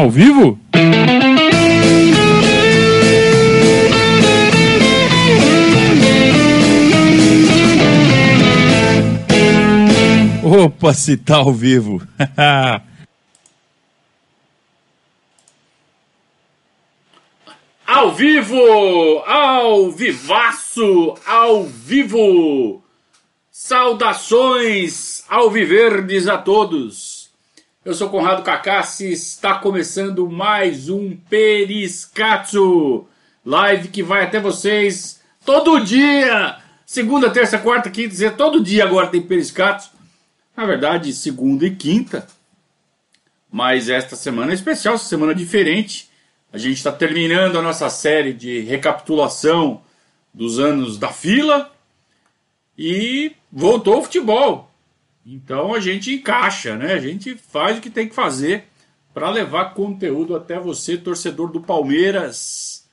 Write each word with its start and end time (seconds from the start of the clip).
Ao 0.00 0.08
vivo? 0.08 0.58
Opa, 10.42 10.94
se 10.94 11.18
tá 11.18 11.36
ao 11.36 11.52
vivo. 11.52 12.00
Ao 17.86 18.14
vivo! 18.14 19.18
Ao 19.26 19.90
vivaço! 19.90 21.14
Ao 21.26 21.64
vivo! 21.64 22.82
Saudações 23.50 25.22
ao 25.28 25.50
Viverdes 25.50 26.26
a 26.26 26.38
todos! 26.38 27.09
Eu 27.82 27.94
sou 27.94 28.10
Conrado 28.10 28.42
Cacassi, 28.42 29.10
está 29.10 29.54
começando 29.54 30.28
mais 30.28 30.90
um 30.90 31.16
Periscatso! 31.16 33.06
Live 33.42 33.88
que 33.88 34.02
vai 34.02 34.24
até 34.24 34.38
vocês 34.38 35.22
todo 35.46 35.80
dia! 35.80 36.58
Segunda, 36.84 37.30
terça, 37.30 37.58
quarta, 37.58 37.88
quinta, 37.88 38.10
dizer 38.10 38.36
todo 38.36 38.62
dia 38.62 38.84
agora 38.84 39.06
tem 39.06 39.22
Periscatso. 39.22 39.92
Na 40.54 40.66
verdade, 40.66 41.10
segunda 41.14 41.64
e 41.64 41.74
quinta. 41.74 42.26
Mas 43.50 43.88
esta 43.88 44.14
semana 44.14 44.50
é 44.50 44.54
especial, 44.54 44.98
semana 44.98 45.34
diferente. 45.34 46.10
A 46.52 46.58
gente 46.58 46.76
está 46.76 46.92
terminando 46.92 47.58
a 47.58 47.62
nossa 47.62 47.88
série 47.88 48.34
de 48.34 48.60
recapitulação 48.60 49.80
dos 50.34 50.58
anos 50.58 50.98
da 50.98 51.08
fila 51.08 51.72
e 52.76 53.32
voltou 53.50 54.00
o 54.00 54.02
futebol. 54.02 54.69
Então 55.24 55.74
a 55.74 55.80
gente 55.80 56.14
encaixa, 56.14 56.76
né? 56.76 56.94
A 56.94 56.98
gente 56.98 57.34
faz 57.36 57.78
o 57.78 57.80
que 57.80 57.90
tem 57.90 58.08
que 58.08 58.14
fazer 58.14 58.64
para 59.12 59.30
levar 59.30 59.74
conteúdo 59.74 60.36
até 60.36 60.58
você, 60.58 60.96
torcedor 60.96 61.50
do 61.50 61.60
Palmeiras, 61.60 62.88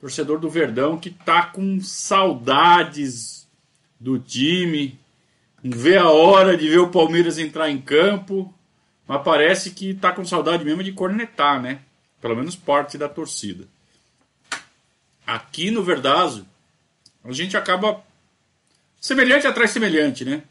torcedor 0.00 0.38
do 0.38 0.50
Verdão, 0.50 0.98
que 0.98 1.10
tá 1.10 1.46
com 1.46 1.80
saudades 1.80 3.48
do 4.00 4.18
time, 4.18 4.98
não 5.62 5.78
vê 5.78 5.96
a 5.96 6.10
hora 6.10 6.56
de 6.56 6.68
ver 6.68 6.78
o 6.78 6.90
Palmeiras 6.90 7.38
entrar 7.38 7.70
em 7.70 7.80
campo, 7.80 8.52
mas 9.06 9.22
parece 9.22 9.70
que 9.70 9.94
tá 9.94 10.10
com 10.10 10.24
saudade 10.24 10.64
mesmo 10.64 10.82
de 10.82 10.92
cornetar, 10.92 11.62
né? 11.62 11.80
Pelo 12.20 12.34
menos 12.34 12.56
parte 12.56 12.98
da 12.98 13.08
torcida. 13.08 13.64
Aqui 15.24 15.70
no 15.70 15.84
Verdazo, 15.84 16.46
a 17.22 17.30
gente 17.30 17.56
acaba 17.56 18.02
semelhante 19.00 19.46
atrás 19.46 19.70
semelhante, 19.70 20.24
né? 20.24 20.42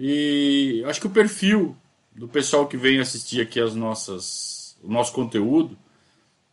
E 0.00 0.84
acho 0.86 1.00
que 1.00 1.08
o 1.08 1.10
perfil 1.10 1.76
do 2.14 2.28
pessoal 2.28 2.68
que 2.68 2.76
vem 2.76 3.00
assistir 3.00 3.40
aqui 3.40 3.58
as 3.58 3.74
nossas, 3.74 4.76
o 4.80 4.88
nosso 4.88 5.12
conteúdo 5.12 5.76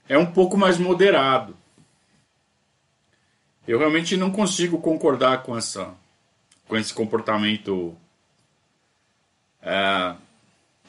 é 0.10 0.18
um 0.18 0.26
pouco 0.26 0.58
mais 0.58 0.80
moderado. 0.80 1.56
Eu 3.68 3.78
realmente 3.78 4.18
não 4.18 4.32
consigo 4.32 4.80
concordar 4.80 5.44
com 5.44 5.56
essa 5.56 5.94
com 6.68 6.76
esse 6.76 6.92
comportamento 6.92 7.96
é, 9.62 10.16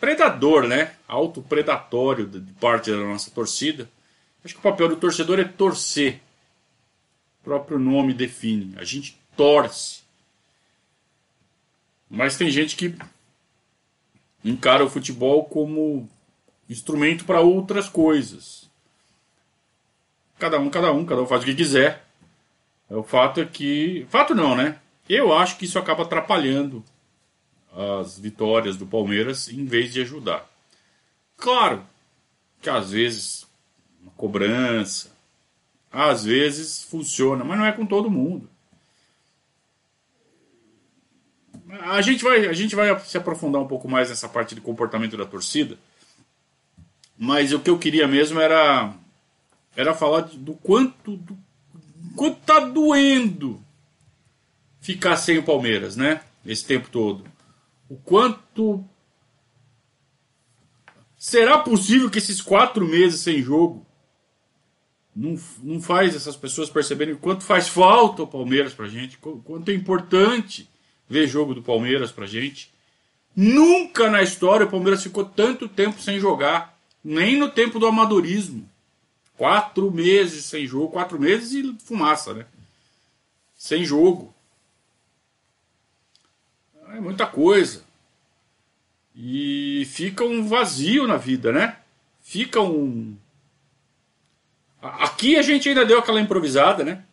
predador, 0.00 0.66
né? 0.66 0.94
Autopredatório 1.06 2.26
de 2.26 2.40
parte 2.54 2.90
da 2.90 2.96
nossa 2.96 3.30
torcida. 3.30 3.86
Acho 4.42 4.54
que 4.54 4.60
o 4.60 4.62
papel 4.62 4.88
do 4.88 4.96
torcedor 4.96 5.38
é 5.38 5.44
torcer. 5.44 6.22
O 7.40 7.44
próprio 7.44 7.78
nome 7.78 8.14
define. 8.14 8.74
A 8.78 8.84
gente 8.84 9.20
torce. 9.36 10.05
Mas 12.08 12.36
tem 12.36 12.50
gente 12.50 12.76
que 12.76 12.94
encara 14.44 14.84
o 14.84 14.90
futebol 14.90 15.44
como 15.44 16.08
instrumento 16.68 17.24
para 17.24 17.40
outras 17.40 17.88
coisas. 17.88 18.70
Cada 20.38 20.58
um, 20.58 20.68
cada 20.70 20.92
um, 20.92 21.04
cada 21.04 21.22
um 21.22 21.26
faz 21.26 21.42
o 21.42 21.46
que 21.46 21.54
quiser. 21.54 22.04
O 22.88 23.02
fato 23.02 23.40
é 23.40 23.44
que. 23.44 24.06
Fato 24.08 24.34
não, 24.34 24.54
né? 24.54 24.78
Eu 25.08 25.32
acho 25.32 25.56
que 25.56 25.64
isso 25.64 25.78
acaba 25.78 26.02
atrapalhando 26.02 26.84
as 27.72 28.18
vitórias 28.18 28.76
do 28.76 28.86
Palmeiras 28.86 29.48
em 29.48 29.64
vez 29.64 29.92
de 29.92 30.00
ajudar. 30.00 30.48
Claro 31.36 31.84
que 32.60 32.70
às 32.70 32.90
vezes 32.90 33.46
uma 34.00 34.12
cobrança, 34.12 35.10
às 35.90 36.24
vezes 36.24 36.82
funciona, 36.84 37.44
mas 37.44 37.58
não 37.58 37.66
é 37.66 37.72
com 37.72 37.86
todo 37.86 38.10
mundo. 38.10 38.48
A 41.68 42.00
gente 42.00 42.22
vai, 42.22 42.46
a 42.46 42.52
gente 42.52 42.76
vai 42.76 42.98
se 43.00 43.16
aprofundar 43.16 43.60
um 43.60 43.66
pouco 43.66 43.88
mais 43.88 44.08
nessa 44.08 44.28
parte 44.28 44.54
de 44.54 44.60
comportamento 44.60 45.16
da 45.16 45.24
torcida, 45.24 45.78
mas 47.18 47.52
o 47.52 47.60
que 47.60 47.70
eu 47.70 47.78
queria 47.78 48.06
mesmo 48.06 48.40
era 48.40 48.94
era 49.76 49.94
falar 49.94 50.22
do 50.22 50.54
quanto 50.54 51.16
do 51.16 51.36
quanto 52.16 52.38
tá 52.40 52.60
doendo 52.60 53.60
ficar 54.80 55.16
sem 55.16 55.38
o 55.38 55.42
Palmeiras, 55.42 55.96
né? 55.96 56.22
Esse 56.44 56.64
tempo 56.64 56.88
todo 56.90 57.36
o 57.88 57.96
quanto. 57.96 58.84
Será 61.16 61.58
possível 61.58 62.10
que 62.10 62.18
esses 62.18 62.40
quatro 62.40 62.86
meses 62.86 63.20
sem 63.20 63.42
jogo 63.42 63.84
não, 65.14 65.36
não 65.62 65.80
faz 65.80 66.14
essas 66.14 66.36
pessoas 66.36 66.70
perceberem 66.70 67.14
o 67.14 67.18
quanto 67.18 67.42
faz 67.42 67.68
falta 67.68 68.22
o 68.22 68.26
Palmeiras 68.26 68.74
pra 68.74 68.86
gente, 68.86 69.18
quanto 69.18 69.70
é 69.70 69.74
importante 69.74 70.68
ver 71.08 71.26
jogo 71.26 71.54
do 71.54 71.62
Palmeiras 71.62 72.10
pra 72.12 72.26
gente? 72.26 72.72
Nunca 73.34 74.10
na 74.10 74.22
história 74.22 74.66
o 74.66 74.70
Palmeiras 74.70 75.02
ficou 75.02 75.24
tanto 75.24 75.68
tempo 75.68 76.00
sem 76.00 76.18
jogar, 76.18 76.78
nem 77.04 77.36
no 77.36 77.50
tempo 77.50 77.78
do 77.78 77.86
amadorismo. 77.86 78.68
Quatro 79.36 79.90
meses 79.90 80.46
sem 80.46 80.66
jogo, 80.66 80.92
quatro 80.92 81.20
meses 81.20 81.52
e 81.52 81.76
fumaça, 81.84 82.32
né? 82.32 82.46
Sem 83.54 83.84
jogo. 83.84 84.34
É 86.88 87.00
muita 87.00 87.26
coisa. 87.26 87.84
E 89.14 89.86
fica 89.90 90.24
um 90.24 90.46
vazio 90.46 91.06
na 91.06 91.16
vida, 91.16 91.52
né? 91.52 91.76
Fica 92.22 92.60
um. 92.60 93.16
Aqui 94.80 95.36
a 95.36 95.42
gente 95.42 95.68
ainda 95.68 95.84
deu 95.84 95.98
aquela 95.98 96.20
improvisada, 96.20 96.84
né? 96.84 97.04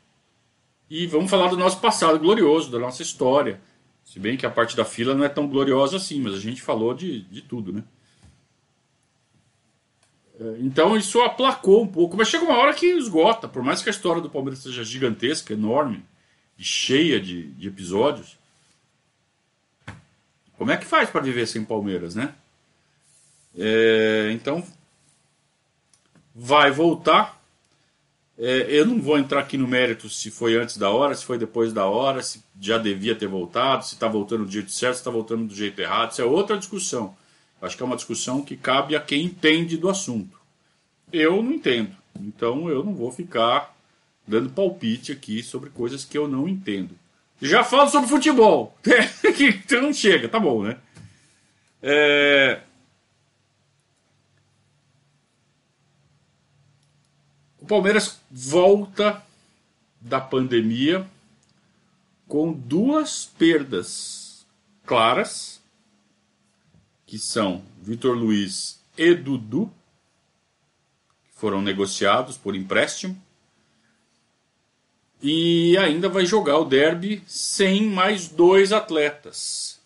E 0.89 1.07
vamos 1.07 1.29
falar 1.29 1.47
do 1.47 1.57
nosso 1.57 1.79
passado 1.79 2.19
glorioso, 2.19 2.71
da 2.71 2.79
nossa 2.79 3.01
história. 3.01 3.59
Se 4.05 4.19
bem 4.19 4.37
que 4.37 4.45
a 4.45 4.49
parte 4.49 4.75
da 4.75 4.85
fila 4.85 5.15
não 5.15 5.23
é 5.23 5.29
tão 5.29 5.47
gloriosa 5.47 5.97
assim, 5.97 6.21
mas 6.21 6.33
a 6.33 6.39
gente 6.39 6.61
falou 6.61 6.93
de, 6.93 7.21
de 7.21 7.41
tudo, 7.41 7.73
né? 7.73 7.83
É, 10.39 10.57
então 10.59 10.97
isso 10.97 11.21
aplacou 11.21 11.83
um 11.83 11.87
pouco, 11.87 12.17
mas 12.17 12.27
chega 12.27 12.43
uma 12.43 12.57
hora 12.57 12.73
que 12.73 12.85
esgota, 12.85 13.47
por 13.47 13.63
mais 13.63 13.81
que 13.81 13.89
a 13.89 13.91
história 13.91 14.21
do 14.21 14.29
Palmeiras 14.29 14.59
seja 14.59 14.83
gigantesca, 14.83 15.53
enorme 15.53 16.03
e 16.57 16.63
cheia 16.63 17.19
de, 17.19 17.47
de 17.53 17.67
episódios, 17.67 18.37
como 20.57 20.71
é 20.71 20.77
que 20.77 20.85
faz 20.85 21.09
para 21.09 21.21
viver 21.21 21.47
sem 21.47 21.63
Palmeiras, 21.65 22.15
né? 22.15 22.33
É, 23.57 24.31
então, 24.31 24.65
vai 26.33 26.71
voltar. 26.71 27.42
É, 28.37 28.65
eu 28.69 28.85
não 28.85 28.99
vou 28.99 29.17
entrar 29.17 29.39
aqui 29.39 29.57
no 29.57 29.67
mérito 29.67 30.09
se 30.09 30.31
foi 30.31 30.55
antes 30.55 30.77
da 30.77 30.89
hora, 30.89 31.13
se 31.13 31.23
foi 31.23 31.37
depois 31.37 31.71
da 31.71 31.85
hora, 31.85 32.23
se 32.23 32.43
já 32.59 32.77
devia 32.77 33.15
ter 33.15 33.27
voltado, 33.27 33.85
se 33.85 33.93
está 33.93 34.07
voltando 34.07 34.45
do 34.45 34.51
jeito 34.51 34.71
certo, 34.71 34.95
se 34.95 35.01
está 35.01 35.11
voltando 35.11 35.45
do 35.45 35.55
jeito 35.55 35.79
errado. 35.79 36.11
Isso 36.11 36.21
é 36.21 36.25
outra 36.25 36.57
discussão. 36.57 37.15
Acho 37.61 37.77
que 37.77 37.83
é 37.83 37.85
uma 37.85 37.95
discussão 37.95 38.41
que 38.41 38.57
cabe 38.57 38.95
a 38.95 38.99
quem 38.99 39.23
entende 39.23 39.77
do 39.77 39.89
assunto. 39.89 40.39
Eu 41.11 41.41
não 41.41 41.51
entendo. 41.51 41.95
Então 42.19 42.69
eu 42.69 42.83
não 42.83 42.93
vou 42.93 43.11
ficar 43.11 43.75
dando 44.27 44.49
palpite 44.49 45.11
aqui 45.11 45.43
sobre 45.43 45.69
coisas 45.69 46.03
que 46.03 46.17
eu 46.17 46.27
não 46.27 46.47
entendo. 46.47 46.95
Já 47.41 47.63
falo 47.63 47.89
sobre 47.89 48.09
futebol. 48.09 48.75
então 49.39 49.93
chega, 49.93 50.27
tá 50.27 50.39
bom, 50.39 50.63
né? 50.63 50.77
É... 51.81 52.61
Palmeiras 57.73 58.19
volta 58.29 59.25
da 59.99 60.21
pandemia 60.21 61.09
com 62.27 62.53
duas 62.53 63.25
perdas 63.25 64.45
claras, 64.85 65.59
que 67.07 67.17
são 67.17 67.63
Vitor 67.81 68.15
Luiz 68.15 68.79
e 68.95 69.15
Dudu, 69.15 69.73
que 71.25 71.31
foram 71.31 71.63
negociados 71.63 72.37
por 72.37 72.55
empréstimo 72.55 73.19
e 75.19 75.75
ainda 75.79 76.07
vai 76.07 76.27
jogar 76.27 76.59
o 76.59 76.65
derby 76.65 77.23
sem 77.25 77.87
mais 77.87 78.27
dois 78.27 78.71
atletas. 78.71 79.81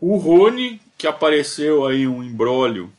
O 0.00 0.16
Rony, 0.16 0.80
que 0.96 1.06
apareceu 1.06 1.84
aí 1.84 2.08
um 2.08 2.24
embrólio 2.24 2.90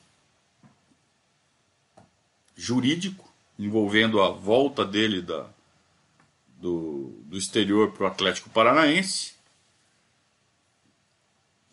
jurídico 2.55 3.26
envolvendo 3.57 4.21
a 4.21 4.29
volta 4.29 4.85
dele 4.85 5.21
da, 5.21 5.47
do, 6.59 7.13
do 7.25 7.37
exterior 7.37 7.91
para 7.91 8.03
o 8.03 8.07
Atlético 8.07 8.49
Paranaense. 8.49 9.35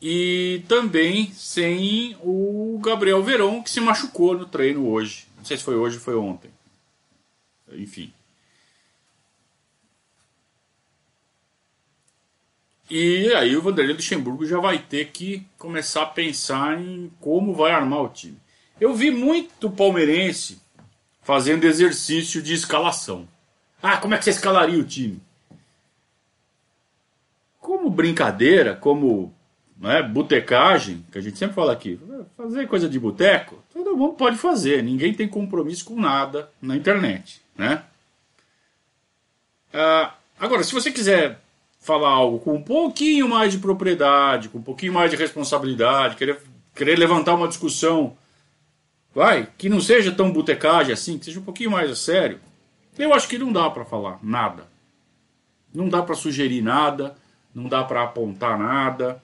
E 0.01 0.63
também 0.69 1.33
sem 1.33 2.17
o 2.21 2.79
Gabriel 2.83 3.23
Veron, 3.23 3.63
que 3.63 3.71
se 3.71 3.81
machucou 3.81 4.37
no 4.37 4.47
treino 4.47 4.89
hoje. 4.89 5.27
Não 5.37 5.45
sei 5.45 5.57
se 5.57 5.63
foi 5.63 5.77
hoje 5.77 5.97
ou 5.97 6.03
foi 6.03 6.15
ontem. 6.15 6.51
Enfim. 7.73 8.13
E 12.91 13.33
aí 13.33 13.57
o 13.57 13.63
Vanderlei 13.63 13.97
Luxemburgo 13.97 14.45
já 14.47 14.61
vai 14.61 14.79
ter 14.79 15.11
que 15.11 15.47
começar 15.59 16.03
a 16.03 16.07
pensar 16.07 16.79
em 16.79 17.11
como 17.19 17.55
vai 17.55 17.73
armar 17.73 18.03
o 18.03 18.09
time. 18.11 18.39
Eu 18.79 18.95
vi 18.95 19.11
muito 19.11 19.71
palmeirense 19.71 20.61
fazendo 21.25 21.65
exercício 21.65 22.41
de 22.41 22.55
escalação. 22.55 23.27
Ah, 23.83 23.97
como 23.97 24.15
é 24.15 24.19
que 24.19 24.25
você 24.25 24.31
escalaria 24.31 24.79
o 24.79 24.85
time? 24.85 25.21
Como 27.61 27.91
brincadeira, 27.91 28.77
como 28.77 29.35
né, 29.77 30.03
botecagem, 30.03 31.05
que 31.11 31.19
a 31.19 31.21
gente 31.21 31.39
sempre 31.39 31.55
fala 31.55 31.73
aqui, 31.73 31.99
fazer 32.37 32.69
coisa 32.69 32.89
de 32.89 33.01
boteco, 33.01 33.63
todo 33.73 33.97
mundo 33.97 34.15
pode 34.15 34.37
fazer, 34.37 34.83
ninguém 34.83 35.13
tem 35.13 35.27
compromisso 35.27 35.85
com 35.85 36.01
nada 36.01 36.51
na 36.61 36.77
internet, 36.77 37.43
né? 37.57 37.83
Ah, 39.73 40.15
agora, 40.39 40.63
se 40.63 40.73
você 40.73 40.93
quiser 40.93 41.41
falar 41.81 42.11
algo 42.11 42.39
com 42.39 42.55
um 42.55 42.63
pouquinho 42.63 43.29
mais 43.29 43.53
de 43.53 43.59
propriedade, 43.59 44.49
com 44.49 44.59
um 44.59 44.63
pouquinho 44.63 44.93
mais 44.93 45.11
de 45.11 45.17
responsabilidade, 45.17 46.17
querer, 46.17 46.41
querer 46.75 46.99
levantar 46.99 47.35
uma 47.35 47.49
discussão, 47.49 48.17
vai, 49.15 49.49
que 49.57 49.69
não 49.69 49.81
seja 49.81 50.13
tão 50.13 50.33
botecagem 50.33 50.93
assim, 50.93 51.19
que 51.19 51.27
seja 51.27 51.41
um 51.41 51.45
pouquinho 51.45 51.71
mais 51.71 51.91
a 51.91 51.97
sério, 51.97 52.41
eu 52.99 53.13
acho 53.15 53.29
que 53.29 53.39
não 53.39 53.53
dá 53.53 53.71
para 53.71 53.85
falar 53.85 54.19
nada. 54.23 54.67
Não 55.73 55.89
dá 55.89 56.03
para 56.03 56.15
sugerir 56.15 56.63
nada, 56.63 57.17
não 57.55 57.69
dá 57.69 57.85
para 57.85 58.03
apontar 58.03 58.59
nada, 58.59 59.23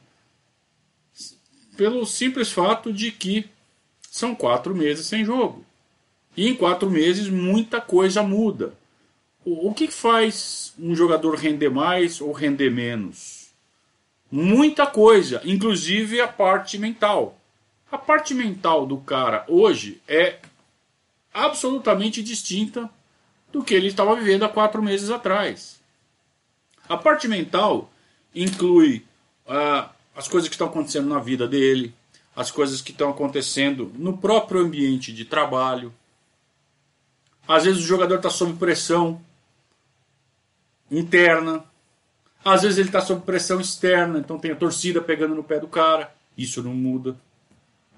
pelo 1.76 2.04
simples 2.04 2.52
fato 2.52 2.92
de 2.92 3.10
que 3.10 3.48
são 4.02 4.34
quatro 4.34 4.74
meses 4.74 5.06
sem 5.06 5.24
jogo. 5.24 5.64
E 6.36 6.48
em 6.48 6.54
quatro 6.54 6.90
meses 6.90 7.28
muita 7.28 7.80
coisa 7.80 8.22
muda. 8.22 8.74
O 9.44 9.72
que 9.72 9.90
faz 9.90 10.74
um 10.78 10.94
jogador 10.94 11.34
render 11.36 11.70
mais 11.70 12.20
ou 12.20 12.32
render 12.32 12.70
menos? 12.70 13.48
Muita 14.30 14.86
coisa, 14.86 15.40
inclusive 15.44 16.20
a 16.20 16.28
parte 16.28 16.78
mental. 16.78 17.39
A 17.90 17.98
parte 17.98 18.34
mental 18.34 18.86
do 18.86 18.98
cara 18.98 19.44
hoje 19.48 20.00
é 20.06 20.38
absolutamente 21.34 22.22
distinta 22.22 22.88
do 23.50 23.64
que 23.64 23.74
ele 23.74 23.88
estava 23.88 24.14
vivendo 24.14 24.44
há 24.44 24.48
quatro 24.48 24.80
meses 24.80 25.10
atrás. 25.10 25.80
A 26.88 26.96
parte 26.96 27.26
mental 27.26 27.90
inclui 28.34 29.04
uh, 29.46 29.88
as 30.14 30.28
coisas 30.28 30.48
que 30.48 30.54
estão 30.54 30.68
acontecendo 30.68 31.08
na 31.08 31.18
vida 31.18 31.48
dele, 31.48 31.92
as 32.34 32.50
coisas 32.50 32.80
que 32.80 32.92
estão 32.92 33.10
acontecendo 33.10 33.92
no 33.96 34.16
próprio 34.16 34.60
ambiente 34.60 35.12
de 35.12 35.24
trabalho. 35.24 35.92
Às 37.46 37.64
vezes 37.64 37.82
o 37.82 37.86
jogador 37.86 38.16
está 38.16 38.30
sob 38.30 38.52
pressão 38.54 39.20
interna, 40.88 41.64
às 42.44 42.62
vezes 42.62 42.78
ele 42.78 42.88
está 42.88 43.00
sob 43.00 43.22
pressão 43.22 43.60
externa, 43.60 44.20
então 44.20 44.38
tem 44.38 44.52
a 44.52 44.56
torcida 44.56 45.00
pegando 45.00 45.34
no 45.34 45.42
pé 45.42 45.58
do 45.58 45.66
cara. 45.66 46.14
Isso 46.38 46.62
não 46.62 46.72
muda. 46.72 47.16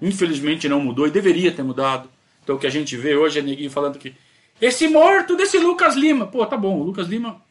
Infelizmente 0.01 0.67
não 0.67 0.79
mudou 0.79 1.07
e 1.07 1.11
deveria 1.11 1.51
ter 1.51 1.63
mudado. 1.63 2.09
Então 2.43 2.55
o 2.55 2.59
que 2.59 2.67
a 2.67 2.71
gente 2.71 2.97
vê 2.97 3.15
hoje 3.15 3.39
é 3.39 3.41
neguinho 3.41 3.71
falando 3.71 3.97
que 3.97 4.15
esse 4.61 4.87
morto 4.87 5.35
desse 5.35 5.57
Lucas 5.57 5.95
Lima. 5.95 6.27
Pô, 6.27 6.45
tá 6.45 6.57
bom, 6.57 6.79
o 6.79 6.83
Lucas 6.83 7.07
Lima 7.07 7.41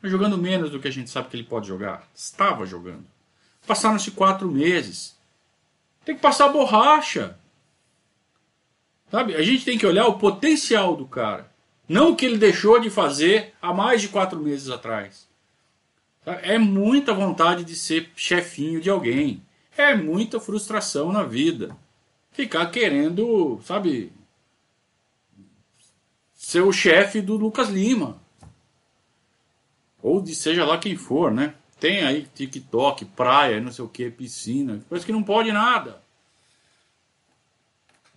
tá 0.00 0.08
jogando 0.08 0.38
menos 0.38 0.70
do 0.70 0.78
que 0.80 0.88
a 0.88 0.92
gente 0.92 1.10
sabe 1.10 1.28
que 1.28 1.36
ele 1.36 1.44
pode 1.44 1.66
jogar. 1.66 2.08
Estava 2.14 2.66
jogando. 2.66 3.04
Passaram-se 3.66 4.10
quatro 4.10 4.50
meses. 4.50 5.16
Tem 6.04 6.14
que 6.14 6.20
passar 6.20 6.48
borracha. 6.48 7.38
Sabe? 9.10 9.34
A 9.34 9.42
gente 9.42 9.64
tem 9.64 9.78
que 9.78 9.86
olhar 9.86 10.06
o 10.06 10.18
potencial 10.18 10.96
do 10.96 11.06
cara. 11.06 11.50
Não 11.88 12.10
o 12.10 12.16
que 12.16 12.24
ele 12.24 12.38
deixou 12.38 12.80
de 12.80 12.90
fazer 12.90 13.54
há 13.60 13.72
mais 13.72 14.00
de 14.00 14.08
quatro 14.08 14.40
meses 14.40 14.70
atrás. 14.70 15.28
É 16.24 16.58
muita 16.58 17.12
vontade 17.12 17.64
de 17.64 17.76
ser 17.76 18.10
chefinho 18.16 18.80
de 18.80 18.88
alguém. 18.88 19.42
É 19.76 19.94
muita 19.94 20.38
frustração 20.38 21.12
na 21.12 21.22
vida. 21.24 21.76
Ficar 22.30 22.66
querendo, 22.66 23.60
sabe, 23.64 24.12
ser 26.34 26.60
o 26.60 26.72
chefe 26.72 27.20
do 27.20 27.36
Lucas 27.36 27.68
Lima. 27.68 28.20
Ou 30.02 30.20
de 30.20 30.34
seja 30.34 30.64
lá 30.64 30.78
quem 30.78 30.96
for, 30.96 31.32
né? 31.32 31.54
Tem 31.80 32.04
aí 32.04 32.26
TikTok, 32.34 33.04
praia, 33.06 33.60
não 33.60 33.72
sei 33.72 33.84
o 33.84 33.88
que, 33.88 34.10
piscina. 34.10 34.82
Parece 34.88 35.06
que 35.06 35.12
não 35.12 35.22
pode 35.22 35.50
nada. 35.52 36.02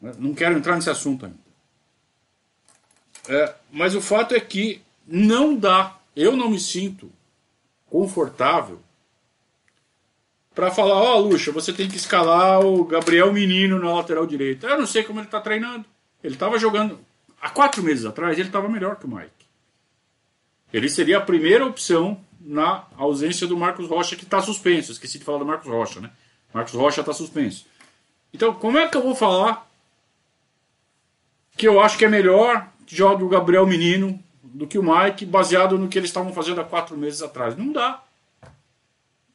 Não 0.02 0.34
quero 0.34 0.58
entrar 0.58 0.76
nesse 0.76 0.90
assunto 0.90 1.26
ainda. 1.26 1.38
É, 3.28 3.56
mas 3.72 3.96
o 3.96 4.02
fato 4.02 4.36
é 4.36 4.40
que 4.40 4.82
não 5.06 5.56
dá. 5.56 5.98
Eu 6.16 6.36
não 6.36 6.50
me 6.50 6.60
sinto 6.60 7.12
confortável 7.90 8.80
para 10.58 10.72
falar: 10.72 10.96
Ó, 10.96 11.22
oh, 11.22 11.38
você 11.54 11.72
tem 11.72 11.88
que 11.88 11.98
escalar 11.98 12.66
o 12.66 12.84
Gabriel 12.84 13.32
Menino 13.32 13.78
na 13.78 13.94
lateral 13.94 14.26
direita. 14.26 14.66
Eu 14.66 14.80
não 14.80 14.88
sei 14.88 15.04
como 15.04 15.20
ele 15.20 15.28
está 15.28 15.40
treinando. 15.40 15.86
Ele 16.24 16.34
estava 16.34 16.58
jogando. 16.58 17.00
Há 17.40 17.52
quatro 17.52 17.84
meses 17.84 18.06
atrás, 18.06 18.40
ele 18.40 18.50
estava 18.50 18.68
melhor 18.68 18.96
que 18.96 19.06
o 19.06 19.08
Mike. 19.08 19.30
Ele 20.74 20.90
seria 20.90 21.20
a 21.20 21.22
primeira 21.22 21.64
opção 21.64 22.20
na 22.42 22.86
ausência 22.98 23.46
do 23.46 23.56
Marcos 23.56 23.88
Rocha, 23.88 24.16
que 24.16 24.24
está 24.24 24.42
suspenso. 24.42 24.92
Esqueci 24.92 25.20
de 25.20 25.26
falar 25.26 25.38
do 25.38 25.46
Marcos 25.46 25.68
Rocha, 25.68 26.00
né? 26.00 26.10
Marcos 26.52 26.74
Rocha 26.74 27.02
está 27.02 27.14
suspenso. 27.14 27.68
Então, 28.34 28.52
como 28.56 28.80
é 28.80 28.88
que 28.88 28.98
eu 28.98 29.04
vou 29.04 29.14
falar 29.14 29.70
que 31.56 31.68
eu 31.68 31.80
acho 31.80 32.00
que 32.00 32.06
é 32.06 32.10
melhor 32.10 32.68
que 32.88 32.96
jogue 32.96 33.24
o 33.24 33.30
Gabriel 33.30 33.68
Menino 33.68 34.20
do 34.44 34.66
que 34.66 34.80
o 34.80 34.84
Mike, 34.84 35.24
baseado 35.24 35.78
no 35.78 35.88
que 35.88 36.00
eles 36.00 36.10
estavam 36.10 36.34
fazendo 36.34 36.62
há 36.62 36.64
quatro 36.64 36.98
meses 36.98 37.22
atrás? 37.22 37.56
Não 37.56 37.72
dá. 37.72 38.02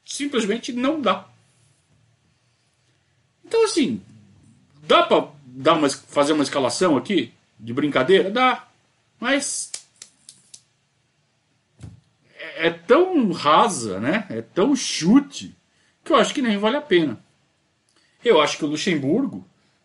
Simplesmente 0.05 0.73
não 0.73 1.01
dá. 1.01 1.27
Então, 3.45 3.65
assim, 3.65 4.01
dá 4.83 5.03
para 5.03 5.29
dar 5.45 5.75
uma, 5.75 5.89
fazer 5.89 6.33
uma 6.33 6.43
escalação 6.43 6.97
aqui 6.97 7.33
de 7.59 7.73
brincadeira? 7.73 8.31
Dá. 8.31 8.67
Mas 9.21 9.71
é 12.57 12.71
tão 12.71 13.31
rasa, 13.33 14.01
né? 14.01 14.27
É 14.31 14.41
tão 14.41 14.75
chute 14.75 15.55
que 16.05 16.13
eu 16.13 16.17
acho 16.17 16.35
que 16.35 16.43
nem 16.43 16.59
vale 16.59 16.77
a 16.77 16.83
pena. 16.83 17.19
Eu 18.25 18.41
acho 18.41 18.57
que 18.57 18.65
o 18.65 18.69
Luxemburgo, 18.69 19.45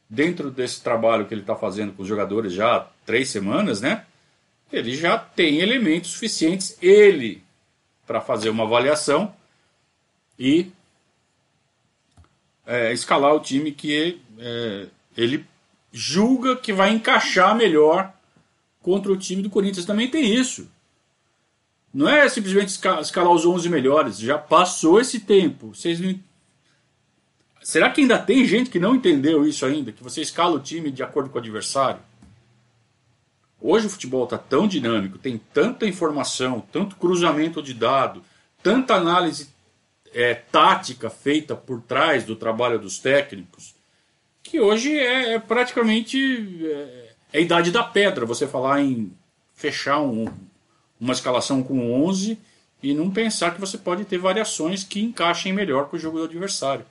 dentro 0.09 0.51
desse 0.51 0.81
trabalho 0.81 1.25
que 1.25 1.33
ele 1.33 1.41
está 1.41 1.55
fazendo 1.55 1.93
com 1.93 2.03
os 2.03 2.07
jogadores 2.07 2.53
já 2.53 2.77
há 2.77 2.79
três 3.05 3.29
semanas, 3.29 3.81
né? 3.81 4.05
Ele 4.71 4.95
já 4.95 5.17
tem 5.17 5.59
elementos 5.59 6.11
suficientes, 6.11 6.77
ele, 6.81 7.43
para 8.05 8.21
fazer 8.21 8.49
uma 8.49 8.63
avaliação 8.63 9.33
e 10.37 10.71
é, 12.65 12.91
escalar 12.93 13.33
o 13.33 13.39
time 13.39 13.71
que 13.71 14.19
é, 14.37 14.87
ele 15.15 15.45
julga 15.91 16.55
que 16.55 16.73
vai 16.73 16.91
encaixar 16.91 17.55
melhor 17.55 18.13
contra 18.81 19.11
o 19.11 19.17
time 19.17 19.41
do 19.41 19.49
Corinthians. 19.49 19.85
Também 19.85 20.09
tem 20.09 20.33
isso. 20.33 20.69
Não 21.93 22.07
é 22.07 22.27
simplesmente 22.29 22.67
escalar 23.01 23.31
os 23.31 23.45
11 23.45 23.69
melhores, 23.69 24.19
já 24.19 24.37
passou 24.37 24.99
esse 24.99 25.21
tempo. 25.21 25.73
Vocês 25.73 25.99
não... 25.99 26.17
Será 27.63 27.89
que 27.89 28.01
ainda 28.01 28.19
tem 28.19 28.45
gente 28.45 28.69
que 28.69 28.79
não 28.79 28.95
entendeu 28.95 29.45
isso 29.45 29.65
ainda? 29.65 29.91
Que 29.91 30.03
você 30.03 30.21
escala 30.21 30.55
o 30.55 30.59
time 30.59 30.91
de 30.91 31.01
acordo 31.01 31.29
com 31.29 31.37
o 31.37 31.41
adversário? 31.41 31.99
Hoje 33.59 33.87
o 33.87 33.89
futebol 33.89 34.25
está 34.25 34.37
tão 34.37 34.67
dinâmico, 34.67 35.17
tem 35.17 35.41
tanta 35.53 35.87
informação, 35.87 36.63
tanto 36.71 36.95
cruzamento 36.95 37.61
de 37.61 37.73
dado, 37.73 38.23
tanta 38.61 38.93
análise 38.93 39.49
é, 40.13 40.33
tática 40.35 41.09
feita 41.09 41.55
por 41.55 41.81
trás 41.81 42.23
do 42.23 42.35
trabalho 42.35 42.79
dos 42.79 42.99
técnicos, 42.99 43.75
que 44.43 44.59
hoje 44.59 44.97
é, 44.97 45.33
é 45.33 45.39
praticamente 45.39 46.17
é, 46.65 47.13
é, 47.33 47.37
a 47.37 47.41
idade 47.41 47.71
da 47.71 47.83
pedra 47.83 48.25
você 48.25 48.47
falar 48.47 48.81
em 48.81 49.11
fechar 49.53 49.99
um, 50.01 50.27
uma 50.99 51.13
escalação 51.13 51.61
com 51.61 51.93
11 52.05 52.39
e 52.81 52.93
não 52.93 53.11
pensar 53.11 53.53
que 53.53 53.59
você 53.59 53.77
pode 53.77 54.05
ter 54.05 54.17
variações 54.17 54.83
que 54.83 55.01
encaixem 55.01 55.51
melhor 55.51 55.89
com 55.89 55.97
o 55.97 55.99
jogo 55.99 56.19
do 56.19 56.25
adversário. 56.25 56.85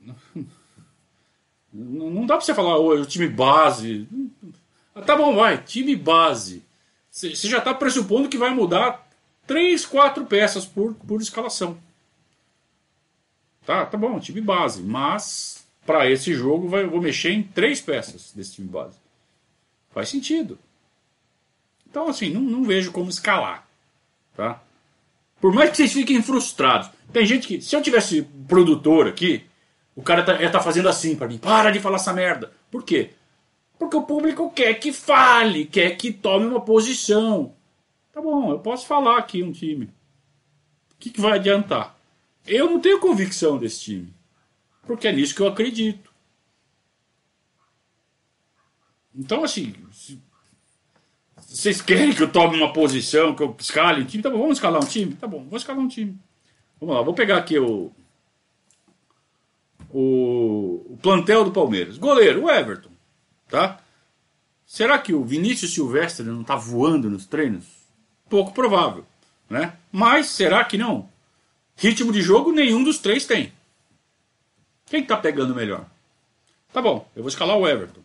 Não 1.76 2.24
dá 2.24 2.36
para 2.36 2.46
você 2.46 2.54
falar 2.54 2.78
o 2.78 3.04
time 3.04 3.26
base. 3.26 4.06
Tá 5.04 5.16
bom, 5.16 5.34
vai, 5.34 5.58
time 5.58 5.96
base. 5.96 6.62
Você 7.10 7.34
já 7.48 7.58
está 7.58 7.74
pressupondo 7.74 8.28
que 8.28 8.38
vai 8.38 8.50
mudar 8.50 9.03
3, 9.46 9.84
4 9.86 10.24
peças 10.26 10.64
por, 10.64 10.94
por 10.94 11.20
escalação. 11.20 11.78
Tá, 13.66 13.86
tá 13.86 13.96
bom, 13.96 14.18
time 14.20 14.40
base. 14.40 14.82
Mas 14.82 15.66
para 15.86 16.10
esse 16.10 16.34
jogo 16.34 16.68
vai, 16.68 16.84
eu 16.84 16.90
vou 16.90 17.00
mexer 17.00 17.30
em 17.30 17.42
três 17.42 17.80
peças 17.80 18.32
desse 18.34 18.54
time 18.54 18.68
base. 18.68 18.96
Faz 19.90 20.08
sentido. 20.08 20.58
Então, 21.88 22.08
assim, 22.08 22.30
não, 22.30 22.40
não 22.40 22.64
vejo 22.64 22.90
como 22.90 23.10
escalar. 23.10 23.66
Tá? 24.36 24.60
Por 25.40 25.52
mais 25.52 25.70
que 25.70 25.76
vocês 25.76 25.92
fiquem 25.92 26.22
frustrados. 26.22 26.90
Tem 27.12 27.24
gente 27.24 27.46
que, 27.46 27.60
se 27.60 27.76
eu 27.76 27.82
tivesse 27.82 28.22
produtor 28.48 29.06
aqui, 29.06 29.44
o 29.94 30.02
cara 30.02 30.24
tá, 30.24 30.40
ia 30.40 30.50
tá 30.50 30.60
fazendo 30.60 30.88
assim 30.88 31.14
para 31.14 31.28
mim. 31.28 31.38
Para 31.38 31.70
de 31.70 31.80
falar 31.80 31.96
essa 31.96 32.12
merda. 32.12 32.52
Por 32.70 32.82
quê? 32.82 33.10
Porque 33.78 33.96
o 33.96 34.02
público 34.02 34.50
quer 34.50 34.74
que 34.74 34.92
fale, 34.92 35.66
quer 35.66 35.96
que 35.96 36.12
tome 36.12 36.46
uma 36.46 36.60
posição. 36.60 37.52
Tá 38.14 38.22
bom, 38.22 38.52
eu 38.52 38.60
posso 38.60 38.86
falar 38.86 39.18
aqui 39.18 39.42
um 39.42 39.50
time. 39.50 39.86
O 39.86 40.96
que, 41.00 41.10
que 41.10 41.20
vai 41.20 41.32
adiantar? 41.32 41.98
Eu 42.46 42.70
não 42.70 42.80
tenho 42.80 43.00
convicção 43.00 43.58
desse 43.58 43.80
time. 43.80 44.14
Porque 44.86 45.08
é 45.08 45.12
nisso 45.12 45.34
que 45.34 45.42
eu 45.42 45.48
acredito. 45.48 46.14
Então, 49.12 49.42
assim, 49.42 49.74
se 49.90 50.22
vocês 51.36 51.82
querem 51.82 52.14
que 52.14 52.22
eu 52.22 52.30
tome 52.30 52.56
uma 52.56 52.72
posição, 52.72 53.34
que 53.34 53.42
eu 53.42 53.56
escale 53.58 54.02
um 54.02 54.06
time? 54.06 54.22
Tá 54.22 54.30
bom, 54.30 54.38
vamos 54.38 54.58
escalar 54.58 54.80
um 54.80 54.86
time? 54.86 55.14
Tá 55.16 55.26
bom, 55.26 55.44
vou 55.48 55.56
escalar 55.56 55.82
um 55.82 55.88
time. 55.88 56.16
Vamos 56.80 56.94
lá, 56.94 57.02
vou 57.02 57.14
pegar 57.14 57.38
aqui 57.38 57.58
o, 57.58 57.90
o, 59.90 60.86
o 60.88 60.98
plantel 61.02 61.44
do 61.44 61.50
Palmeiras. 61.50 61.98
Goleiro, 61.98 62.44
o 62.44 62.50
Everton. 62.50 62.90
Tá? 63.48 63.80
Será 64.64 65.00
que 65.00 65.12
o 65.12 65.24
Vinícius 65.24 65.74
Silvestre 65.74 66.24
não 66.24 66.42
está 66.42 66.54
voando 66.54 67.10
nos 67.10 67.26
treinos? 67.26 67.73
Pouco 68.34 68.50
provável. 68.50 69.06
Né? 69.48 69.74
Mas 69.92 70.26
será 70.26 70.64
que 70.64 70.76
não? 70.76 71.08
Ritmo 71.76 72.10
de 72.10 72.20
jogo 72.20 72.50
nenhum 72.50 72.82
dos 72.82 72.98
três 72.98 73.24
tem. 73.24 73.52
Quem 74.86 75.02
está 75.02 75.16
pegando 75.16 75.54
melhor? 75.54 75.86
Tá 76.72 76.82
bom, 76.82 77.08
eu 77.14 77.22
vou 77.22 77.28
escalar 77.28 77.56
o 77.56 77.64
Everton. 77.64 78.00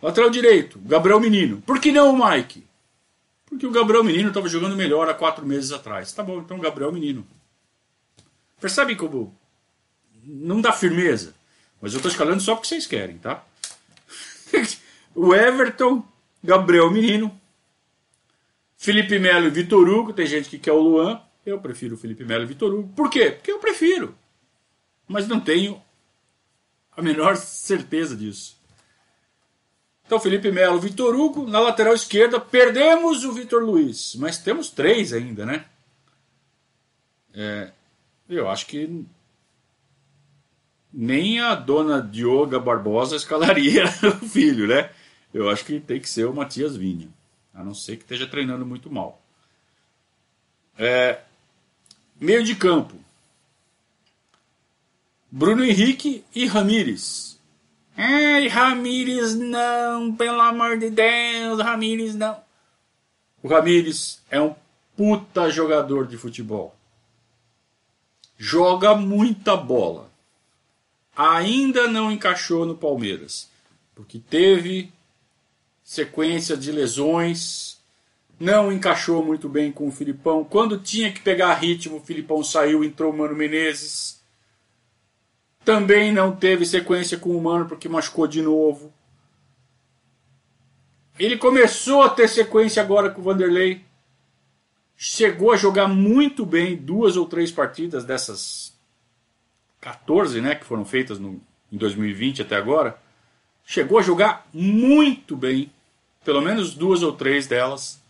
Lateral 0.00 0.30
direito, 0.30 0.78
Gabriel 0.78 1.18
Menino. 1.18 1.60
Por 1.62 1.80
que 1.80 1.90
não 1.90 2.14
o 2.14 2.30
Mike? 2.30 2.64
Porque 3.46 3.66
o 3.66 3.72
Gabriel 3.72 4.04
Menino 4.04 4.28
estava 4.28 4.48
jogando 4.48 4.76
melhor 4.76 5.10
há 5.10 5.14
quatro 5.14 5.44
meses 5.44 5.72
atrás. 5.72 6.12
Tá 6.12 6.22
bom, 6.22 6.38
então 6.38 6.60
Gabriel 6.60 6.92
Menino. 6.92 7.26
Percebe 8.60 8.94
como 8.94 9.36
não 10.24 10.60
dá 10.60 10.72
firmeza? 10.72 11.34
Mas 11.80 11.92
eu 11.92 11.96
estou 11.96 12.08
escalando 12.08 12.40
só 12.40 12.54
porque 12.54 12.68
vocês 12.68 12.86
querem, 12.86 13.18
tá? 13.18 13.44
o 15.12 15.34
Everton, 15.34 16.06
Gabriel 16.40 16.88
Menino, 16.88 17.41
Felipe 18.82 19.16
Melo 19.16 19.46
e 19.46 19.50
Vitor 19.50 19.88
Hugo. 19.88 20.12
Tem 20.12 20.26
gente 20.26 20.48
que 20.48 20.58
quer 20.58 20.72
o 20.72 20.80
Luan. 20.80 21.22
Eu 21.46 21.60
prefiro 21.60 21.94
o 21.94 21.96
Felipe 21.96 22.24
Melo 22.24 22.42
e 22.42 22.46
Vitor 22.46 22.74
Hugo. 22.74 22.92
Por 22.96 23.08
quê? 23.08 23.30
Porque 23.30 23.52
eu 23.52 23.60
prefiro. 23.60 24.12
Mas 25.06 25.28
não 25.28 25.38
tenho 25.38 25.80
a 26.90 27.00
menor 27.00 27.36
certeza 27.36 28.16
disso. 28.16 28.60
Então, 30.04 30.18
Felipe 30.18 30.50
Melo, 30.50 30.80
Vitor 30.80 31.14
Hugo, 31.14 31.46
na 31.46 31.60
lateral 31.60 31.94
esquerda, 31.94 32.40
perdemos 32.40 33.24
o 33.24 33.32
Vitor 33.32 33.62
Luiz, 33.62 34.16
mas 34.16 34.38
temos 34.38 34.68
três 34.68 35.12
ainda, 35.12 35.46
né? 35.46 35.64
É, 37.32 37.70
eu 38.28 38.50
acho 38.50 38.66
que 38.66 39.06
nem 40.92 41.38
a 41.38 41.54
dona 41.54 42.02
Dioga 42.02 42.58
Barbosa 42.58 43.14
escalaria 43.14 43.84
o 44.20 44.28
filho, 44.28 44.66
né? 44.66 44.90
Eu 45.32 45.48
acho 45.48 45.64
que 45.64 45.78
tem 45.78 46.00
que 46.00 46.10
ser 46.10 46.26
o 46.26 46.34
Matias 46.34 46.76
Vinha, 46.76 47.08
a 47.54 47.62
não 47.62 47.74
ser 47.74 47.96
que 47.96 48.02
esteja 48.02 48.26
treinando 48.26 48.64
muito 48.64 48.90
mal. 48.90 49.20
É, 50.78 51.20
meio 52.20 52.42
de 52.42 52.54
campo. 52.54 52.94
Bruno 55.30 55.64
Henrique 55.64 56.24
e 56.34 56.46
Ramires. 56.46 57.38
Ai, 57.96 58.48
Ramires 58.48 59.34
não, 59.34 60.14
pelo 60.14 60.40
amor 60.40 60.78
de 60.78 60.90
Deus, 60.90 61.60
Ramires 61.60 62.14
não. 62.14 62.40
O 63.42 63.48
Ramires 63.48 64.22
é 64.30 64.40
um 64.40 64.54
puta 64.96 65.50
jogador 65.50 66.06
de 66.06 66.16
futebol. 66.16 66.74
Joga 68.38 68.94
muita 68.94 69.56
bola. 69.56 70.10
Ainda 71.14 71.86
não 71.88 72.10
encaixou 72.10 72.64
no 72.64 72.76
Palmeiras, 72.76 73.48
porque 73.94 74.18
teve 74.18 74.92
sequência 75.82 76.56
de 76.56 76.70
lesões, 76.70 77.80
não 78.38 78.72
encaixou 78.72 79.24
muito 79.24 79.48
bem 79.48 79.70
com 79.70 79.86
o 79.86 79.92
Filipão. 79.92 80.44
Quando 80.44 80.78
tinha 80.78 81.12
que 81.12 81.20
pegar 81.20 81.54
ritmo, 81.54 81.96
o 81.96 82.00
Filipão 82.00 82.42
saiu, 82.42 82.82
entrou 82.82 83.12
o 83.12 83.16
Mano 83.16 83.36
Menezes. 83.36 84.20
Também 85.64 86.12
não 86.12 86.34
teve 86.34 86.66
sequência 86.66 87.16
com 87.16 87.36
o 87.36 87.40
Mano 87.40 87.66
porque 87.66 87.88
machucou 87.88 88.26
de 88.26 88.42
novo. 88.42 88.92
Ele 91.18 91.36
começou 91.36 92.02
a 92.02 92.08
ter 92.08 92.28
sequência 92.28 92.82
agora 92.82 93.10
com 93.10 93.20
o 93.20 93.24
Vanderlei. 93.24 93.84
Chegou 94.96 95.52
a 95.52 95.56
jogar 95.56 95.86
muito 95.86 96.44
bem 96.44 96.76
duas 96.76 97.16
ou 97.16 97.26
três 97.26 97.50
partidas 97.50 98.04
dessas 98.04 98.72
14 99.80 100.40
né, 100.40 100.54
que 100.54 100.64
foram 100.64 100.84
feitas 100.84 101.18
no, 101.18 101.40
em 101.70 101.76
2020 101.76 102.42
até 102.42 102.56
agora. 102.56 102.98
Chegou 103.64 103.98
a 103.98 104.02
jogar 104.02 104.46
muito 104.52 105.36
bem. 105.36 105.70
Pelo 106.24 106.40
menos 106.40 106.74
duas 106.74 107.02
ou 107.02 107.12
três 107.12 107.46
delas. 107.46 108.00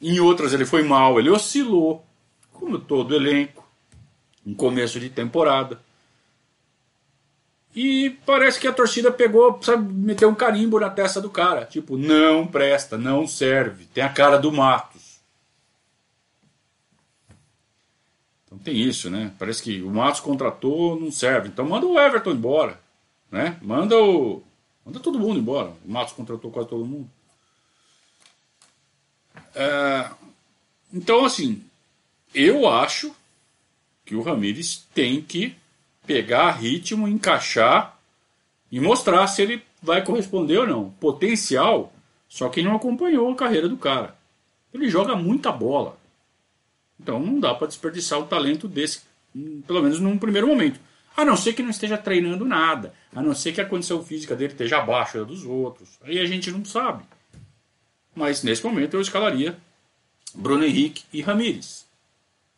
Em 0.00 0.20
outras 0.20 0.52
ele 0.52 0.64
foi 0.66 0.82
mal, 0.82 1.18
ele 1.18 1.30
oscilou, 1.30 2.04
como 2.52 2.78
todo 2.78 3.14
elenco, 3.14 3.66
em 4.44 4.54
começo 4.54 5.00
de 5.00 5.08
temporada. 5.08 5.80
E 7.74 8.10
parece 8.24 8.58
que 8.58 8.66
a 8.66 8.72
torcida 8.72 9.12
pegou, 9.12 9.58
sabe, 9.62 9.92
meteu 9.92 10.30
um 10.30 10.34
carimbo 10.34 10.80
na 10.80 10.88
testa 10.88 11.20
do 11.20 11.28
cara. 11.28 11.66
Tipo, 11.66 11.98
não 11.98 12.46
presta, 12.46 12.96
não 12.96 13.26
serve. 13.26 13.84
Tem 13.86 14.02
a 14.02 14.08
cara 14.08 14.38
do 14.38 14.50
Matos. 14.50 15.20
Então 18.46 18.56
tem 18.56 18.74
isso, 18.76 19.10
né? 19.10 19.34
Parece 19.38 19.62
que 19.62 19.82
o 19.82 19.90
Matos 19.90 20.20
contratou, 20.20 20.98
não 20.98 21.10
serve. 21.10 21.48
Então 21.48 21.68
manda 21.68 21.84
o 21.86 21.98
Everton 21.98 22.30
embora. 22.30 22.80
Né? 23.36 23.58
Manda 23.60 23.94
o. 24.00 24.42
Manda 24.82 24.98
todo 24.98 25.18
mundo 25.18 25.38
embora. 25.38 25.74
O 25.84 25.92
Matos 25.92 26.14
contratou 26.14 26.50
quase 26.50 26.70
todo 26.70 26.86
mundo. 26.86 27.10
É, 29.54 30.10
então, 30.90 31.22
assim, 31.22 31.62
eu 32.34 32.66
acho 32.66 33.14
que 34.06 34.14
o 34.14 34.22
Ramires 34.22 34.86
tem 34.94 35.20
que 35.20 35.54
pegar 36.06 36.52
ritmo, 36.52 37.06
encaixar 37.06 37.98
e 38.72 38.80
mostrar 38.80 39.26
se 39.26 39.42
ele 39.42 39.62
vai 39.82 40.02
corresponder 40.02 40.58
ou 40.58 40.66
não. 40.66 40.90
Potencial, 40.92 41.92
só 42.28 42.48
quem 42.48 42.64
não 42.64 42.76
acompanhou 42.76 43.30
a 43.30 43.36
carreira 43.36 43.68
do 43.68 43.76
cara. 43.76 44.16
Ele 44.72 44.88
joga 44.88 45.14
muita 45.14 45.52
bola. 45.52 45.98
Então 46.98 47.20
não 47.20 47.38
dá 47.38 47.54
para 47.54 47.66
desperdiçar 47.66 48.18
o 48.18 48.26
talento 48.26 48.66
desse, 48.66 49.02
pelo 49.66 49.82
menos 49.82 50.00
num 50.00 50.16
primeiro 50.16 50.46
momento. 50.46 50.80
A 51.16 51.24
não 51.24 51.36
ser 51.36 51.54
que 51.54 51.62
não 51.62 51.70
esteja 51.70 51.96
treinando 51.96 52.44
nada. 52.44 52.92
A 53.14 53.22
não 53.22 53.34
ser 53.34 53.52
que 53.52 53.60
a 53.60 53.66
condição 53.66 54.04
física 54.04 54.36
dele 54.36 54.52
esteja 54.52 54.78
abaixo 54.78 55.18
da 55.18 55.24
dos 55.24 55.44
outros. 55.44 55.98
Aí 56.02 56.18
a 56.18 56.26
gente 56.26 56.50
não 56.50 56.64
sabe. 56.64 57.04
Mas 58.14 58.42
nesse 58.42 58.64
momento 58.64 58.94
eu 58.94 59.00
escalaria 59.00 59.56
Bruno 60.34 60.64
Henrique 60.64 61.04
e 61.12 61.22
Ramires. 61.22 61.86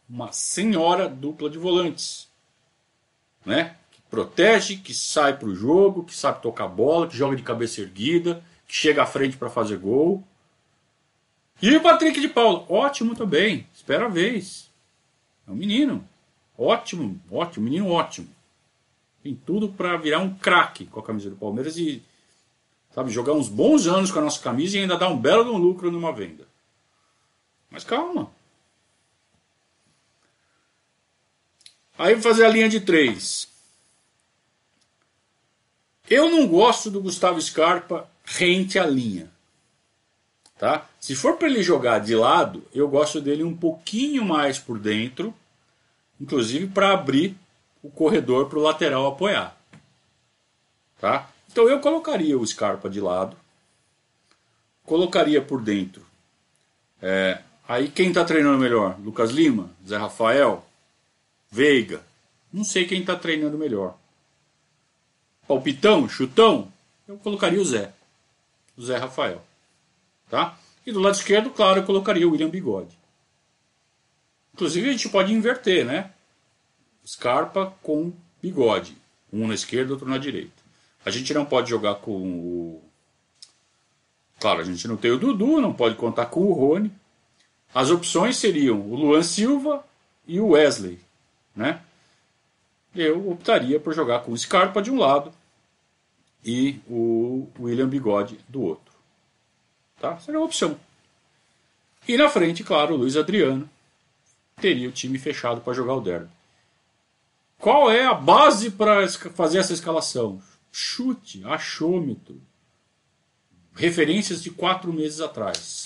Uma 0.09 0.33
senhora 0.33 1.09
dupla 1.09 1.49
de 1.49 1.59
volantes 1.59 2.29
né? 3.49 3.77
Que 3.91 4.01
protege, 4.11 4.77
que 4.77 4.93
sai 4.93 5.37
para 5.37 5.49
o 5.49 5.55
jogo, 5.55 6.05
que 6.05 6.15
sabe 6.15 6.43
tocar 6.43 6.69
bola, 6.69 7.09
que 7.09 7.17
joga 7.17 7.35
de 7.35 7.43
cabeça 7.43 7.81
erguida, 7.81 8.45
que 8.67 8.75
chega 8.75 9.03
à 9.03 9.07
frente 9.07 9.39
para 9.39 9.49
fazer 9.49 9.79
gol. 9.79 10.23
E 11.61 11.75
o 11.75 11.83
Patrick 11.83 12.21
de 12.21 12.29
Paulo, 12.29 12.67
ótimo 12.69 13.17
também, 13.17 13.67
espera 13.75 14.05
a 14.05 14.09
vez. 14.09 14.71
É 15.47 15.51
um 15.51 15.55
menino, 15.55 16.07
ótimo, 16.57 17.19
ótimo, 17.31 17.65
menino 17.65 17.91
ótimo. 17.91 18.29
Tem 19.23 19.35
tudo 19.35 19.69
para 19.71 19.97
virar 19.97 20.21
um 20.21 20.35
craque 20.35 20.87
com 20.87 21.01
a 21.01 21.03
camisa 21.03 21.31
do 21.31 21.37
Palmeiras 21.37 21.77
e 21.77 22.03
sabe, 22.91 23.11
jogar 23.11 23.33
uns 23.33 23.49
bons 23.49 23.87
anos 23.87 24.11
com 24.11 24.19
a 24.19 24.23
nossa 24.23 24.41
camisa 24.41 24.77
e 24.77 24.81
ainda 24.81 24.97
dar 24.97 25.09
um 25.09 25.19
belo 25.19 25.57
lucro 25.57 25.91
numa 25.91 26.13
venda. 26.13 26.47
Mas 27.71 27.85
calma. 27.85 28.31
Aí 31.99 32.15
vou 32.15 32.23
fazer 32.23 32.45
a 32.45 32.49
linha 32.49 32.69
de 32.69 32.81
três. 32.81 33.49
Eu 36.09 36.31
não 36.31 36.47
gosto 36.47 36.91
do 36.91 37.03
Gustavo 37.03 37.41
Scarpa 37.41 38.09
rente 38.25 38.79
à 38.79 38.87
linha. 38.87 39.31
Tá? 40.59 40.89
Se 40.99 41.15
for 41.15 41.37
para 41.37 41.49
ele 41.49 41.63
jogar 41.63 42.01
de 42.01 42.15
lado, 42.15 42.65
eu 42.75 42.89
gosto 42.89 43.21
dele 43.21 43.45
um 43.45 43.57
pouquinho 43.57 44.25
mais 44.25 44.59
por 44.59 44.79
dentro, 44.79 45.35
inclusive 46.21 46.67
para 46.67 46.93
abrir 46.93 47.37
o 47.89 47.91
corredor 47.91 48.49
para 48.49 48.59
o 48.59 48.63
lateral 48.63 49.07
apoiar. 49.07 49.57
Tá? 51.01 51.31
Então 51.51 51.69
eu 51.69 51.81
colocaria 51.81 52.39
o 52.39 52.47
Scarpa 52.47 52.91
de 52.91 53.01
lado, 53.01 53.37
colocaria 54.85 55.41
por 55.41 55.63
dentro. 55.63 56.05
É, 57.01 57.41
aí 57.67 57.89
quem 57.89 58.09
está 58.09 58.25
treinando 58.25 58.59
melhor? 58.59 58.99
Lucas 59.01 59.31
Lima, 59.31 59.71
Zé 59.87 59.97
Rafael, 59.97 60.65
Veiga. 61.51 62.03
Não 62.53 62.63
sei 62.63 62.87
quem 62.87 63.01
está 63.01 63.17
treinando 63.17 63.57
melhor. 63.57 63.97
Palpitão, 65.47 66.09
chutão, 66.09 66.71
eu 67.07 67.17
colocaria 67.17 67.61
o 67.61 67.65
Zé. 67.65 67.93
O 68.77 68.83
Zé 68.83 68.99
Rafael. 68.99 69.43
Tá? 70.29 70.59
E 70.85 70.93
do 70.93 71.01
lado 71.01 71.15
esquerdo, 71.15 71.51
claro, 71.51 71.81
eu 71.81 71.87
colocaria 71.87 72.29
o 72.29 72.33
William 72.33 72.51
Bigode. 72.51 72.99
Inclusive 74.53 74.89
a 74.89 74.93
gente 74.93 75.09
pode 75.09 75.33
inverter, 75.33 75.87
né? 75.87 76.13
Scarpa 77.09 77.75
com 77.83 78.13
bigode. 78.43 78.95
Um 79.33 79.49
na 79.49 79.55
esquerda, 79.55 79.95
outro 79.95 80.07
na 80.07 80.19
direita. 80.19 80.63
A 81.07 81.11
gente 81.11 81.33
não 81.33 81.47
pode 81.47 81.71
jogar 81.71 81.95
com 81.95 82.13
o. 82.13 82.83
Claro, 84.39 84.61
a 84.61 84.65
gente 84.65 84.87
não 84.87 84.97
tem 84.97 85.11
o 85.11 85.19
Dudu, 85.19 85.59
não 85.59 85.73
pode 85.73 85.95
contar 85.95 86.27
com 86.27 86.43
o 86.43 86.53
Rony. 86.53 86.93
As 87.75 87.91
opções 87.91 88.37
seriam 88.37 88.79
o 88.81 88.95
Luan 88.95 89.23
Silva 89.23 89.83
e 90.27 90.39
o 90.39 90.49
Wesley, 90.49 91.01
né? 91.57 91.81
Eu 92.95 93.31
optaria 93.31 93.81
por 93.81 93.95
jogar 93.95 94.21
com 94.21 94.33
o 94.33 94.39
Scarpa 94.39 94.83
de 94.83 94.91
um 94.91 94.99
lado 94.99 95.33
e 96.45 96.79
o 96.89 97.49
William 97.59 97.89
Bigode 97.89 98.39
do 98.49 98.63
outro. 98.63 98.93
Tá? 99.99 100.19
Seria 100.19 100.41
uma 100.41 100.47
opção. 100.47 100.79
E 102.07 102.17
na 102.19 102.29
frente, 102.29 102.63
claro, 102.63 102.95
o 102.95 102.97
Luiz 102.99 103.17
Adriano 103.17 103.69
teria 104.61 104.89
o 104.89 104.93
time 104.93 105.19
fechado 105.19 105.61
para 105.61 105.73
jogar 105.73 105.95
o 105.95 106.01
derby. 106.01 106.38
Qual 107.59 107.91
é 107.91 108.07
a 108.07 108.15
base 108.15 108.71
para 108.71 109.07
fazer 109.09 109.59
essa 109.59 109.73
escalação? 109.73 110.41
Chute, 110.71 111.43
achômetro. 111.45 112.41
Referências 113.75 114.43
de 114.43 114.51
quatro 114.51 114.93
meses 114.93 115.21
atrás. 115.21 115.83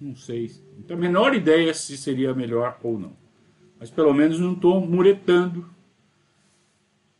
Não 0.00 0.14
sei. 0.16 0.50
Não 0.76 0.82
tenho 0.82 0.98
a 0.98 1.02
menor 1.02 1.34
ideia 1.34 1.74
se 1.74 1.98
seria 1.98 2.32
melhor 2.32 2.78
ou 2.82 2.98
não. 2.98 3.16
Mas 3.78 3.90
pelo 3.90 4.14
menos 4.14 4.38
não 4.38 4.52
estou 4.52 4.80
muretando. 4.80 5.68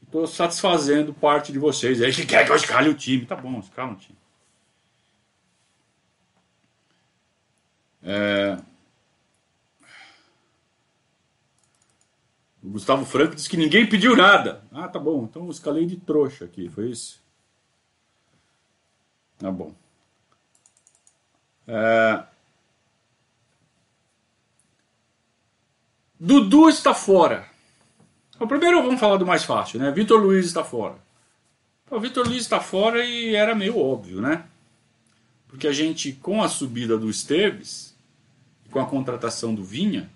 Estou 0.02 0.26
satisfazendo 0.26 1.12
parte 1.12 1.52
de 1.52 1.58
vocês. 1.58 2.00
Aí 2.00 2.12
que 2.12 2.26
quer 2.26 2.44
que 2.44 2.52
eu 2.52 2.56
escale 2.56 2.88
o 2.88 2.94
time. 2.94 3.26
Tá 3.26 3.36
bom, 3.36 3.58
escala 3.58 3.92
o 3.92 3.96
time. 3.96 4.18
É... 8.02 8.58
O 12.62 12.70
Gustavo 12.70 13.04
Franco 13.04 13.34
disse 13.34 13.48
que 13.48 13.56
ninguém 13.56 13.88
pediu 13.88 14.14
nada. 14.14 14.62
Ah, 14.70 14.86
tá 14.88 14.98
bom. 14.98 15.24
Então 15.24 15.44
eu 15.44 15.50
escalei 15.50 15.86
de 15.86 15.96
trouxa 15.96 16.44
aqui, 16.44 16.68
foi 16.68 16.90
isso? 16.90 17.20
Tá 19.38 19.50
bom. 19.50 19.74
É... 21.66 22.22
Dudu 26.18 26.68
está 26.68 26.92
fora. 26.92 27.48
O 28.38 28.46
primeiro 28.46 28.82
vamos 28.82 29.00
falar 29.00 29.16
do 29.16 29.26
mais 29.26 29.44
fácil, 29.44 29.78
né? 29.78 29.90
Vitor 29.90 30.20
Luiz 30.20 30.44
está 30.44 30.62
fora. 30.62 30.96
O 31.90 31.98
Vitor 31.98 32.26
Luiz 32.26 32.42
está 32.42 32.60
fora 32.60 33.04
e 33.04 33.34
era 33.34 33.54
meio 33.54 33.78
óbvio, 33.78 34.20
né? 34.20 34.44
Porque 35.48 35.66
a 35.66 35.72
gente, 35.72 36.12
com 36.12 36.42
a 36.42 36.48
subida 36.48 36.96
do 36.98 37.10
Esteves, 37.10 37.96
com 38.70 38.78
a 38.78 38.86
contratação 38.86 39.54
do 39.54 39.64
Vinha, 39.64 40.10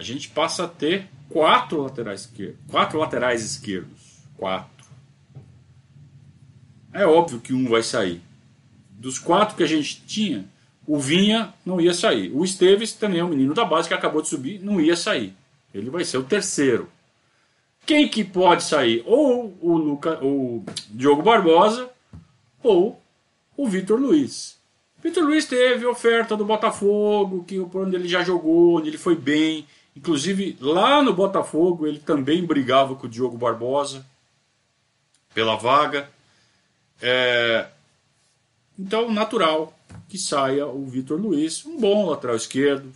a 0.00 0.02
gente 0.02 0.30
passa 0.30 0.64
a 0.64 0.68
ter 0.68 1.06
quatro 1.28 1.82
laterais 1.82 2.22
esquerdos. 2.22 2.58
Quatro 2.70 2.98
laterais 2.98 3.44
esquerdos. 3.44 4.00
Quatro. 4.34 4.86
É 6.90 7.04
óbvio 7.04 7.38
que 7.38 7.52
um 7.52 7.68
vai 7.68 7.82
sair. 7.82 8.22
Dos 8.92 9.18
quatro 9.18 9.54
que 9.56 9.62
a 9.62 9.66
gente 9.66 10.00
tinha, 10.06 10.46
o 10.86 10.98
Vinha 10.98 11.52
não 11.66 11.78
ia 11.78 11.92
sair. 11.92 12.32
O 12.34 12.42
Esteves 12.42 12.94
também 12.94 13.20
é 13.20 13.24
um 13.24 13.28
menino 13.28 13.52
da 13.52 13.62
base 13.62 13.88
que 13.88 13.94
acabou 13.94 14.22
de 14.22 14.28
subir, 14.28 14.58
não 14.62 14.80
ia 14.80 14.96
sair. 14.96 15.34
Ele 15.74 15.90
vai 15.90 16.02
ser 16.02 16.16
o 16.16 16.24
terceiro. 16.24 16.88
Quem 17.84 18.08
que 18.08 18.24
pode 18.24 18.62
sair? 18.62 19.02
Ou 19.04 19.54
o 19.60 19.76
Luca, 19.76 20.18
o 20.24 20.64
Diogo 20.88 21.22
Barbosa 21.22 21.90
ou 22.62 22.98
o 23.54 23.68
Vitor 23.68 24.00
Luiz. 24.00 24.58
Vitor 25.02 25.24
Luiz 25.24 25.44
teve 25.44 25.84
oferta 25.84 26.34
do 26.38 26.44
Botafogo, 26.46 27.44
que 27.44 27.60
onde 27.60 27.96
ele 27.96 28.08
já 28.08 28.22
jogou, 28.22 28.78
onde 28.78 28.88
ele 28.88 28.98
foi 28.98 29.14
bem. 29.14 29.66
Inclusive, 30.00 30.56
lá 30.62 31.02
no 31.02 31.12
Botafogo, 31.12 31.86
ele 31.86 31.98
também 31.98 32.42
brigava 32.42 32.96
com 32.96 33.06
o 33.06 33.10
Diogo 33.10 33.36
Barbosa 33.36 34.06
pela 35.34 35.56
vaga. 35.56 36.10
É... 37.02 37.68
Então, 38.78 39.12
natural 39.12 39.78
que 40.08 40.16
saia 40.16 40.66
o 40.66 40.86
Vitor 40.86 41.20
Luiz, 41.20 41.66
um 41.66 41.78
bom 41.78 42.08
lateral 42.08 42.34
esquerdo, 42.34 42.90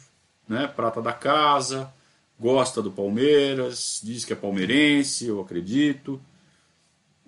né? 0.49 0.67
prata 0.67 1.03
da 1.03 1.12
casa, 1.12 1.93
gosta 2.40 2.81
do 2.81 2.90
Palmeiras, 2.90 4.01
diz 4.03 4.25
que 4.25 4.33
é 4.33 4.37
palmeirense, 4.37 5.27
eu 5.27 5.43
acredito. 5.43 6.19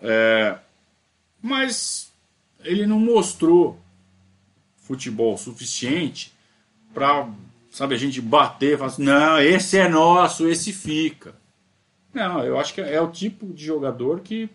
É... 0.01 0.57
Mas 1.43 2.11
ele 2.65 2.87
não 2.87 2.99
mostrou 2.99 3.79
futebol 4.79 5.37
suficiente 5.37 6.33
para 6.95 7.29
sabe, 7.77 7.95
a 7.95 7.99
gente 7.99 8.23
bater 8.23 8.79
falar 8.79 8.89
assim, 8.89 9.03
não, 9.03 9.39
esse 9.39 9.77
é 9.77 9.87
nosso, 9.87 10.49
esse 10.49 10.73
fica. 10.73 11.35
Não, 12.15 12.43
eu 12.43 12.59
acho 12.59 12.73
que 12.73 12.81
é 12.81 12.99
o 13.03 13.11
tipo 13.11 13.53
de 13.53 13.67
jogador 13.67 14.21
que 14.21 14.49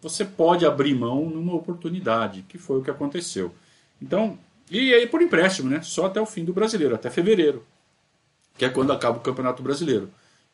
você 0.00 0.24
pode 0.24 0.64
abrir 0.64 0.94
mão 0.94 1.28
numa 1.28 1.54
oportunidade, 1.54 2.44
que 2.48 2.58
foi 2.58 2.78
o 2.78 2.82
que 2.82 2.90
aconteceu. 2.90 3.52
Então, 4.00 4.38
e 4.70 4.94
aí 4.94 5.08
por 5.08 5.20
empréstimo, 5.20 5.68
né? 5.68 5.82
Só 5.82 6.06
até 6.06 6.20
o 6.20 6.26
fim 6.26 6.44
do 6.44 6.52
brasileiro, 6.52 6.94
até 6.94 7.10
fevereiro, 7.10 7.66
que 8.56 8.64
é 8.64 8.68
quando 8.68 8.92
acaba 8.92 9.18
o 9.18 9.22
Campeonato 9.22 9.60
Brasileiro. 9.60 10.08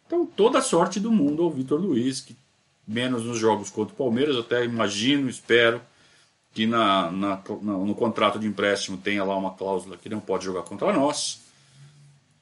Então, 0.07 0.25
toda 0.25 0.61
a 0.61 0.63
sorte 0.63 0.99
do 0.99 1.13
mundo 1.13 1.43
ao 1.43 1.51
Vitor 1.51 1.79
Luiz, 1.79 2.23
que 2.23 2.35
menos 2.87 3.23
nos 3.23 3.37
jogos 3.37 3.69
contra 3.69 3.93
o 3.93 3.99
Palmeiras, 3.99 4.35
até 4.39 4.65
imagino, 4.65 5.29
espero 5.29 5.79
que 6.55 6.67
na, 6.67 7.11
na, 7.11 7.43
no 7.61 7.95
contrato 7.95 8.39
de 8.39 8.47
empréstimo 8.47 8.97
tenha 8.97 9.23
lá 9.23 9.37
uma 9.37 9.51
cláusula 9.51 9.99
que 9.99 10.09
não 10.09 10.21
pode 10.21 10.47
jogar 10.47 10.63
contra 10.63 10.91
nós. 10.91 11.47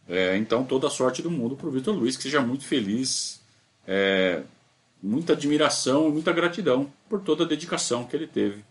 É, 0.08 0.36
então, 0.36 0.64
toda 0.64 0.86
a 0.86 0.90
sorte 0.90 1.20
do 1.20 1.30
mundo 1.30 1.56
para 1.56 1.66
o 1.66 1.70
Vitor 1.70 1.94
Luiz, 1.94 2.16
que 2.16 2.22
seja 2.22 2.40
muito 2.40 2.64
feliz, 2.64 3.40
é, 3.86 4.42
muita 5.02 5.32
admiração 5.32 6.08
e 6.08 6.12
muita 6.12 6.32
gratidão 6.32 6.92
por 7.08 7.20
toda 7.20 7.44
a 7.44 7.46
dedicação 7.46 8.04
que 8.04 8.14
ele 8.14 8.26
teve 8.26 8.64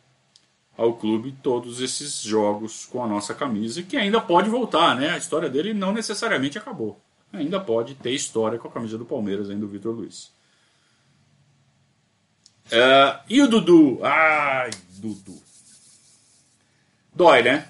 ao 0.78 0.94
clube, 0.94 1.36
todos 1.42 1.80
esses 1.80 2.22
jogos 2.22 2.86
com 2.86 3.04
a 3.04 3.08
nossa 3.08 3.34
camisa, 3.34 3.82
que 3.82 3.96
ainda 3.96 4.20
pode 4.20 4.50
voltar, 4.50 4.96
né? 4.96 5.10
A 5.12 5.18
história 5.18 5.50
dele 5.50 5.74
não 5.74 5.94
necessariamente 5.94 6.58
acabou. 6.58 7.00
Ainda 7.32 7.60
pode 7.60 7.96
ter 7.96 8.12
história 8.12 8.60
com 8.60 8.68
a 8.68 8.72
camisa 8.72 8.98
do 8.98 9.06
Palmeiras, 9.06 9.50
ainda 9.50 9.62
do 9.62 9.72
Vitor 9.72 9.96
Luiz. 9.96 10.32
É, 12.72 13.20
e 13.30 13.42
o 13.42 13.48
Dudu? 13.48 14.00
Ai, 14.04 14.72
Dudu. 14.98 15.42
Dói, 17.14 17.42
né? 17.42 17.70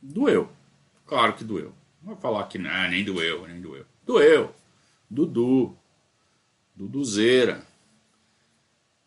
Doeu. 0.00 0.48
Claro 1.06 1.34
que 1.34 1.44
doeu. 1.44 1.72
Vou 2.06 2.14
falar 2.14 2.44
que 2.44 2.56
não, 2.56 2.88
nem 2.88 3.02
doeu, 3.02 3.48
nem 3.48 3.60
doeu. 3.60 3.84
Doeu. 4.06 4.54
Dudu. 5.10 5.76
Duduzeira. 6.72 7.66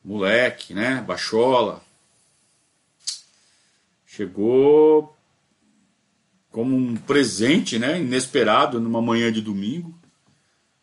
Moleque, 0.04 0.74
né? 0.74 1.02
Bachola. 1.02 1.82
Chegou 4.06 5.16
como 6.52 6.76
um 6.76 6.98
presente, 6.98 7.80
né? 7.80 8.02
Inesperado 8.02 8.82
numa 8.82 9.02
manhã 9.02 9.32
de 9.32 9.42
domingo 9.42 9.98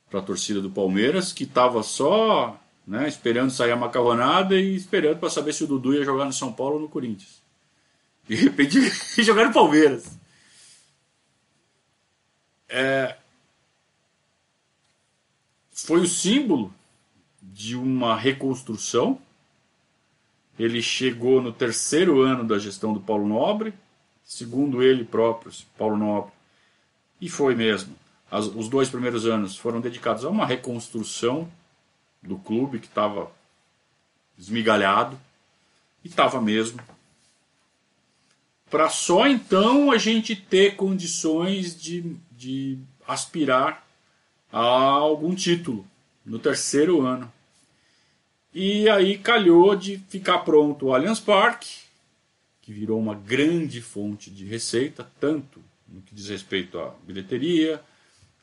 para 0.09 0.21
a 0.21 0.23
torcida 0.23 0.63
do 0.63 0.71
Palmeiras, 0.71 1.35
que 1.35 1.45
estava 1.45 1.83
só 1.83 2.59
né, 2.87 3.07
esperando 3.09 3.51
sair 3.51 3.73
a 3.73 3.77
macarronada 3.77 4.59
e 4.59 4.75
esperando 4.75 5.19
para 5.19 5.29
saber 5.29 5.53
se 5.53 5.65
o 5.65 5.67
Dudu 5.67 5.93
ia 5.93 6.05
jogar 6.05 6.25
no 6.25 6.33
São 6.33 6.51
Paulo 6.51 6.77
ou 6.77 6.81
no 6.81 6.89
Corinthians. 6.89 7.43
De 8.27 8.37
repente, 8.37 8.81
jogar 9.23 9.49
no 9.49 9.53
Palmeiras. 9.53 10.17
É, 12.69 13.17
foi 15.71 16.01
o 16.01 16.07
símbolo 16.07 16.73
de 17.41 17.77
uma 17.77 18.17
reconstrução. 18.17 19.21
Ele 20.59 20.83
chegou 20.83 21.41
no 21.41 21.53
terceiro 21.53 22.23
ano 22.23 22.45
da 22.45 22.59
gestão 22.59 22.93
do 22.93 23.01
Paulo 23.01 23.27
Nobre, 23.27 23.75
segundo 24.25 24.83
ele 24.83 25.05
próprio, 25.05 25.53
Paulo 25.77 25.97
Nobre, 25.97 26.33
e 27.21 27.29
foi 27.29 27.55
mesmo. 27.55 27.95
As, 28.31 28.47
os 28.47 28.69
dois 28.69 28.89
primeiros 28.89 29.27
anos 29.27 29.57
foram 29.57 29.81
dedicados 29.81 30.25
a 30.25 30.31
uma 30.31 30.47
reconstrução 30.47 31.49
do 32.23 32.39
clube 32.39 32.81
que 32.81 32.87
estava 32.87 33.31
esmigalhado, 34.39 35.19
e 36.03 36.09
estava 36.09 36.41
mesmo 36.41 36.81
para 38.71 38.89
só 38.89 39.27
então 39.27 39.91
a 39.91 39.99
gente 39.99 40.35
ter 40.35 40.77
condições 40.77 41.81
de, 41.81 42.17
de 42.37 42.79
aspirar 43.07 43.87
a 44.53 44.61
algum 44.61 45.35
título 45.35 45.87
no 46.25 46.39
terceiro 46.39 47.03
ano. 47.03 47.33
E 48.53 48.89
aí 48.89 49.19
calhou 49.19 49.77
de 49.77 49.99
ficar 50.09 50.39
pronto 50.39 50.87
o 50.87 50.95
Allianz 50.95 51.21
Parque, 51.21 51.81
que 52.63 52.73
virou 52.73 52.99
uma 52.99 53.15
grande 53.15 53.81
fonte 53.81 54.31
de 54.31 54.45
receita, 54.45 55.07
tanto 55.21 55.61
no 55.87 56.01
que 56.01 56.15
diz 56.15 56.29
respeito 56.29 56.79
à 56.79 56.95
bilheteria, 57.07 57.81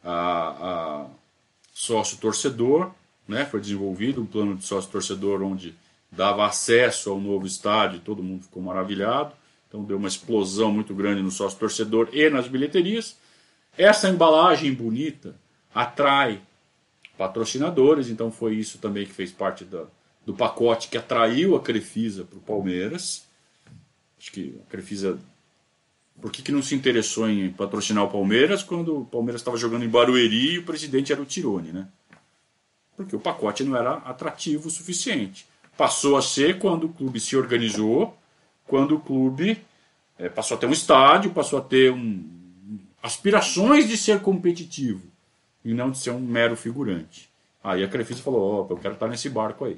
a, 0.04 1.02
a 1.04 1.08
sócio 1.74 2.18
torcedor, 2.18 2.92
né? 3.28 3.46
Foi 3.46 3.60
desenvolvido 3.60 4.22
um 4.22 4.26
plano 4.26 4.56
de 4.56 4.66
sócio 4.66 4.92
torcedor 4.92 5.42
onde 5.42 5.76
dava 6.12 6.46
acesso 6.46 7.10
ao 7.10 7.20
novo 7.20 7.48
estádio, 7.48 8.00
todo 8.00 8.24
mundo 8.24 8.44
ficou 8.44 8.62
maravilhado. 8.62 9.34
Então 9.68 9.84
deu 9.84 9.98
uma 9.98 10.08
explosão 10.08 10.72
muito 10.72 10.94
grande 10.94 11.22
no 11.22 11.32
sócio 11.32 11.58
torcedor 11.58 12.10
e 12.14 12.30
nas 12.30 12.48
bilheterias. 12.48 13.18
Essa 13.78 14.10
embalagem 14.10 14.74
bonita 14.74 15.36
atrai 15.74 16.42
patrocinadores, 17.18 18.10
então 18.10 18.32
foi 18.32 18.56
isso 18.56 18.78
também 18.78 19.06
que 19.06 19.14
fez 19.14 19.32
parte 19.32 19.66
da, 19.66 19.86
do 20.26 20.34
pacote 20.34 20.90
que 20.90 20.98
atraiu 20.98 21.56
a 21.56 21.62
Crefisa 21.62 22.24
para 22.24 22.38
o 22.38 22.42
Palmeiras. 22.42 23.26
Acho 24.20 24.32
que 24.32 24.60
a 24.66 24.70
Crefisa. 24.70 25.20
Por 26.22 26.32
que, 26.32 26.42
que 26.42 26.52
não 26.52 26.62
se 26.62 26.76
interessou 26.76 27.28
em 27.28 27.52
patrocinar 27.52 28.04
o 28.04 28.10
Palmeiras 28.10 28.62
quando 28.62 29.02
o 29.02 29.06
Palmeiras 29.06 29.42
estava 29.42 29.58
jogando 29.58 29.84
em 29.84 29.90
Barueri 29.90 30.54
e 30.54 30.60
o 30.60 30.64
presidente 30.64 31.12
era 31.12 31.22
o 31.22 31.26
Tirone, 31.26 31.72
né? 31.72 31.88
Porque 32.96 33.16
o 33.16 33.20
pacote 33.20 33.64
não 33.64 33.76
era 33.76 33.94
atrativo 33.96 34.68
o 34.68 34.72
suficiente. 34.72 35.48
Passou 35.76 36.16
a 36.16 36.22
ser 36.22 36.60
quando 36.60 36.86
o 36.86 36.90
clube 36.90 37.20
se 37.20 37.36
organizou, 37.36 38.16
quando 38.68 38.96
o 38.96 39.00
clube 39.00 39.60
é, 40.18 40.30
passou 40.30 40.56
a 40.56 40.60
ter 40.60 40.68
um 40.68 40.72
estádio, 40.72 41.32
passou 41.32 41.58
a 41.58 41.62
ter 41.62 41.92
um, 41.92 42.43
aspirações 43.04 43.90
de 43.90 43.98
ser 43.98 44.22
competitivo 44.22 45.04
e 45.64 45.74
não 45.74 45.92
de 45.92 45.98
ser 45.98 46.12
um 46.12 46.22
mero 46.22 46.56
figurante. 46.56 47.30
Aí 47.62 47.84
a 47.84 47.88
Crefisa 47.88 48.24
falou: 48.24 48.62
opa, 48.62 48.74
eu 48.74 48.78
quero 48.78 48.94
estar 48.94 49.10
nesse 49.10 49.30
barco 49.30 49.66
aí. 49.66 49.78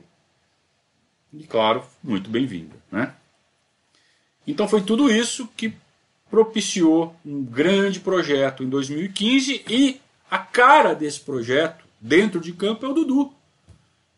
E 1.34 1.44
claro, 1.44 1.84
muito 2.04 2.30
bem-vinda. 2.30 2.76
Né? 2.92 3.12
Então 4.46 4.68
foi 4.68 4.82
tudo 4.84 5.12
isso 5.12 5.50
que 5.58 5.74
propiciou 6.30 7.16
um 7.26 7.44
grande 7.44 8.00
projeto 8.00 8.64
em 8.64 8.70
2015 8.70 9.66
e 9.68 10.00
a 10.30 10.38
cara 10.38 10.94
desse 10.94 11.20
projeto 11.20 11.84
dentro 12.00 12.40
de 12.40 12.54
campo 12.54 12.86
é 12.86 12.90
o 12.90 12.94
Dudu. 12.94 13.34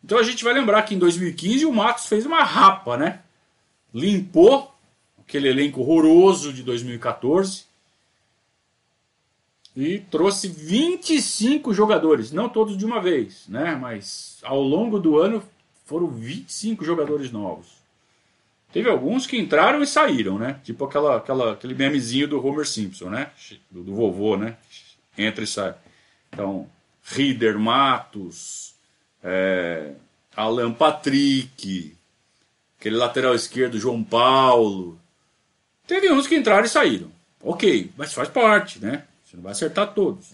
Então 0.04 0.18
a 0.18 0.24
gente 0.24 0.44
vai 0.44 0.54
lembrar 0.54 0.84
que 0.84 0.96
em 0.96 1.00
2015 1.00 1.66
o 1.66 1.74
Matos 1.74 2.06
fez 2.06 2.26
uma 2.26 2.44
rapa, 2.44 2.98
né? 2.98 3.22
Limpou 3.94 4.74
aquele 5.20 5.50
elenco 5.50 5.82
horroroso 5.82 6.54
de 6.54 6.64
2014 6.64 7.67
e 9.78 10.00
trouxe 10.00 10.48
25 10.48 11.72
jogadores, 11.72 12.32
não 12.32 12.50
todos 12.50 12.76
de 12.76 12.84
uma 12.84 13.00
vez, 13.00 13.44
né? 13.48 13.76
Mas 13.76 14.40
ao 14.42 14.60
longo 14.60 14.98
do 14.98 15.20
ano 15.20 15.44
foram 15.86 16.08
25 16.08 16.84
jogadores 16.84 17.32
novos. 17.32 17.78
Teve 18.74 18.90
alguns 18.90 19.28
que 19.28 19.38
entraram 19.38 19.84
e 19.84 19.88
saíram, 19.88 20.40
né? 20.40 20.60
Tipo 20.64 20.86
aquela, 20.86 21.18
aquela, 21.18 21.54
aquele 21.54 21.76
memezinho 21.76 22.28
do 22.28 22.44
Homer 22.44 22.68
Simpson, 22.68 23.10
né? 23.12 23.30
Do, 23.70 23.84
do 23.84 23.94
vovô, 23.94 24.36
né? 24.36 24.58
Entra 25.16 25.44
e 25.44 25.48
sai. 25.48 25.76
Então, 26.34 26.68
Rieder 27.04 27.60
Matos, 27.60 28.74
é, 29.24 29.92
Alan 30.36 30.74
Patrick, 30.74 31.96
aquele 32.80 32.96
lateral 32.96 33.36
esquerdo 33.36 33.80
João 33.80 34.04
Paulo. 34.04 35.00
Teve 35.86 36.12
uns 36.12 36.26
que 36.26 36.36
entraram 36.36 36.66
e 36.66 36.70
saíram. 36.70 37.12
Ok, 37.44 37.92
mas 37.96 38.12
faz 38.12 38.28
parte, 38.28 38.80
né? 38.80 39.04
Não 39.38 39.44
vai 39.44 39.52
acertar 39.52 39.94
todos. 39.94 40.34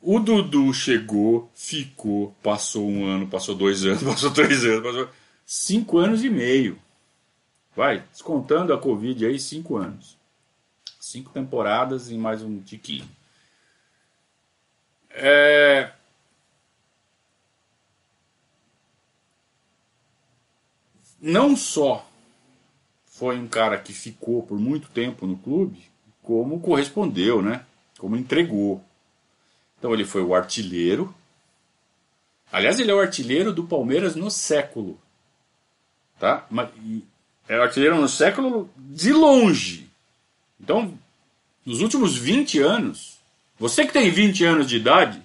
O 0.00 0.20
Dudu 0.20 0.72
chegou, 0.72 1.50
ficou, 1.52 2.32
passou 2.40 2.88
um 2.88 3.04
ano, 3.04 3.26
passou 3.26 3.56
dois 3.56 3.84
anos, 3.84 4.04
passou 4.06 4.32
três 4.32 4.64
anos, 4.64 4.80
passou 4.84 5.08
cinco 5.44 5.98
anos 5.98 6.22
e 6.22 6.30
meio. 6.30 6.80
Vai, 7.74 8.04
descontando 8.12 8.72
a 8.72 8.78
Covid 8.78 9.26
aí, 9.26 9.36
cinco 9.40 9.76
anos. 9.76 10.16
Cinco 11.00 11.32
temporadas 11.32 12.08
e 12.08 12.16
mais 12.16 12.40
um 12.40 12.60
tiquinho. 12.60 13.08
É... 15.10 15.90
Não 21.20 21.56
só 21.56 22.08
foi 23.06 23.36
um 23.36 23.48
cara 23.48 23.76
que 23.76 23.92
ficou 23.92 24.44
por 24.44 24.56
muito 24.56 24.88
tempo 24.88 25.26
no 25.26 25.36
clube, 25.36 25.89
como 26.30 26.60
correspondeu, 26.60 27.42
né? 27.42 27.66
Como 27.98 28.16
entregou. 28.16 28.80
Então 29.76 29.92
ele 29.92 30.04
foi 30.04 30.22
o 30.22 30.32
artilheiro. 30.32 31.12
Aliás, 32.52 32.78
ele 32.78 32.92
é 32.92 32.94
o 32.94 33.00
artilheiro 33.00 33.52
do 33.52 33.64
Palmeiras 33.64 34.14
no 34.14 34.30
século. 34.30 34.96
Tá? 36.20 36.46
É 37.48 37.58
o 37.58 37.62
artilheiro 37.62 38.00
no 38.00 38.08
século 38.08 38.70
de 38.76 39.12
longe. 39.12 39.90
Então, 40.60 40.96
nos 41.66 41.80
últimos 41.80 42.16
20 42.16 42.60
anos, 42.60 43.18
você 43.58 43.84
que 43.84 43.92
tem 43.92 44.08
20 44.08 44.44
anos 44.44 44.68
de 44.68 44.76
idade, 44.76 45.20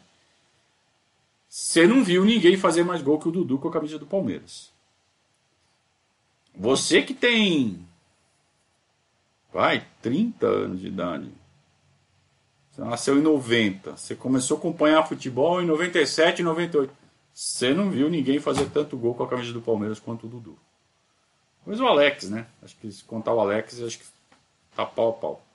você 1.47 1.85
não 1.85 2.03
viu 2.03 2.25
ninguém 2.25 2.57
fazer 2.57 2.83
mais 2.83 3.03
gol 3.03 3.19
que 3.19 3.27
o 3.27 3.31
Dudu 3.31 3.59
com 3.59 3.67
a 3.67 3.71
camisa 3.71 3.99
do 3.99 4.07
Palmeiras. 4.07 4.71
Você 6.55 7.03
que 7.03 7.13
tem 7.13 7.85
vai, 9.55 9.87
30 10.01 10.45
anos 10.45 10.81
de 10.81 10.87
idade. 10.87 11.31
Você 12.69 12.81
nasceu 12.81 13.17
em 13.17 13.21
90. 13.21 13.95
Você 13.95 14.13
começou 14.13 14.57
a 14.57 14.59
acompanhar 14.59 15.07
futebol 15.07 15.61
em 15.61 15.65
97, 15.65 16.43
98. 16.43 16.93
Você 17.33 17.73
não 17.73 17.89
viu 17.89 18.09
ninguém 18.09 18.37
fazer 18.37 18.69
tanto 18.69 18.97
gol 18.97 19.15
com 19.15 19.23
a 19.23 19.29
camisa 19.29 19.53
do 19.53 19.61
Palmeiras 19.61 19.97
quanto 19.97 20.25
o 20.25 20.29
Dudu. 20.29 20.57
Mas 21.65 21.79
o 21.79 21.87
Alex, 21.87 22.29
né? 22.29 22.47
Acho 22.61 22.75
que 22.75 22.91
se 22.91 23.01
contar 23.05 23.33
o 23.33 23.39
Alex, 23.39 23.81
acho 23.81 23.99
que 23.99 24.05
tá 24.75 24.85
pau 24.85 25.11
a 25.11 25.13
pau. 25.13 25.45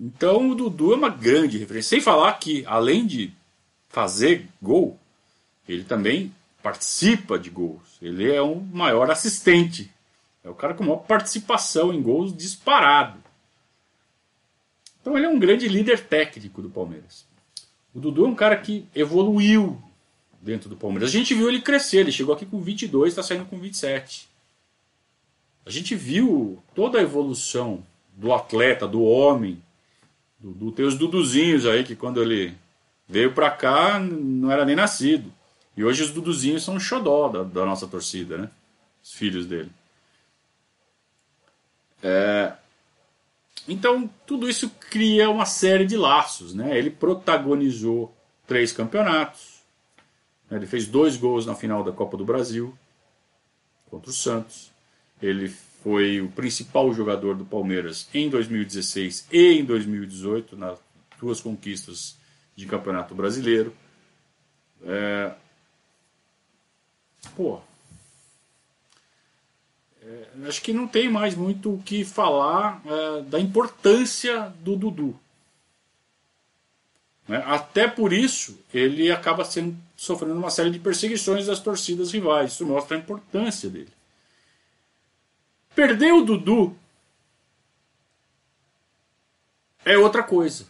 Então 0.00 0.50
o 0.50 0.54
Dudu 0.54 0.92
é 0.92 0.96
uma 0.96 1.10
grande 1.10 1.58
referência. 1.58 1.88
Sem 1.88 2.00
falar 2.00 2.32
que, 2.34 2.64
além 2.64 3.04
de 3.04 3.32
fazer 3.88 4.46
gol, 4.62 4.96
ele 5.68 5.82
também 5.82 6.32
participa 6.62 7.36
de 7.36 7.50
gols. 7.50 7.98
Ele 8.00 8.32
é 8.32 8.40
um 8.40 8.60
maior 8.72 9.10
assistente 9.10 9.90
é 10.42 10.48
o 10.48 10.54
cara 10.54 10.74
com 10.74 10.84
maior 10.84 10.98
participação 10.98 11.92
em 11.92 12.02
gols 12.02 12.36
disparado. 12.36 13.18
Então 15.00 15.16
ele 15.16 15.26
é 15.26 15.28
um 15.28 15.38
grande 15.38 15.68
líder 15.68 16.06
técnico 16.06 16.60
do 16.62 16.70
Palmeiras. 16.70 17.26
O 17.94 18.00
Dudu 18.00 18.26
é 18.26 18.28
um 18.28 18.34
cara 18.34 18.56
que 18.56 18.86
evoluiu 18.94 19.80
dentro 20.40 20.68
do 20.68 20.76
Palmeiras. 20.76 21.08
A 21.08 21.12
gente 21.12 21.34
viu 21.34 21.48
ele 21.48 21.60
crescer, 21.60 21.98
ele 21.98 22.12
chegou 22.12 22.34
aqui 22.34 22.46
com 22.46 22.60
22, 22.60 23.12
está 23.12 23.22
saindo 23.22 23.44
com 23.44 23.58
27. 23.58 24.28
A 25.64 25.70
gente 25.70 25.94
viu 25.94 26.62
toda 26.74 26.98
a 26.98 27.02
evolução 27.02 27.84
do 28.16 28.32
atleta, 28.32 28.86
do 28.86 29.02
homem. 29.02 29.62
Do, 30.38 30.72
tem 30.72 30.86
os 30.86 30.96
Duduzinhos 30.96 31.66
aí 31.66 31.84
que 31.84 31.94
quando 31.94 32.22
ele 32.22 32.54
veio 33.06 33.32
para 33.32 33.50
cá 33.50 33.98
não 33.98 34.50
era 34.50 34.64
nem 34.64 34.76
nascido. 34.76 35.32
E 35.76 35.84
hoje 35.84 36.02
os 36.02 36.10
Duduzinhos 36.10 36.62
são 36.62 36.74
um 36.74 36.80
xodó 36.80 37.28
da, 37.28 37.42
da 37.42 37.64
nossa 37.64 37.86
torcida, 37.86 38.38
né? 38.38 38.50
Os 39.02 39.12
filhos 39.12 39.46
dele. 39.46 39.70
É, 42.02 42.52
então, 43.68 44.08
tudo 44.26 44.48
isso 44.48 44.70
cria 44.90 45.30
uma 45.30 45.46
série 45.46 45.84
de 45.84 45.96
laços. 45.96 46.54
Né? 46.54 46.76
Ele 46.76 46.90
protagonizou 46.90 48.14
três 48.46 48.72
campeonatos. 48.72 49.60
Né? 50.50 50.56
Ele 50.56 50.66
fez 50.66 50.86
dois 50.86 51.16
gols 51.16 51.46
na 51.46 51.54
final 51.54 51.84
da 51.84 51.92
Copa 51.92 52.16
do 52.16 52.24
Brasil 52.24 52.76
contra 53.88 54.10
o 54.10 54.14
Santos. 54.14 54.70
Ele 55.20 55.48
foi 55.82 56.20
o 56.20 56.28
principal 56.30 56.92
jogador 56.92 57.34
do 57.34 57.44
Palmeiras 57.44 58.08
em 58.12 58.28
2016 58.28 59.28
e 59.30 59.52
em 59.52 59.64
2018, 59.64 60.56
nas 60.56 60.78
duas 61.18 61.40
conquistas 61.40 62.16
de 62.56 62.66
campeonato 62.66 63.14
brasileiro. 63.14 63.74
É... 64.84 65.32
Pô, 67.36 67.60
é, 70.02 70.28
acho 70.50 70.60
que 70.60 70.72
não 70.72 70.86
tem 70.86 71.08
mais 71.08 71.34
muito 71.34 71.74
o 71.74 71.82
que 71.82 72.04
falar 72.04 72.82
é, 72.84 73.22
da 73.22 73.40
importância 73.40 74.52
do 74.60 74.76
Dudu. 74.76 75.18
Né? 77.26 77.42
Até 77.46 77.86
por 77.86 78.12
isso, 78.12 78.58
ele 78.74 79.10
acaba 79.10 79.44
sendo, 79.44 79.76
sofrendo 79.96 80.34
uma 80.34 80.50
série 80.50 80.70
de 80.70 80.80
perseguições 80.80 81.46
das 81.46 81.60
torcidas 81.60 82.12
rivais. 82.12 82.52
Isso 82.52 82.66
mostra 82.66 82.96
a 82.96 83.00
importância 83.00 83.70
dele. 83.70 83.92
Perder 85.74 86.12
o 86.12 86.24
Dudu 86.24 86.76
é 89.84 89.96
outra 89.96 90.24
coisa. 90.24 90.66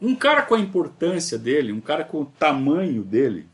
Um 0.00 0.14
cara 0.14 0.42
com 0.42 0.54
a 0.54 0.60
importância 0.60 1.36
dele, 1.36 1.72
um 1.72 1.80
cara 1.80 2.04
com 2.04 2.22
o 2.22 2.26
tamanho 2.26 3.02
dele, 3.02 3.48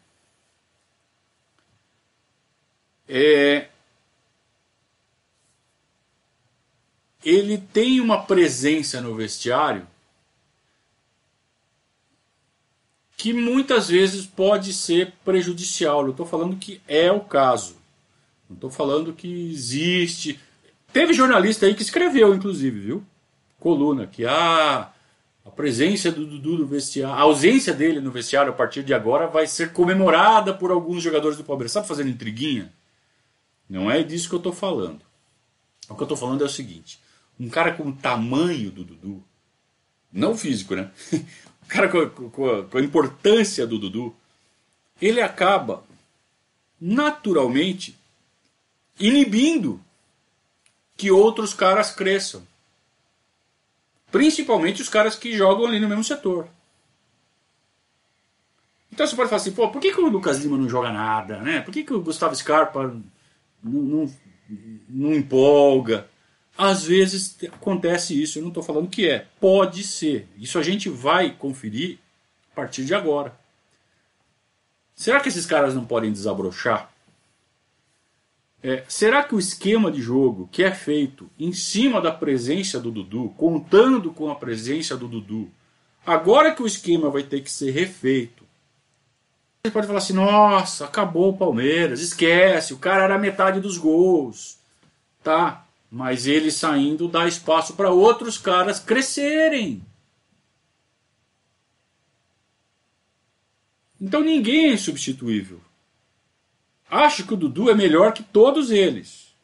é, 3.09 3.69
ele 7.25 7.59
tem 7.59 8.01
uma 8.01 8.23
presença 8.23 9.01
no 9.01 9.15
vestiário 9.15 9.87
que 13.17 13.33
muitas 13.33 13.89
vezes 13.89 14.27
pode 14.27 14.73
ser 14.73 15.13
prejudicial. 15.25 16.05
Eu 16.05 16.11
estou 16.11 16.27
falando 16.27 16.57
que 16.57 16.81
é 16.89 17.13
o 17.13 17.21
caso. 17.21 17.77
Não 18.49 18.57
estou 18.57 18.71
falando 18.71 19.13
que 19.13 19.51
existe. 19.51 20.41
Teve 20.93 21.13
jornalista 21.13 21.67
aí 21.67 21.75
que 21.75 21.83
escreveu, 21.83 22.35
inclusive, 22.35 22.81
viu? 22.81 23.05
Coluna, 23.61 24.09
que 24.09 24.27
ah, 24.27 24.93
a 25.45 25.51
presença 25.51 26.11
do 26.11 26.27
Dudu 26.27 26.59
no 26.59 26.67
vestiário, 26.67 27.15
a 27.17 27.21
ausência 27.21 27.73
dele 27.73 28.01
no 28.01 28.11
vestiário 28.11 28.51
a 28.51 28.55
partir 28.55 28.83
de 28.83 28.93
agora 28.93 29.29
vai 29.29 29.47
ser 29.47 29.73
comemorada 29.73 30.53
por 30.53 30.71
alguns 30.71 31.03
jogadores 31.03 31.39
do 31.39 31.45
Palmeiras. 31.45 31.71
Sabe 31.71 31.87
fazendo 31.87 32.11
intriguinha? 32.11 32.73
Não 33.71 33.91
é 33.91 34.03
disso 34.03 34.29
que 34.29 34.35
eu 34.35 34.39
estou 34.39 34.53
falando. 34.53 35.01
O 35.89 35.95
que 35.95 36.03
eu 36.03 36.05
estou 36.05 36.17
falando 36.17 36.43
é 36.43 36.47
o 36.47 36.51
seguinte: 36.51 36.99
um 37.43 37.49
cara 37.49 37.73
com 37.73 37.89
o 37.89 37.93
tamanho 37.93 38.71
do 38.71 38.85
Dudu, 38.85 39.23
não 40.13 40.37
físico, 40.37 40.75
né? 40.75 40.91
Um 41.65 41.69
cara 41.75 41.89
com 41.89 41.99
a, 42.01 42.11
com, 42.11 42.65
com 42.69 42.79
a 42.79 42.83
importância 42.83 43.67
do 43.67 43.79
Dudu, 43.79 44.15
ele 45.01 45.23
acaba 45.23 45.83
naturalmente 46.79 47.97
inibindo 49.01 49.81
que 50.99 51.11
outros 51.11 51.55
caras 51.55 51.91
cresçam. 51.91 52.47
Principalmente 54.11 54.83
os 54.83 54.89
caras 54.91 55.17
que 55.17 55.35
jogam 55.35 55.67
ali 55.67 55.81
no 55.81 55.89
mesmo 55.89 56.05
setor. 56.05 56.47
Então 58.93 59.07
você 59.07 59.17
pode 59.17 59.31
falar 59.31 59.41
assim, 59.41 59.53
pô, 59.53 59.71
por 59.71 59.81
que, 59.81 59.93
que 59.93 60.01
o 60.01 60.11
Lucas 60.11 60.41
Lima 60.41 60.59
não 60.59 60.69
joga 60.69 60.93
nada? 60.93 61.39
Né? 61.39 61.63
Por 61.63 61.73
que, 61.73 61.85
que 61.85 61.95
o 61.95 62.03
Gustavo 62.03 62.37
Scarpa 62.37 62.95
não, 63.63 63.83
não, 63.83 64.15
não 64.91 65.15
empolga? 65.15 66.12
Às 66.57 66.85
vezes 66.85 67.37
acontece 67.45 68.21
isso, 68.21 68.39
eu 68.39 68.43
não 68.43 68.51
estou 68.51 68.63
falando 68.63 68.89
que 68.89 69.09
é. 69.09 69.27
Pode 69.41 69.83
ser. 69.83 70.29
Isso 70.37 70.59
a 70.59 70.63
gente 70.63 70.89
vai 70.89 71.31
conferir 71.31 71.99
a 72.53 72.55
partir 72.55 72.85
de 72.85 72.95
agora. 72.95 73.35
Será 74.95 75.21
que 75.21 75.29
esses 75.29 75.47
caras 75.47 75.75
não 75.75 75.85
podem 75.85 76.13
desabrochar? 76.13 76.93
É, 78.63 78.85
será 78.87 79.25
que 79.25 79.35
o 79.35 79.41
esquema 79.41 79.91
de 79.91 80.01
jogo 80.01 80.49
que 80.53 80.63
é 80.63 80.71
feito 80.71 81.29
em 81.37 81.53
cima 81.53 82.01
da 82.01 82.13
presença 82.13 82.79
do 82.79 82.93
Dudu, 82.93 83.35
contando 83.37 84.13
com 84.13 84.31
a 84.31 84.37
presença 84.37 84.97
do 84.97 85.09
Dudu, 85.09 85.51
agora 86.07 86.55
que 86.55 86.63
o 86.63 86.67
esquema 86.67 87.11
vai 87.11 87.25
ter 87.25 87.41
que 87.41 87.51
ser 87.51 87.73
refeito, 87.73 88.45
você 89.65 89.73
pode 89.73 89.87
falar 89.87 89.99
assim: 89.99 90.13
nossa, 90.13 90.85
acabou 90.85 91.31
o 91.31 91.37
Palmeiras, 91.37 92.01
esquece, 92.01 92.73
o 92.73 92.79
cara 92.79 93.05
era 93.05 93.19
metade 93.19 93.61
dos 93.61 93.79
gols. 93.79 94.59
Tá, 95.25 95.67
mas 95.95 96.27
ele 96.27 96.51
saindo 96.51 97.07
dá 97.07 97.29
espaço 97.29 97.75
para 97.75 97.91
outros 97.91 98.39
caras 98.39 98.81
crescerem. 98.81 99.85
Então 104.01 104.23
ninguém 104.23 104.71
é 104.71 104.73
insubstituível. 104.73 105.61
Acho 106.89 107.27
que 107.27 107.35
o 107.35 107.37
Dudu 107.37 107.69
é 107.69 107.75
melhor 107.75 108.15
que 108.15 108.23
todos 108.23 108.71
eles. 108.71 109.35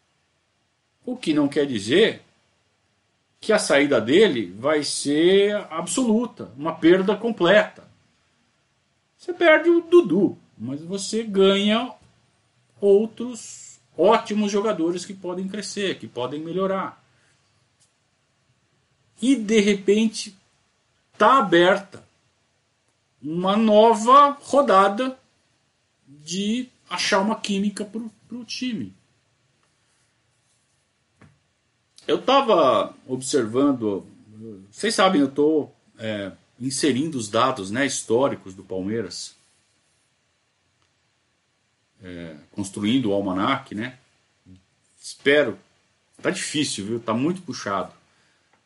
O 1.04 1.18
que 1.18 1.34
não 1.34 1.48
quer 1.48 1.66
dizer 1.66 2.22
que 3.38 3.52
a 3.52 3.58
saída 3.58 4.00
dele 4.00 4.46
vai 4.58 4.82
ser 4.82 5.54
absoluta, 5.70 6.50
uma 6.56 6.74
perda 6.74 7.14
completa. 7.14 7.86
Você 9.18 9.34
perde 9.34 9.68
o 9.68 9.82
Dudu, 9.82 10.38
mas 10.56 10.80
você 10.80 11.22
ganha 11.22 11.92
outros 12.80 13.67
ótimos 13.98 14.52
jogadores 14.52 15.04
que 15.04 15.12
podem 15.12 15.48
crescer, 15.48 15.98
que 15.98 16.06
podem 16.06 16.40
melhorar. 16.40 17.04
E 19.20 19.34
de 19.34 19.58
repente 19.58 20.34
está 21.12 21.38
aberta 21.38 22.06
uma 23.20 23.56
nova 23.56 24.38
rodada 24.40 25.18
de 26.06 26.68
achar 26.88 27.18
uma 27.18 27.40
química 27.40 27.84
para 27.84 28.36
o 28.36 28.44
time. 28.44 28.94
Eu 32.06 32.20
estava 32.20 32.94
observando, 33.06 34.06
vocês 34.70 34.94
sabem, 34.94 35.20
eu 35.20 35.26
estou 35.26 35.74
é, 35.98 36.32
inserindo 36.58 37.18
os 37.18 37.28
dados 37.28 37.70
né, 37.70 37.84
históricos 37.84 38.54
do 38.54 38.62
Palmeiras, 38.62 39.36
é, 42.02 42.36
construindo 42.52 43.10
o 43.10 43.12
almanac, 43.12 43.74
né? 43.74 43.98
Espero. 45.00 45.58
Tá 46.20 46.30
difícil, 46.30 46.84
viu? 46.84 47.00
Tá 47.00 47.14
muito 47.14 47.42
puxado. 47.42 47.92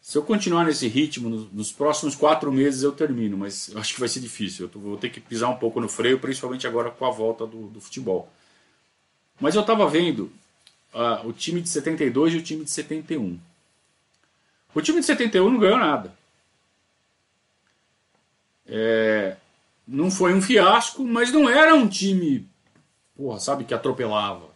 Se 0.01 0.18
eu 0.18 0.23
continuar 0.23 0.64
nesse 0.64 0.88
ritmo, 0.88 1.29
nos, 1.29 1.53
nos 1.53 1.73
próximos 1.73 2.16
quatro 2.16 2.51
meses 2.51 2.83
eu 2.83 2.90
termino, 2.92 3.37
mas 3.37 3.68
eu 3.68 3.79
acho 3.79 3.95
que 3.95 4.01
vai 4.01 4.09
ser 4.09 4.21
difícil. 4.21 4.66
Eu 4.66 4.68
tô, 4.68 4.79
vou 4.81 4.97
ter 4.97 5.11
que 5.11 5.21
pisar 5.21 5.49
um 5.49 5.57
pouco 5.57 5.81
no 5.81 5.88
freio, 5.88 6.18
principalmente 6.18 6.66
agora 6.66 6.90
com 6.90 7.05
a 7.05 7.11
volta 7.11 7.47
do, 7.47 7.68
do 7.68 7.81
futebol. 7.81 8.29
Mas 9.40 9.55
eu 9.55 9.61
estava 9.61 9.88
vendo 9.88 10.33
uh, 10.92 11.27
o 11.27 11.33
time 11.33 11.61
de 11.61 11.68
72 11.68 12.35
e 12.35 12.37
o 12.38 12.42
time 12.42 12.64
de 12.64 12.71
71. 12.71 13.38
O 14.75 14.81
time 14.81 15.01
de 15.01 15.07
71 15.07 15.51
não 15.51 15.59
ganhou 15.59 15.79
nada. 15.79 16.12
É, 18.66 19.37
não 19.87 20.11
foi 20.11 20.33
um 20.35 20.40
fiasco, 20.40 21.05
mas 21.05 21.31
não 21.33 21.49
era 21.49 21.75
um 21.75 21.87
time, 21.87 22.49
porra, 23.22 23.38
sabe, 23.38 23.64
que 23.64 23.74
atropelava. 23.74 24.50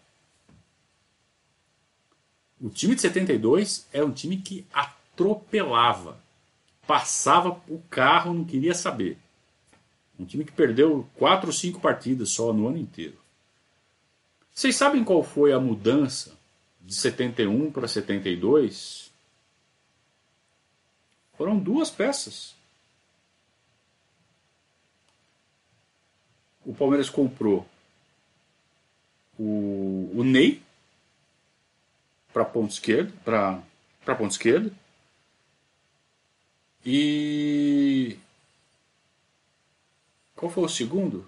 O 2.60 2.70
time 2.70 2.94
de 2.94 3.02
72 3.02 3.86
é 3.92 4.02
um 4.02 4.10
time 4.10 4.38
que 4.38 4.66
atropelava 4.72 4.96
atropelava. 5.16 6.18
Passava 6.86 7.60
o 7.68 7.82
carro, 7.90 8.34
não 8.34 8.44
queria 8.44 8.74
saber. 8.74 9.18
Um 10.18 10.24
time 10.24 10.44
que 10.44 10.52
perdeu 10.52 11.08
quatro 11.16 11.48
ou 11.48 11.52
cinco 11.52 11.80
partidas 11.80 12.30
só 12.30 12.52
no 12.52 12.68
ano 12.68 12.78
inteiro. 12.78 13.18
Vocês 14.52 14.76
sabem 14.76 15.02
qual 15.02 15.22
foi 15.22 15.52
a 15.52 15.60
mudança 15.60 16.36
de 16.80 16.94
71 16.94 17.72
para 17.72 17.88
72? 17.88 19.10
Foram 21.36 21.58
duas 21.58 21.90
peças. 21.90 22.54
O 26.64 26.72
Palmeiras 26.74 27.10
comprou 27.10 27.66
o, 29.38 30.10
o 30.14 30.24
Ney 30.24 30.62
para 32.32 32.44
ponto 32.44 32.70
esquerdo, 32.70 33.12
para 33.24 34.14
ponto 34.16 34.30
esquerdo 34.30 34.74
e. 36.86 38.16
Qual 40.36 40.50
foi 40.50 40.64
o 40.64 40.68
segundo? 40.68 41.26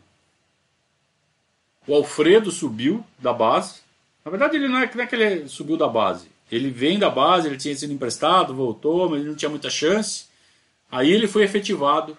O 1.85 1.95
Alfredo 1.95 2.53
subiu 2.53 3.05
da 3.19 3.33
base. 3.33 3.81
Na 4.25 4.31
verdade, 4.31 4.57
ele 4.57 4.69
não 4.69 4.79
é, 4.79 4.95
não 4.95 5.03
é 5.03 5.07
que 5.07 5.17
ele 5.17 5.49
subiu 5.49 5.77
da 5.77 5.89
base. 5.89 6.31
Ele 6.53 6.71
vem 6.71 6.99
da 6.99 7.11
base, 7.11 7.49
ele 7.49 7.57
tinha 7.57 7.75
sido 7.75 7.93
emprestado, 7.93 8.55
voltou, 8.55 9.11
mas 9.11 9.21
ele 9.21 9.31
não 9.31 9.37
tinha 9.37 9.49
muita 9.49 9.69
chance. 9.69 10.27
Aí 10.91 11.11
ele 11.11 11.27
foi 11.27 11.43
efetivado. 11.43 12.17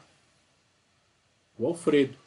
O 1.58 1.65
Alfredo. 1.65 2.17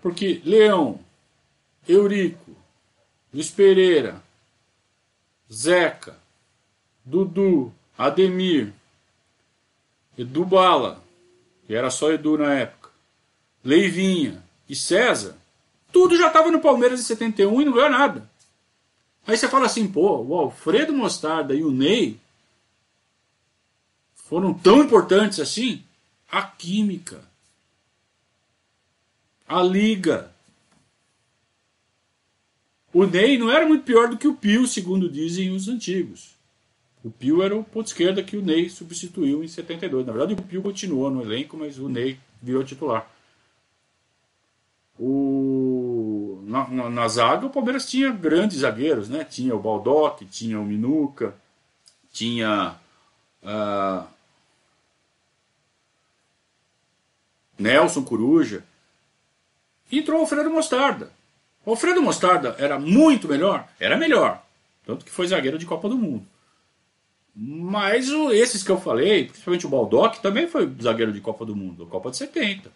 Porque 0.00 0.40
Leão, 0.44 1.00
Eurico, 1.86 2.56
Luiz 3.32 3.50
Pereira, 3.50 4.22
Zeca, 5.52 6.18
Dudu, 7.04 7.72
Ademir, 7.96 8.72
Edu 10.16 10.44
Bala, 10.44 11.02
que 11.66 11.74
era 11.74 11.90
só 11.90 12.12
Edu 12.12 12.38
na 12.38 12.54
época, 12.54 12.90
Leivinha 13.64 14.42
e 14.68 14.74
César, 14.74 15.36
tudo 15.92 16.16
já 16.16 16.28
estava 16.28 16.50
no 16.50 16.60
Palmeiras 16.60 17.00
em 17.00 17.02
71 17.02 17.60
e 17.60 17.64
não 17.64 17.72
ganhou 17.72 17.90
nada. 17.90 18.30
Aí 19.26 19.36
você 19.36 19.48
fala 19.48 19.66
assim, 19.66 19.86
pô, 19.86 20.18
o 20.22 20.34
Alfredo 20.34 20.92
Mostarda 20.92 21.54
e 21.54 21.62
o 21.62 21.70
Ney 21.70 22.18
foram 24.14 24.54
tão 24.54 24.82
importantes 24.82 25.40
assim? 25.40 25.84
A 26.30 26.42
química, 26.42 27.20
a 29.50 29.62
liga. 29.64 30.30
O 32.94 33.04
Ney 33.04 33.36
não 33.36 33.50
era 33.50 33.66
muito 33.66 33.84
pior 33.84 34.08
do 34.08 34.16
que 34.16 34.28
o 34.28 34.34
Pio, 34.34 34.64
segundo 34.66 35.10
dizem 35.10 35.50
os 35.50 35.66
antigos. 35.66 36.36
O 37.02 37.10
Pio 37.10 37.42
era 37.42 37.56
o 37.56 37.64
ponto 37.64 37.88
esquerda 37.88 38.22
que 38.22 38.36
o 38.36 38.42
Ney 38.42 38.70
substituiu 38.70 39.42
em 39.42 39.48
72. 39.48 40.06
Na 40.06 40.12
verdade, 40.12 40.34
o 40.34 40.42
Pio 40.42 40.62
continuou 40.62 41.10
no 41.10 41.22
elenco, 41.22 41.56
mas 41.56 41.78
o 41.78 41.88
Ney 41.88 42.18
virou 42.40 42.62
titular. 42.62 43.10
O... 44.96 46.42
Na, 46.44 46.68
na, 46.68 46.90
na, 46.90 47.08
zaga, 47.08 47.46
o 47.46 47.50
Palmeiras 47.50 47.90
tinha 47.90 48.12
grandes 48.12 48.58
zagueiros, 48.58 49.08
né? 49.08 49.24
Tinha 49.24 49.54
o 49.54 49.60
Baldock, 49.60 50.24
tinha 50.26 50.60
o 50.60 50.64
Minuca, 50.64 51.34
tinha. 52.12 52.76
Uh... 53.42 54.06
Nelson 57.58 58.04
Coruja. 58.04 58.64
Entrou 59.90 60.18
o 60.18 60.20
Alfredo 60.22 60.50
Mostarda. 60.50 61.12
O 61.64 61.70
Alfredo 61.70 62.02
Mostarda 62.02 62.56
era 62.58 62.78
muito 62.78 63.28
melhor? 63.28 63.68
Era 63.78 63.96
melhor. 63.96 64.44
Tanto 64.86 65.04
que 65.04 65.10
foi 65.10 65.26
zagueiro 65.26 65.58
de 65.58 65.66
Copa 65.66 65.88
do 65.88 65.96
Mundo. 65.96 66.26
Mas 67.34 68.08
esses 68.32 68.62
que 68.62 68.70
eu 68.70 68.80
falei, 68.80 69.26
principalmente 69.26 69.66
o 69.66 69.70
Baldock, 69.70 70.20
também 70.20 70.48
foi 70.48 70.70
zagueiro 70.82 71.12
de 71.12 71.20
Copa 71.20 71.44
do 71.44 71.54
Mundo, 71.54 71.86
Copa 71.86 72.10
de 72.10 72.16
70. 72.16 72.70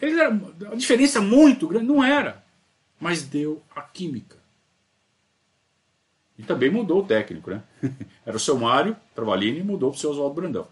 Eles 0.00 0.18
a 0.18 0.74
diferença 0.74 1.20
muito 1.20 1.66
grande, 1.66 1.86
não 1.86 2.02
era, 2.04 2.44
mas 3.00 3.22
deu 3.22 3.62
a 3.74 3.80
química. 3.80 4.36
E 6.38 6.42
também 6.42 6.70
mudou 6.70 7.00
o 7.00 7.06
técnico, 7.06 7.50
né? 7.50 7.62
Era 8.26 8.36
o 8.36 8.40
seu 8.40 8.58
Mário 8.58 8.96
Travalini 9.14 9.60
e 9.60 9.62
mudou 9.62 9.90
para 9.90 9.96
o 9.96 10.00
seu 10.00 10.10
Oswaldo 10.10 10.34
Brandão. 10.34 10.66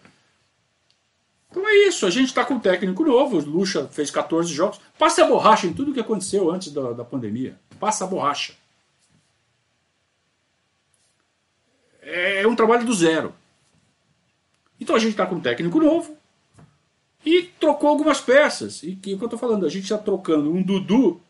Então 1.52 1.68
é 1.68 1.86
isso, 1.86 2.04
a 2.04 2.10
gente 2.10 2.28
está 2.28 2.44
com 2.44 2.54
um 2.54 2.58
técnico 2.58 3.04
novo, 3.04 3.36
o 3.36 3.44
Lucha 3.44 3.86
fez 3.86 4.10
14 4.10 4.52
jogos. 4.52 4.80
Passa 4.98 5.22
a 5.22 5.28
borracha 5.28 5.68
em 5.68 5.72
tudo 5.72 5.92
que 5.92 6.00
aconteceu 6.00 6.50
antes 6.50 6.72
da, 6.72 6.92
da 6.92 7.04
pandemia. 7.04 7.56
Passa 7.78 8.04
a 8.04 8.08
borracha. 8.08 8.54
é 12.02 12.46
um 12.46 12.56
trabalho 12.56 12.84
do 12.84 12.92
zero. 12.92 13.34
Então 14.80 14.96
a 14.96 14.98
gente 14.98 15.12
está 15.12 15.24
com 15.24 15.36
um 15.36 15.40
técnico 15.40 15.80
novo 15.80 16.16
e 17.24 17.44
trocou 17.60 17.88
algumas 17.88 18.20
peças. 18.20 18.82
E 18.82 18.90
o 18.90 18.96
que 18.96 19.12
eu 19.12 19.24
estou 19.24 19.38
falando? 19.38 19.64
A 19.64 19.68
gente 19.68 19.84
está 19.84 19.96
trocando 19.96 20.52
um 20.52 20.62
Dudu 20.62 21.20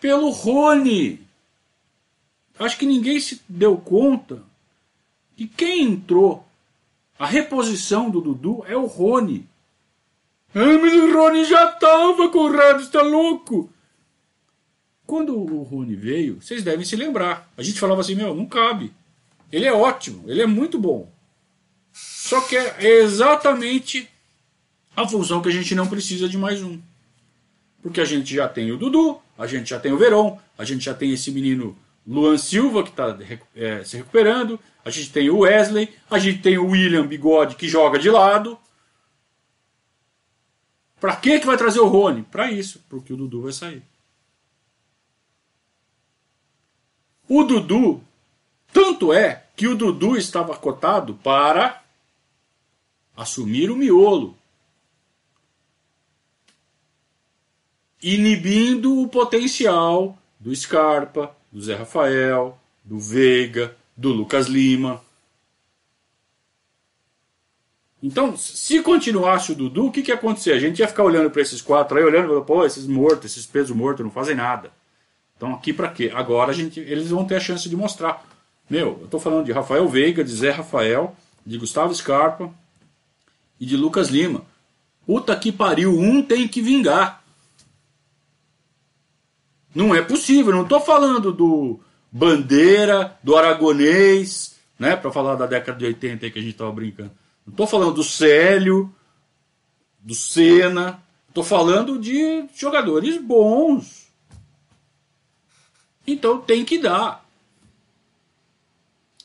pelo 0.00 0.30
Rony. 0.30 1.20
Acho 2.58 2.76
que 2.76 2.84
ninguém 2.84 3.20
se 3.20 3.40
deu 3.48 3.76
conta 3.76 4.42
que 5.36 5.46
quem 5.46 5.84
entrou, 5.84 6.44
a 7.20 7.26
reposição 7.26 8.08
do 8.08 8.18
Dudu 8.18 8.64
é 8.66 8.74
o 8.74 8.86
Rony. 8.86 9.46
Ah, 10.54 10.78
mas 10.80 10.94
o 10.94 11.12
Rony 11.12 11.44
já 11.44 11.68
estava, 11.68 12.30
Conrado, 12.30 12.82
está 12.82 13.02
louco? 13.02 13.70
Quando 15.06 15.36
o 15.36 15.62
Rony 15.62 15.94
veio, 15.94 16.40
vocês 16.40 16.62
devem 16.62 16.82
se 16.82 16.96
lembrar. 16.96 17.52
A 17.58 17.62
gente 17.62 17.78
falava 17.78 18.00
assim, 18.00 18.14
meu, 18.14 18.34
não 18.34 18.46
cabe. 18.46 18.90
Ele 19.52 19.66
é 19.66 19.72
ótimo, 19.72 20.24
ele 20.26 20.40
é 20.40 20.46
muito 20.46 20.78
bom. 20.78 21.12
Só 21.92 22.40
que 22.40 22.56
é 22.56 23.00
exatamente 23.02 24.08
a 24.96 25.06
função 25.06 25.42
que 25.42 25.50
a 25.50 25.52
gente 25.52 25.74
não 25.74 25.86
precisa 25.86 26.26
de 26.26 26.38
mais 26.38 26.62
um. 26.62 26.80
Porque 27.82 28.00
a 28.00 28.04
gente 28.06 28.34
já 28.34 28.48
tem 28.48 28.72
o 28.72 28.78
Dudu, 28.78 29.20
a 29.36 29.46
gente 29.46 29.68
já 29.68 29.78
tem 29.78 29.92
o 29.92 29.98
Verón, 29.98 30.38
a 30.56 30.64
gente 30.64 30.86
já 30.86 30.94
tem 30.94 31.12
esse 31.12 31.30
menino 31.30 31.76
Luan 32.06 32.38
Silva 32.38 32.82
que 32.82 32.90
está 32.90 33.16
é, 33.54 33.84
se 33.84 33.96
recuperando, 33.96 34.58
a 34.84 34.90
gente 34.90 35.12
tem 35.12 35.28
o 35.30 35.40
Wesley, 35.40 35.94
a 36.10 36.18
gente 36.18 36.40
tem 36.40 36.58
o 36.58 36.68
William 36.68 37.06
Bigode 37.06 37.56
que 37.56 37.68
joga 37.68 37.98
de 37.98 38.10
lado. 38.10 38.58
Para 40.98 41.16
que 41.16 41.40
que 41.40 41.46
vai 41.46 41.56
trazer 41.56 41.80
o 41.80 41.88
Rony? 41.88 42.22
Para 42.22 42.50
isso, 42.50 42.84
porque 42.88 43.12
o 43.12 43.16
Dudu 43.16 43.42
vai 43.42 43.52
sair. 43.52 43.82
O 47.28 47.44
Dudu, 47.44 48.02
tanto 48.72 49.12
é 49.12 49.46
que 49.54 49.68
o 49.68 49.76
Dudu 49.76 50.16
estava 50.16 50.56
cotado 50.56 51.14
para 51.14 51.82
assumir 53.16 53.70
o 53.70 53.76
miolo, 53.76 54.36
inibindo 58.02 59.00
o 59.00 59.08
potencial 59.08 60.18
do 60.38 60.54
Scarpa, 60.56 61.36
do 61.50 61.60
Zé 61.60 61.74
Rafael, 61.74 62.58
do 62.84 62.98
Veiga, 62.98 63.76
do 63.96 64.10
Lucas 64.10 64.46
Lima. 64.46 65.00
Então, 68.02 68.36
se 68.36 68.80
continuasse 68.82 69.52
o 69.52 69.54
Dudu, 69.54 69.86
o 69.86 69.92
que, 69.92 70.02
que 70.02 70.10
ia 70.10 70.14
acontecer? 70.14 70.52
A 70.52 70.58
gente 70.58 70.78
ia 70.78 70.88
ficar 70.88 71.04
olhando 71.04 71.30
para 71.30 71.42
esses 71.42 71.60
quatro 71.60 71.98
aí, 71.98 72.04
olhando, 72.04 72.42
pô, 72.42 72.64
esses 72.64 72.86
mortos, 72.86 73.30
esses 73.30 73.44
pesos 73.44 73.76
mortos 73.76 74.04
não 74.04 74.10
fazem 74.10 74.34
nada. 74.34 74.70
Então, 75.36 75.54
aqui 75.54 75.72
para 75.72 75.88
quê? 75.88 76.10
Agora 76.14 76.50
a 76.50 76.54
gente, 76.54 76.80
eles 76.80 77.10
vão 77.10 77.26
ter 77.26 77.36
a 77.36 77.40
chance 77.40 77.68
de 77.68 77.76
mostrar. 77.76 78.26
Meu, 78.68 78.98
eu 79.00 79.04
estou 79.04 79.20
falando 79.20 79.44
de 79.44 79.52
Rafael 79.52 79.88
Veiga, 79.88 80.24
de 80.24 80.30
Zé 80.30 80.50
Rafael, 80.50 81.14
de 81.44 81.58
Gustavo 81.58 81.94
Scarpa 81.94 82.50
e 83.58 83.66
de 83.66 83.76
Lucas 83.76 84.08
Lima. 84.08 84.44
Puta 85.06 85.34
que 85.36 85.50
pariu, 85.50 85.98
um 85.98 86.22
tem 86.22 86.46
que 86.46 86.62
vingar. 86.62 87.19
Não 89.74 89.94
é 89.94 90.02
possível, 90.02 90.52
não 90.52 90.62
estou 90.62 90.80
falando 90.80 91.32
do 91.32 91.78
Bandeira, 92.10 93.18
do 93.22 93.36
Aragonês, 93.36 94.58
né, 94.78 94.96
para 94.96 95.12
falar 95.12 95.36
da 95.36 95.46
década 95.46 95.78
de 95.78 95.84
80 95.84 96.26
aí 96.26 96.30
que 96.32 96.38
a 96.38 96.42
gente 96.42 96.52
estava 96.52 96.72
brincando. 96.72 97.12
Não 97.46 97.52
estou 97.52 97.66
falando 97.66 97.94
do 97.94 98.02
Célio, 98.02 98.92
do 100.00 100.14
Senna, 100.14 101.02
estou 101.28 101.44
falando 101.44 101.98
de 101.98 102.46
jogadores 102.54 103.20
bons. 103.20 104.08
Então 106.06 106.40
tem 106.40 106.64
que 106.64 106.78
dar. 106.78 107.24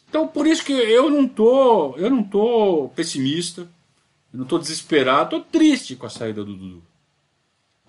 Então 0.07 0.27
por 0.27 0.45
isso 0.45 0.63
que 0.63 0.73
eu 0.73 1.09
não 1.09 1.27
tô, 1.27 1.95
eu 1.97 2.09
não 2.09 2.23
tô 2.23 2.89
pessimista, 2.95 3.61
eu 4.31 4.39
não 4.39 4.45
tô 4.45 4.59
desesperado, 4.59 5.31
tô 5.31 5.41
triste 5.41 5.95
com 5.95 6.05
a 6.05 6.09
saída 6.09 6.43
do 6.43 6.55
Dudu. 6.55 6.83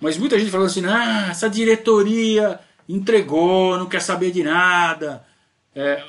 Mas 0.00 0.18
muita 0.18 0.38
gente 0.38 0.50
falando 0.50 0.66
assim, 0.66 0.85
ah, 0.85 1.28
essa 1.30 1.48
diretoria 1.48 2.61
entregou, 2.88 3.78
não 3.78 3.87
quer 3.87 4.00
saber 4.00 4.30
de 4.30 4.42
nada. 4.42 5.24
É, 5.74 6.02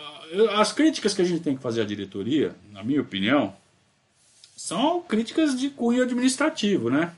as 0.55 0.71
críticas 0.71 1.13
que 1.13 1.21
a 1.21 1.25
gente 1.25 1.41
tem 1.41 1.55
que 1.55 1.61
fazer 1.61 1.81
à 1.81 1.85
diretoria, 1.85 2.55
na 2.71 2.83
minha 2.83 3.01
opinião, 3.01 3.55
são 4.55 5.01
críticas 5.01 5.57
de 5.57 5.69
cunho 5.69 6.03
administrativo, 6.03 6.89
né? 6.89 7.13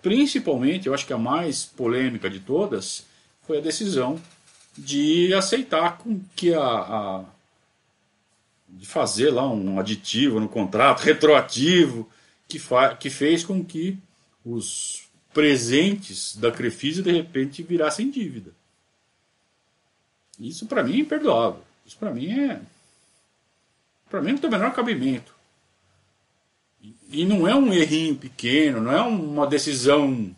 Principalmente, 0.00 0.86
eu 0.86 0.94
acho 0.94 1.06
que 1.06 1.12
a 1.12 1.18
mais 1.18 1.64
polêmica 1.64 2.28
de 2.28 2.40
todas 2.40 3.04
foi 3.46 3.58
a 3.58 3.60
decisão 3.60 4.20
de 4.76 5.32
aceitar 5.34 5.98
com 5.98 6.20
que 6.34 6.54
a, 6.54 6.64
a 6.64 7.24
de 8.68 8.86
fazer 8.86 9.30
lá 9.30 9.46
um 9.48 9.78
aditivo 9.78 10.40
no 10.40 10.48
contrato 10.48 11.00
retroativo 11.00 12.08
que, 12.48 12.58
fa, 12.58 12.94
que 12.94 13.10
fez 13.10 13.44
com 13.44 13.62
que 13.62 13.98
os 14.44 15.01
presentes 15.32 16.36
da 16.36 16.50
Crefisa 16.50 17.02
de 17.02 17.10
repente 17.10 17.62
virassem 17.62 18.10
dívida. 18.10 18.52
Isso 20.38 20.66
para 20.66 20.82
mim 20.82 20.94
é 20.94 21.00
imperdoável. 21.00 21.62
Isso 21.86 21.96
para 21.96 22.12
mim 22.12 22.30
é. 22.30 22.60
Para 24.10 24.20
mim 24.20 24.32
não 24.32 24.38
tem 24.38 24.48
o 24.48 24.52
menor 24.52 24.72
cabimento. 24.72 25.34
E 27.10 27.24
não 27.24 27.46
é 27.46 27.54
um 27.54 27.72
errinho 27.72 28.16
pequeno, 28.16 28.80
não 28.80 28.92
é 28.92 29.02
uma 29.02 29.46
decisão 29.46 30.34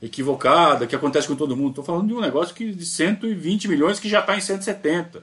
equivocada 0.00 0.86
que 0.86 0.96
acontece 0.96 1.28
com 1.28 1.36
todo 1.36 1.56
mundo. 1.56 1.70
Estou 1.70 1.84
falando 1.84 2.08
de 2.08 2.14
um 2.14 2.20
negócio 2.20 2.54
que, 2.54 2.72
de 2.72 2.86
120 2.86 3.68
milhões 3.68 4.00
que 4.00 4.08
já 4.08 4.20
está 4.20 4.36
em 4.36 4.40
170. 4.40 5.22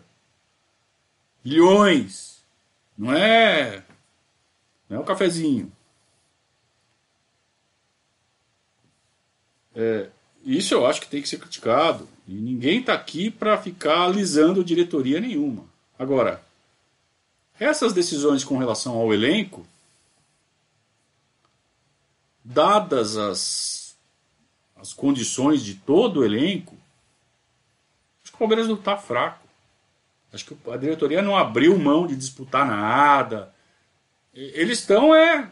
Milhões. 1.43 2.43
Não 2.97 3.13
é. 3.13 3.83
Não 4.89 4.97
é 4.97 4.99
um 4.99 5.05
cafezinho. 5.05 5.71
É, 9.75 10.09
isso 10.45 10.73
eu 10.73 10.85
acho 10.85 11.01
que 11.01 11.07
tem 11.07 11.21
que 11.21 11.29
ser 11.29 11.37
criticado. 11.37 12.07
E 12.27 12.33
ninguém 12.33 12.79
está 12.79 12.93
aqui 12.93 13.29
para 13.29 13.57
ficar 13.57 14.03
alisando 14.03 14.63
diretoria 14.63 15.19
nenhuma. 15.19 15.65
Agora, 15.97 16.43
essas 17.59 17.93
decisões 17.93 18.43
com 18.43 18.57
relação 18.57 18.95
ao 18.95 19.13
elenco, 19.13 19.65
dadas 22.43 23.17
as, 23.17 23.95
as 24.75 24.93
condições 24.93 25.63
de 25.63 25.75
todo 25.75 26.19
o 26.19 26.25
elenco, 26.25 26.75
acho 28.23 28.31
que 28.31 28.35
o 28.35 28.39
Palmeiras 28.39 28.67
não 28.67 28.75
está 28.75 28.97
fraco. 28.97 29.43
Acho 30.31 30.45
que 30.45 30.71
a 30.71 30.77
diretoria 30.77 31.21
não 31.21 31.37
abriu 31.37 31.77
mão 31.77 32.07
de 32.07 32.15
disputar 32.15 32.65
nada. 32.65 33.53
Eles 34.33 34.79
estão 34.79 35.13
é, 35.13 35.47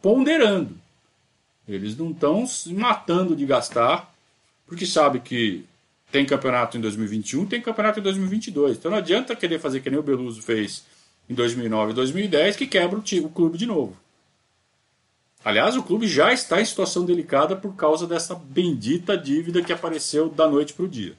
ponderando. 0.00 0.83
Eles 1.66 1.96
não 1.96 2.10
estão 2.10 2.46
se 2.46 2.72
matando 2.72 3.34
de 3.34 3.46
gastar 3.46 4.14
porque 4.66 4.86
sabe 4.86 5.20
que 5.20 5.64
tem 6.10 6.24
campeonato 6.24 6.76
em 6.76 6.80
2021, 6.80 7.46
tem 7.46 7.60
campeonato 7.60 8.00
em 8.00 8.02
2022. 8.02 8.76
Então 8.76 8.90
não 8.90 8.98
adianta 8.98 9.34
querer 9.34 9.58
fazer 9.58 9.80
que 9.80 9.90
nem 9.90 9.98
o 9.98 10.02
Beluso 10.02 10.42
fez 10.42 10.84
em 11.28 11.34
2009 11.34 11.92
e 11.92 11.94
2010, 11.94 12.56
que 12.56 12.66
quebra 12.66 12.98
o, 12.98 13.02
o 13.24 13.30
clube 13.30 13.58
de 13.58 13.66
novo. 13.66 13.96
Aliás, 15.44 15.76
o 15.76 15.82
clube 15.82 16.06
já 16.06 16.32
está 16.32 16.60
em 16.60 16.64
situação 16.64 17.04
delicada 17.04 17.54
por 17.54 17.74
causa 17.74 18.06
dessa 18.06 18.34
bendita 18.34 19.16
dívida 19.16 19.62
que 19.62 19.72
apareceu 19.72 20.28
da 20.28 20.48
noite 20.48 20.72
para 20.72 20.84
o 20.84 20.88
dia. 20.88 21.14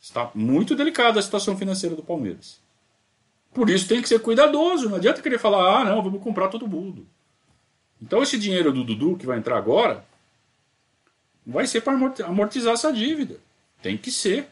Está 0.00 0.30
muito 0.34 0.74
delicada 0.74 1.18
a 1.18 1.22
situação 1.22 1.56
financeira 1.56 1.96
do 1.96 2.02
Palmeiras. 2.02 2.60
Por 3.52 3.68
isso 3.68 3.88
tem 3.88 4.00
que 4.00 4.08
ser 4.08 4.20
cuidadoso. 4.20 4.88
Não 4.88 4.96
adianta 4.96 5.20
querer 5.20 5.38
falar, 5.38 5.80
ah, 5.80 5.84
não, 5.84 6.02
vamos 6.02 6.22
comprar 6.22 6.48
todo 6.48 6.66
mundo. 6.66 7.06
Então 8.02 8.20
esse 8.20 8.36
dinheiro 8.36 8.72
do 8.72 8.82
Dudu 8.82 9.16
que 9.16 9.24
vai 9.24 9.38
entrar 9.38 9.56
agora, 9.56 10.04
vai 11.46 11.66
ser 11.66 11.82
para 11.82 11.94
amortizar 12.26 12.74
essa 12.74 12.92
dívida. 12.92 13.38
Tem 13.80 13.96
que 13.96 14.10
ser. 14.10 14.48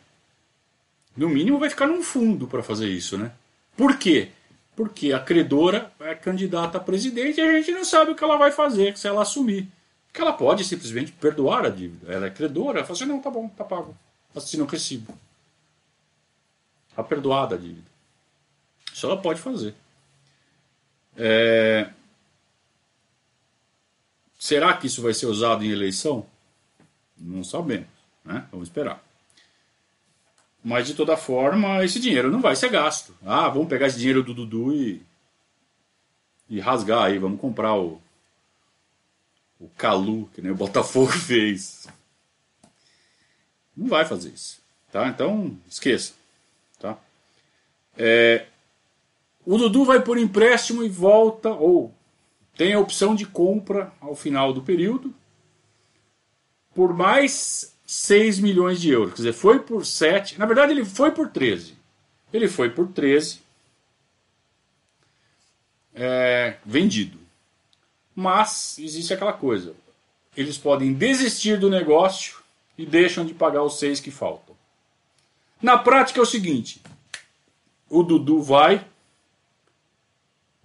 No 1.16 1.28
mínimo 1.28 1.58
vai 1.58 1.68
ficar 1.68 1.88
num 1.88 2.02
fundo 2.02 2.46
para 2.46 2.62
fazer 2.62 2.88
isso, 2.88 3.18
né? 3.18 3.32
Por 3.76 3.98
quê? 3.98 4.30
Porque 4.76 5.12
a 5.12 5.18
credora 5.18 5.92
é 6.00 6.14
candidata 6.14 6.78
a 6.78 6.80
presidente 6.80 7.38
e 7.38 7.42
a 7.42 7.52
gente 7.52 7.72
não 7.72 7.84
sabe 7.84 8.12
o 8.12 8.14
que 8.14 8.22
ela 8.22 8.36
vai 8.36 8.52
fazer 8.52 8.96
se 8.96 9.08
ela 9.08 9.22
assumir. 9.22 9.68
Porque 10.06 10.20
ela 10.20 10.32
pode 10.32 10.64
simplesmente 10.64 11.12
perdoar 11.12 11.66
a 11.66 11.70
dívida. 11.70 12.12
Ela 12.12 12.26
é 12.26 12.30
credora, 12.30 12.78
ela 12.78 12.86
fala 12.86 12.96
assim, 12.96 13.06
não, 13.06 13.20
tá 13.20 13.30
bom, 13.30 13.48
tá 13.48 13.64
pago. 13.64 13.96
Assina 14.34 14.62
o 14.62 14.66
recibo. 14.66 15.12
Está 16.88 17.02
perdoada 17.02 17.56
a 17.56 17.58
dívida. 17.58 17.86
Isso 18.92 19.06
ela 19.06 19.16
pode 19.16 19.40
fazer. 19.40 19.74
É... 21.16 21.90
Será 24.40 24.74
que 24.74 24.86
isso 24.86 25.02
vai 25.02 25.12
ser 25.12 25.26
usado 25.26 25.62
em 25.62 25.70
eleição? 25.70 26.26
Não 27.14 27.44
sabemos, 27.44 27.90
né? 28.24 28.48
Vamos 28.50 28.68
esperar. 28.68 29.04
Mas 30.64 30.86
de 30.86 30.94
toda 30.94 31.14
forma, 31.14 31.84
esse 31.84 32.00
dinheiro 32.00 32.30
não 32.30 32.40
vai 32.40 32.56
ser 32.56 32.70
gasto. 32.70 33.14
Ah, 33.22 33.50
vamos 33.50 33.68
pegar 33.68 33.86
esse 33.86 33.98
dinheiro 33.98 34.22
do 34.22 34.32
Dudu 34.32 34.74
e, 34.74 35.02
e 36.48 36.58
rasgar 36.58 37.02
aí, 37.02 37.18
vamos 37.18 37.38
comprar 37.38 37.76
o, 37.76 38.00
o 39.60 39.68
Calu, 39.76 40.30
que 40.34 40.40
nem 40.40 40.50
o 40.50 40.56
Botafogo 40.56 41.12
fez. 41.12 41.86
Não 43.76 43.88
vai 43.88 44.06
fazer 44.06 44.30
isso. 44.30 44.58
Tá? 44.90 45.06
Então, 45.08 45.54
esqueça. 45.68 46.14
Tá? 46.78 46.96
É, 47.94 48.46
o 49.44 49.58
Dudu 49.58 49.84
vai 49.84 50.00
por 50.00 50.16
empréstimo 50.16 50.82
e 50.82 50.88
volta, 50.88 51.50
ou 51.50 51.94
tem 52.60 52.74
a 52.74 52.78
opção 52.78 53.14
de 53.14 53.24
compra 53.24 53.90
ao 54.02 54.14
final 54.14 54.52
do 54.52 54.60
período, 54.60 55.14
por 56.74 56.92
mais 56.92 57.74
6 57.86 58.38
milhões 58.38 58.78
de 58.78 58.90
euros. 58.90 59.14
Quer 59.14 59.22
dizer, 59.22 59.32
foi 59.32 59.60
por 59.60 59.86
7. 59.86 60.38
Na 60.38 60.44
verdade, 60.44 60.72
ele 60.72 60.84
foi 60.84 61.10
por 61.10 61.30
13. 61.30 61.74
Ele 62.30 62.46
foi 62.46 62.68
por 62.68 62.88
13 62.88 63.40
é, 65.94 66.58
vendido. 66.62 67.18
Mas 68.14 68.78
existe 68.78 69.14
aquela 69.14 69.32
coisa: 69.32 69.74
eles 70.36 70.58
podem 70.58 70.92
desistir 70.92 71.58
do 71.58 71.70
negócio 71.70 72.40
e 72.76 72.84
deixam 72.84 73.24
de 73.24 73.32
pagar 73.32 73.62
os 73.62 73.78
seis 73.78 74.00
que 74.00 74.10
faltam. 74.10 74.54
Na 75.62 75.78
prática 75.78 76.20
é 76.20 76.22
o 76.22 76.26
seguinte: 76.26 76.82
o 77.88 78.02
Dudu 78.02 78.42
vai 78.42 78.86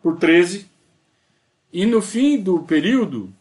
por 0.04 0.20
13 0.20 0.75
e 1.76 1.86
no 1.86 2.02
fim 2.02 2.42
do 2.42 2.60
período 2.60 3.34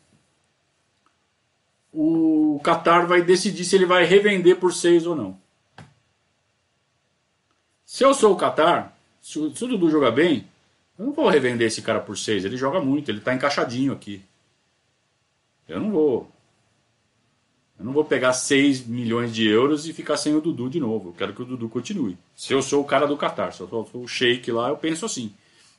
o 1.92 2.60
Qatar 2.64 3.06
vai 3.06 3.22
decidir 3.22 3.64
se 3.64 3.76
ele 3.76 3.86
vai 3.86 4.04
revender 4.04 4.58
por 4.58 4.74
6 4.74 5.06
ou 5.06 5.14
não. 5.14 5.38
Se 7.86 8.02
eu 8.02 8.12
sou 8.12 8.32
o 8.32 8.36
Qatar, 8.36 8.92
se 9.22 9.38
o, 9.38 9.50
Dudu 9.50 9.88
jogar 9.88 10.10
bem, 10.10 10.48
eu 10.98 11.06
não 11.06 11.12
vou 11.12 11.28
revender 11.28 11.68
esse 11.68 11.80
cara 11.80 12.00
por 12.00 12.18
6. 12.18 12.44
Ele 12.44 12.56
joga 12.56 12.80
muito, 12.80 13.08
ele 13.08 13.18
está 13.18 13.32
encaixadinho 13.32 13.92
aqui. 13.92 14.20
Eu 15.68 15.78
não 15.78 15.92
vou. 15.92 16.28
Eu 17.78 17.84
não 17.84 17.92
vou 17.92 18.04
pegar 18.04 18.32
6 18.32 18.84
milhões 18.84 19.32
de 19.32 19.46
euros 19.46 19.86
e 19.86 19.92
ficar 19.92 20.16
sem 20.16 20.34
o 20.34 20.40
Dudu 20.40 20.68
de 20.68 20.80
novo. 20.80 21.10
Eu 21.10 21.12
quero 21.12 21.34
que 21.34 21.42
o 21.42 21.46
Dudu 21.46 21.68
continue. 21.68 22.18
Se 22.34 22.52
eu 22.52 22.60
sou 22.60 22.82
o 22.82 22.84
cara 22.84 23.06
do 23.06 23.16
Qatar, 23.16 23.52
se 23.52 23.60
eu 23.60 23.68
sou 23.68 23.88
o 23.94 24.08
Sheik 24.08 24.50
lá, 24.50 24.70
eu 24.70 24.76
penso 24.76 25.06
assim. 25.06 25.32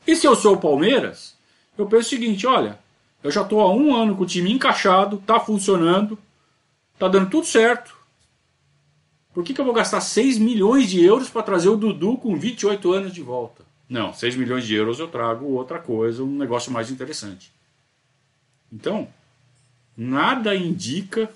E 0.07 0.15
se 0.15 0.25
eu 0.25 0.37
sou 0.37 0.53
o 0.53 0.61
Palmeiras, 0.61 1.34
eu 1.77 1.85
penso 1.85 2.07
o 2.07 2.09
seguinte: 2.09 2.45
olha, 2.47 2.79
eu 3.23 3.31
já 3.31 3.41
estou 3.41 3.61
há 3.61 3.73
um 3.73 3.95
ano 3.95 4.15
com 4.15 4.23
o 4.23 4.27
time 4.27 4.51
encaixado, 4.51 5.17
está 5.17 5.39
funcionando, 5.39 6.17
está 6.93 7.07
dando 7.07 7.29
tudo 7.29 7.45
certo. 7.45 7.95
Por 9.33 9.43
que, 9.43 9.53
que 9.53 9.59
eu 9.59 9.65
vou 9.65 9.73
gastar 9.73 9.99
6 9.99 10.37
milhões 10.37 10.89
de 10.89 11.03
euros 11.03 11.29
para 11.29 11.43
trazer 11.43 11.67
o 11.67 11.75
Dudu 11.75 12.17
com 12.17 12.37
28 12.37 12.93
anos 12.93 13.13
de 13.13 13.21
volta? 13.21 13.65
Não, 13.89 14.13
6 14.13 14.35
milhões 14.35 14.65
de 14.65 14.73
euros 14.73 14.99
eu 14.99 15.07
trago 15.07 15.45
outra 15.47 15.77
coisa, 15.77 16.23
um 16.23 16.37
negócio 16.37 16.71
mais 16.71 16.89
interessante. 16.89 17.51
Então, 18.71 19.07
nada 19.95 20.55
indica 20.55 21.29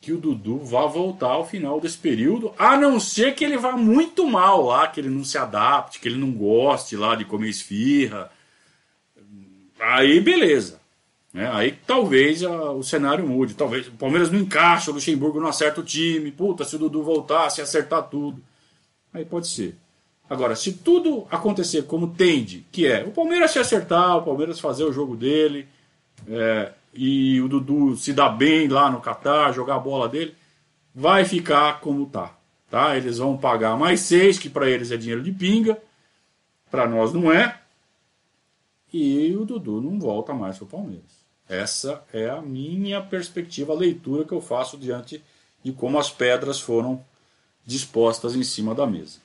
que 0.00 0.12
o 0.12 0.18
Dudu 0.18 0.58
vá 0.64 0.86
voltar 0.86 1.32
ao 1.32 1.46
final 1.46 1.80
desse 1.80 1.98
período, 1.98 2.54
a 2.58 2.76
não 2.76 2.98
ser 2.98 3.34
que 3.34 3.44
ele 3.44 3.58
vá 3.58 3.72
muito 3.76 4.26
mal 4.26 4.64
lá, 4.64 4.88
que 4.88 4.98
ele 4.98 5.10
não 5.10 5.22
se 5.22 5.36
adapte, 5.36 6.00
que 6.00 6.08
ele 6.08 6.16
não 6.16 6.32
goste 6.32 6.96
lá 6.96 7.14
de 7.14 7.24
comer 7.24 7.50
esfirra. 7.50 8.30
Aí 9.80 10.20
beleza. 10.20 10.80
Né? 11.32 11.48
Aí 11.52 11.78
talvez 11.86 12.42
a, 12.42 12.72
o 12.72 12.82
cenário 12.82 13.26
mude. 13.26 13.54
Talvez 13.54 13.88
o 13.88 13.92
Palmeiras 13.92 14.30
não 14.30 14.38
encaixa, 14.38 14.90
o 14.90 14.94
Luxemburgo 14.94 15.40
não 15.40 15.48
acerta 15.48 15.80
o 15.80 15.84
time. 15.84 16.30
Puta, 16.30 16.64
se 16.64 16.76
o 16.76 16.78
Dudu 16.78 17.02
voltar, 17.02 17.50
se 17.50 17.60
acertar 17.60 18.08
tudo. 18.08 18.42
Aí 19.12 19.24
pode 19.24 19.48
ser. 19.48 19.76
Agora, 20.28 20.54
se 20.54 20.74
tudo 20.74 21.26
acontecer 21.28 21.82
como 21.82 22.14
tende, 22.14 22.64
que 22.70 22.86
é 22.86 23.02
o 23.02 23.10
Palmeiras 23.10 23.50
se 23.50 23.58
acertar, 23.58 24.16
o 24.16 24.22
Palmeiras 24.22 24.60
fazer 24.60 24.84
o 24.84 24.92
jogo 24.92 25.16
dele, 25.16 25.66
é, 26.28 26.70
e 26.94 27.40
o 27.40 27.48
Dudu 27.48 27.96
se 27.96 28.12
dar 28.12 28.28
bem 28.28 28.68
lá 28.68 28.88
no 28.88 29.00
Catar, 29.00 29.52
jogar 29.52 29.76
a 29.76 29.80
bola 29.80 30.08
dele, 30.08 30.34
vai 30.94 31.24
ficar 31.24 31.80
como 31.80 32.06
tá. 32.06 32.32
tá? 32.70 32.96
Eles 32.96 33.18
vão 33.18 33.36
pagar 33.36 33.76
mais 33.76 34.00
seis, 34.00 34.38
que 34.38 34.48
para 34.48 34.70
eles 34.70 34.92
é 34.92 34.96
dinheiro 34.96 35.22
de 35.22 35.32
pinga, 35.32 35.76
para 36.70 36.86
nós 36.86 37.12
não 37.12 37.32
é, 37.32 37.59
e 38.92 39.36
o 39.36 39.44
Dudu 39.44 39.80
não 39.80 39.98
volta 39.98 40.32
mais 40.32 40.56
para 40.56 40.64
o 40.64 40.68
Palmeiras. 40.68 41.20
Essa 41.48 42.04
é 42.12 42.30
a 42.30 42.40
minha 42.40 43.00
perspectiva, 43.00 43.72
a 43.72 43.76
leitura 43.76 44.24
que 44.24 44.32
eu 44.32 44.40
faço 44.40 44.78
diante 44.78 45.22
de 45.62 45.72
como 45.72 45.98
as 45.98 46.10
pedras 46.10 46.60
foram 46.60 47.04
dispostas 47.66 48.34
em 48.34 48.42
cima 48.42 48.74
da 48.74 48.86
mesa. 48.86 49.18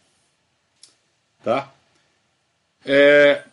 Tá? 1.44 1.72
É, 2.84 3.44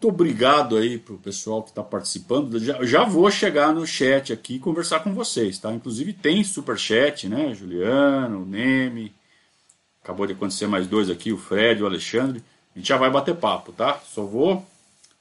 muito 0.00 0.08
obrigado 0.08 0.76
aí 0.76 0.96
pro 0.96 1.18
pessoal 1.18 1.62
que 1.62 1.70
está 1.70 1.82
participando. 1.82 2.58
Já, 2.60 2.84
já, 2.84 3.04
vou 3.04 3.28
chegar 3.30 3.74
no 3.74 3.86
chat 3.86 4.32
aqui 4.32 4.54
e 4.54 4.60
conversar 4.60 5.00
com 5.00 5.12
vocês, 5.12 5.58
tá? 5.58 5.72
Inclusive 5.72 6.12
tem 6.12 6.44
super 6.44 6.78
chat, 6.78 7.28
né? 7.28 7.52
Juliano, 7.52 8.46
Neme. 8.46 9.12
Acabou 10.00 10.24
de 10.24 10.34
acontecer 10.34 10.68
mais 10.68 10.86
dois 10.86 11.10
aqui, 11.10 11.32
o 11.32 11.36
Fred, 11.36 11.82
o 11.82 11.86
Alexandre. 11.86 12.42
A 12.74 12.78
gente 12.78 12.88
já 12.88 12.96
vai 12.96 13.10
bater 13.10 13.34
papo, 13.34 13.72
tá? 13.72 14.00
Só 14.06 14.22
vou 14.22 14.64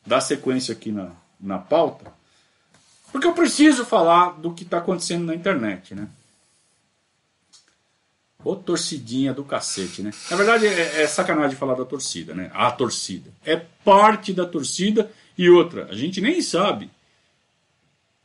dar 0.08 0.22
sequência 0.22 0.72
aqui 0.72 0.92
na, 0.92 1.12
na 1.40 1.60
pauta 1.60 2.18
porque 3.12 3.28
eu 3.28 3.34
preciso 3.34 3.86
falar 3.86 4.40
do 4.40 4.54
que 4.54 4.64
está 4.64 4.78
acontecendo 4.78 5.26
na 5.26 5.36
internet, 5.36 5.96
né? 5.96 6.08
Ô 8.44 8.56
torcidinha 8.56 9.34
do 9.34 9.44
cacete, 9.44 10.02
né? 10.02 10.12
Na 10.30 10.38
verdade 10.38 10.68
é, 10.68 11.02
é 11.02 11.08
sacanagem 11.08 11.58
falar 11.58 11.76
da 11.76 11.86
torcida, 11.86 12.34
né? 12.34 12.52
A 12.54 12.70
torcida. 12.72 13.32
É 13.46 13.56
parte 13.56 14.34
da 14.34 14.46
torcida 14.46 15.12
e 15.38 15.50
outra. 15.50 15.86
A 15.86 15.96
gente 15.96 16.22
nem 16.22 16.42
sabe 16.42 16.90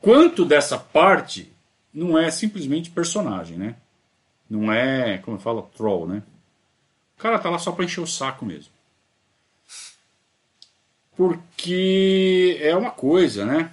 quanto 0.00 0.44
dessa 0.44 0.78
parte 0.78 1.50
não 1.92 2.18
é 2.18 2.30
simplesmente 2.30 2.90
personagem, 2.90 3.56
né? 3.56 3.76
Não 4.48 4.70
é, 4.70 5.18
como 5.18 5.38
fala, 5.38 5.62
troll, 5.74 6.06
né? 6.06 6.22
O 7.16 7.22
cara 7.22 7.38
tá 7.38 7.48
lá 7.48 7.58
só 7.58 7.72
pra 7.72 7.84
encher 7.84 8.00
o 8.00 8.06
saco 8.06 8.44
mesmo. 8.44 8.70
Porque 11.22 12.58
é 12.60 12.74
uma 12.74 12.90
coisa, 12.90 13.44
né? 13.44 13.70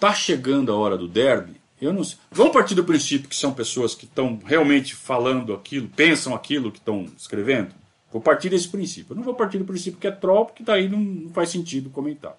Tá 0.00 0.14
chegando 0.14 0.72
a 0.72 0.76
hora 0.76 0.96
do 0.96 1.06
derby? 1.06 1.60
Eu 1.78 1.92
não 1.92 2.02
sei. 2.02 2.16
Vamos 2.30 2.54
partir 2.54 2.74
do 2.74 2.82
princípio 2.82 3.28
que 3.28 3.36
são 3.36 3.52
pessoas 3.52 3.94
que 3.94 4.06
estão 4.06 4.40
realmente 4.42 4.94
falando 4.94 5.52
aquilo, 5.52 5.88
pensam 5.88 6.34
aquilo 6.34 6.72
que 6.72 6.78
estão 6.78 7.06
escrevendo? 7.18 7.74
Vou 8.10 8.22
partir 8.22 8.48
desse 8.48 8.68
princípio. 8.68 9.12
Eu 9.12 9.16
não 9.16 9.22
vou 9.22 9.34
partir 9.34 9.58
do 9.58 9.66
princípio 9.66 10.00
que 10.00 10.06
é 10.06 10.10
troll, 10.10 10.46
porque 10.46 10.62
daí 10.62 10.88
não, 10.88 10.98
não 10.98 11.30
faz 11.30 11.50
sentido 11.50 11.90
comentar. 11.90 12.38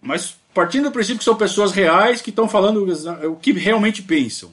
Mas 0.00 0.36
partindo 0.52 0.84
do 0.84 0.92
princípio 0.92 1.18
que 1.18 1.24
são 1.24 1.36
pessoas 1.36 1.70
reais 1.70 2.20
que 2.20 2.30
estão 2.30 2.48
falando 2.48 2.84
o 3.30 3.36
que 3.36 3.52
realmente 3.52 4.02
pensam. 4.02 4.52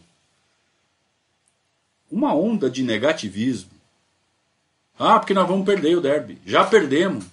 Uma 2.11 2.35
onda 2.35 2.69
de 2.69 2.83
negativismo. 2.83 3.72
Ah, 5.05 5.19
porque 5.19 5.33
nós 5.33 5.45
vamos 5.45 5.65
perder 5.65 5.97
o 5.97 6.01
derby. 6.01 6.39
Já 6.45 6.63
perdemos. 6.63 7.25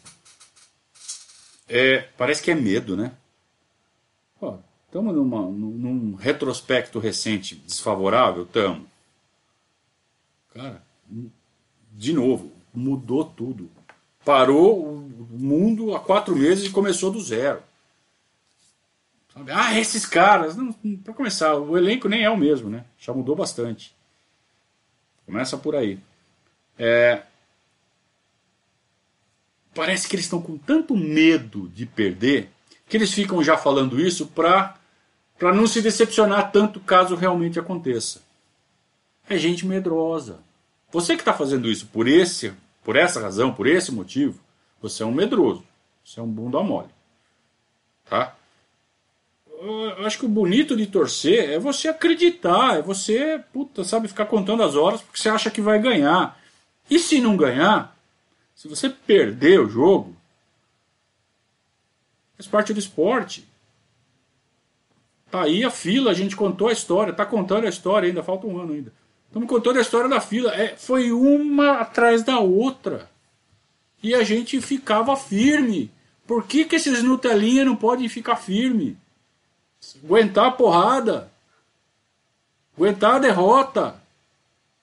É, 1.69 2.09
parece 2.19 2.43
que 2.43 2.51
é 2.51 2.55
medo, 2.55 2.97
né? 2.97 3.13
Estamos 4.87 5.15
num, 5.15 6.17
retrospecto 6.17 6.99
recente 6.99 7.55
desfavorável? 7.55 8.43
Estamos. 8.43 8.89
Cara, 10.53 10.83
de 11.93 12.13
novo, 12.13 12.51
mudou 12.75 13.25
tudo. 13.25 13.71
Parou 14.25 14.85
o 14.85 15.29
mundo 15.31 15.95
há 15.95 16.01
quatro 16.01 16.35
meses 16.35 16.65
e 16.65 16.71
começou 16.71 17.13
do 17.13 17.23
zero. 17.23 17.63
Sabe? 19.33 19.53
Ah, 19.53 19.79
esses 19.79 20.05
caras. 20.05 20.57
Para 21.05 21.15
começar, 21.15 21.55
o 21.55 21.79
elenco 21.79 22.09
nem 22.09 22.25
é 22.25 22.31
o 22.31 22.37
mesmo, 22.37 22.69
né? 22.69 22.85
Já 22.99 23.13
mudou 23.13 23.37
bastante. 23.37 23.95
Começa 25.25 25.57
por 25.57 25.77
aí. 25.77 26.01
É, 26.77 27.23
parece 29.75 30.09
que 30.09 30.17
eles 30.17 30.27
estão 30.27 30.41
com 30.41 30.57
tanto 30.59 30.97
medo 30.97 31.69
de 31.75 31.87
perder 31.87 32.51
que 32.89 32.97
eles 32.97 33.13
ficam 33.13 33.43
já 33.43 33.57
falando 33.57 34.01
isso 34.01 34.27
para 34.27 34.77
para 35.39 35.55
não 35.55 35.67
se 35.67 35.81
decepcionar 35.81 36.53
tanto 36.53 36.79
caso 36.81 37.15
realmente 37.15 37.59
aconteça. 37.59 38.21
É 39.27 39.39
gente 39.39 39.67
medrosa. 39.67 40.41
Você 40.93 41.15
que 41.15 41.23
está 41.23 41.33
fazendo 41.33 41.71
isso 41.71 41.87
por 41.87 42.07
esse, 42.07 42.53
por 42.85 42.95
essa 42.95 43.23
razão, 43.23 43.55
por 43.55 43.67
esse 43.67 43.91
motivo, 43.91 44.39
você 44.83 45.03
é 45.03 45.07
um 45.07 45.13
medroso. 45.13 45.65
Você 46.05 46.21
é 46.21 46.23
um 46.23 46.29
bunda 46.29 46.63
mole. 46.63 46.89
Tá? 48.05 48.37
Eu 49.63 50.05
acho 50.05 50.19
que 50.19 50.27
o 50.27 50.29
bonito 50.29 50.77
de 50.77 50.87
torcer 50.87 51.51
é 51.51 51.59
você 51.59 51.89
acreditar, 51.89 52.79
é 52.79 52.83
você, 52.83 53.43
puta, 53.53 53.83
sabe, 53.85 54.09
ficar 54.09 54.27
contando 54.27 54.63
as 54.63 54.75
horas 54.75 55.01
porque 55.01 55.19
você 55.19 55.29
acha 55.31 55.51
que 55.51 55.61
vai 55.63 55.79
ganhar. 55.79 56.39
E 56.91 56.99
se 56.99 57.21
não 57.21 57.37
ganhar, 57.37 57.97
se 58.61 58.69
você 58.69 58.91
perder 58.91 59.59
o 59.59 59.71
jogo, 59.71 60.15
faz 62.37 62.47
parte 62.47 62.75
do 62.75 62.79
esporte. 62.79 63.49
Tá 65.31 65.45
aí 65.45 65.65
a 65.65 65.71
fila, 65.71 66.11
a 66.11 66.15
gente 66.15 66.37
contou 66.37 66.69
a 66.69 66.73
história, 66.73 67.15
tá 67.15 67.25
contando 67.25 67.65
a 67.65 67.71
história 67.71 68.07
ainda, 68.07 68.23
falta 68.23 68.47
um 68.47 68.61
ano 68.61 68.75
ainda. 68.75 68.93
Estamos 69.27 69.49
contando 69.49 69.79
a 69.79 69.81
história 69.81 70.11
da 70.11 70.21
fila. 70.21 70.55
É, 70.55 70.77
foi 70.77 71.11
uma 71.11 71.79
atrás 71.79 72.23
da 72.23 72.39
outra. 72.39 73.09
E 74.03 74.15
a 74.15 74.23
gente 74.25 74.61
ficava 74.61 75.17
firme. 75.17 75.91
Por 76.27 76.45
que, 76.45 76.67
que 76.67 76.77
esses 76.77 77.03
Nutelinha 77.03 77.65
não 77.65 77.75
podem 77.75 78.11
ficar 78.11 78.37
firme? 78.37 78.95
Aguentar 80.05 80.49
a 80.49 80.53
porrada. 80.53 81.33
Aguentar 82.77 83.15
a 83.15 83.21
derrota. 83.21 84.03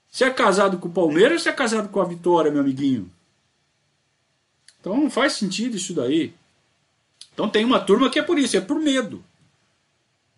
Você 0.10 0.24
é 0.24 0.32
casado 0.32 0.80
com 0.80 0.88
o 0.88 0.92
Palmeiras 0.92 1.34
ou 1.34 1.40
você 1.44 1.50
é 1.50 1.54
casado 1.54 1.90
com 1.90 2.02
a 2.02 2.06
Vitória, 2.06 2.50
meu 2.50 2.62
amiguinho? 2.62 3.16
Então 4.88 5.02
não 5.02 5.10
faz 5.10 5.34
sentido 5.34 5.76
isso 5.76 5.94
daí. 5.94 6.34
Então 7.34 7.50
tem 7.50 7.66
uma 7.66 7.78
turma 7.78 8.10
que 8.10 8.18
é 8.18 8.24
por 8.24 8.40
isso, 8.40 8.56
é 8.56 8.62
por 8.62 8.80
medo. 8.80 9.22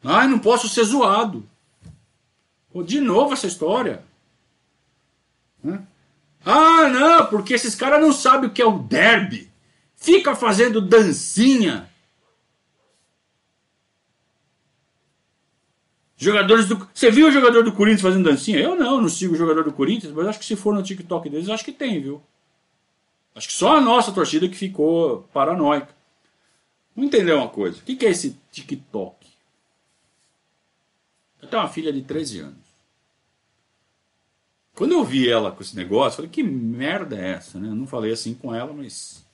Ah, 0.03 0.27
não 0.27 0.39
posso 0.39 0.67
ser 0.67 0.83
zoado. 0.85 1.47
Pô, 2.73 2.81
de 2.81 2.99
novo 2.99 3.33
essa 3.33 3.45
história. 3.45 4.03
Ah, 6.43 6.89
não, 6.89 7.27
porque 7.27 7.53
esses 7.53 7.75
caras 7.75 8.01
não 8.01 8.11
sabem 8.11 8.49
o 8.49 8.51
que 8.51 8.61
é 8.61 8.65
o 8.65 8.79
derby. 8.79 9.51
Fica 9.95 10.35
fazendo 10.35 10.81
dancinha. 10.81 11.87
Jogadores 16.17 16.67
do. 16.67 16.89
Você 16.91 17.11
viu 17.11 17.27
o 17.27 17.31
jogador 17.31 17.63
do 17.63 17.71
Corinthians 17.71 18.01
fazendo 18.01 18.27
dancinha? 18.27 18.59
Eu 18.59 18.75
não, 18.75 18.99
não 18.99 19.09
sigo 19.09 19.35
o 19.35 19.37
jogador 19.37 19.63
do 19.63 19.73
Corinthians, 19.73 20.11
mas 20.11 20.27
acho 20.27 20.39
que 20.39 20.45
se 20.45 20.55
for 20.55 20.73
no 20.73 20.81
TikTok 20.81 21.29
deles, 21.29 21.49
acho 21.49 21.63
que 21.63 21.71
tem, 21.71 22.01
viu? 22.01 22.19
Acho 23.35 23.47
que 23.47 23.53
só 23.53 23.77
a 23.77 23.81
nossa 23.81 24.11
torcida 24.11 24.47
que 24.49 24.55
ficou 24.55 25.23
paranoica. 25.33 25.95
Vamos 26.95 27.13
entender 27.13 27.33
uma 27.33 27.47
coisa. 27.47 27.79
O 27.79 27.81
que 27.81 28.05
é 28.05 28.09
esse 28.09 28.37
TikTok? 28.51 29.15
Eu 31.41 31.47
tenho 31.47 31.61
uma 31.61 31.69
filha 31.69 31.93
de 31.93 32.01
13 32.01 32.39
anos. 32.39 32.69
Quando 34.75 34.93
eu 34.93 35.03
vi 35.03 35.29
ela 35.29 35.51
com 35.51 35.61
esse 35.61 35.75
negócio, 35.75 36.13
eu 36.13 36.15
falei, 36.17 36.29
que 36.29 36.43
merda 36.43 37.17
é 37.17 37.31
essa? 37.31 37.59
Né? 37.59 37.67
Eu 37.69 37.75
não 37.75 37.87
falei 37.87 38.11
assim 38.11 38.33
com 38.33 38.53
ela, 38.53 38.73
mas 38.73 39.25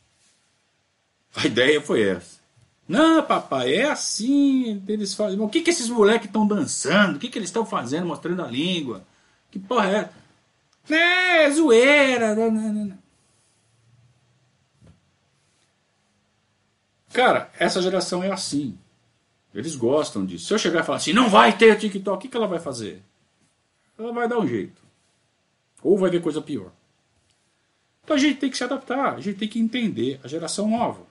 a 1.35 1.45
ideia 1.45 1.81
foi 1.81 2.03
essa. 2.07 2.39
Não, 2.87 3.23
papai, 3.23 3.73
é 3.73 3.89
assim. 3.89 4.83
Eles 4.87 5.13
fazem. 5.13 5.39
O 5.39 5.49
que, 5.49 5.61
que 5.61 5.69
esses 5.71 5.89
moleques 5.89 6.27
estão 6.27 6.47
dançando? 6.47 7.15
O 7.15 7.19
que, 7.19 7.29
que 7.29 7.37
eles 7.37 7.49
estão 7.49 7.65
fazendo, 7.65 8.05
mostrando 8.05 8.43
a 8.43 8.47
língua? 8.47 9.05
Que 9.49 9.57
porra 9.57 9.89
é? 9.89 10.93
É, 10.93 11.43
é 11.45 11.51
zoeira. 11.51 12.35
Não, 12.35 12.51
não, 12.51 12.73
não. 12.73 13.04
Cara, 17.15 17.49
essa 17.57 17.81
geração 17.81 18.21
é 18.21 18.29
assim. 18.29 18.77
Eles 19.53 19.73
gostam 19.73 20.25
disso. 20.25 20.47
Se 20.47 20.53
eu 20.53 20.59
chegar 20.59 20.81
e 20.81 20.83
falar 20.83 20.97
assim, 20.97 21.13
não 21.13 21.29
vai 21.29 21.57
ter 21.57 21.77
TikTok, 21.77 22.17
o 22.17 22.19
que, 22.19 22.27
que 22.27 22.35
ela 22.35 22.45
vai 22.45 22.59
fazer? 22.59 23.01
Ela 23.97 24.11
vai 24.11 24.27
dar 24.27 24.37
um 24.37 24.45
jeito. 24.45 24.81
Ou 25.81 25.97
vai 25.97 26.09
ver 26.09 26.21
coisa 26.21 26.41
pior. 26.41 26.73
Então 28.03 28.17
a 28.17 28.19
gente 28.19 28.37
tem 28.37 28.49
que 28.49 28.57
se 28.57 28.65
adaptar, 28.65 29.15
a 29.15 29.21
gente 29.21 29.37
tem 29.37 29.47
que 29.47 29.57
entender 29.57 30.19
a 30.25 30.27
geração 30.27 30.69
nova. 30.69 31.03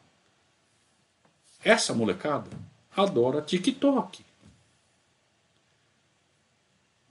Essa 1.64 1.94
molecada 1.94 2.50
adora 2.94 3.40
TikTok. 3.40 4.22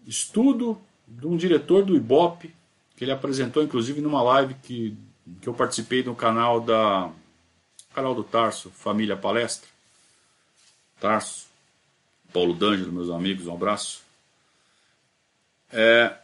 Estudo 0.06 0.80
de 1.08 1.26
um 1.26 1.36
diretor 1.36 1.84
do 1.84 1.96
Ibope, 1.96 2.54
que 2.96 3.04
ele 3.04 3.12
apresentou 3.12 3.64
inclusive 3.64 4.02
numa 4.02 4.22
live 4.22 4.54
que, 4.62 4.96
que 5.42 5.50
eu 5.50 5.54
participei 5.56 6.04
no 6.04 6.16
canal 6.16 6.62
da 6.62 7.12
canal 7.94 8.16
do 8.16 8.24
Tarso, 8.24 8.70
Família 8.72 9.16
Palestra. 9.16 9.70
Tarso, 11.00 11.48
Paulo 12.32 12.54
D'Angelo, 12.54 12.92
meus 12.92 13.10
amigos, 13.10 13.48
um 13.48 13.54
abraço. 13.54 14.02
É, 15.72 16.18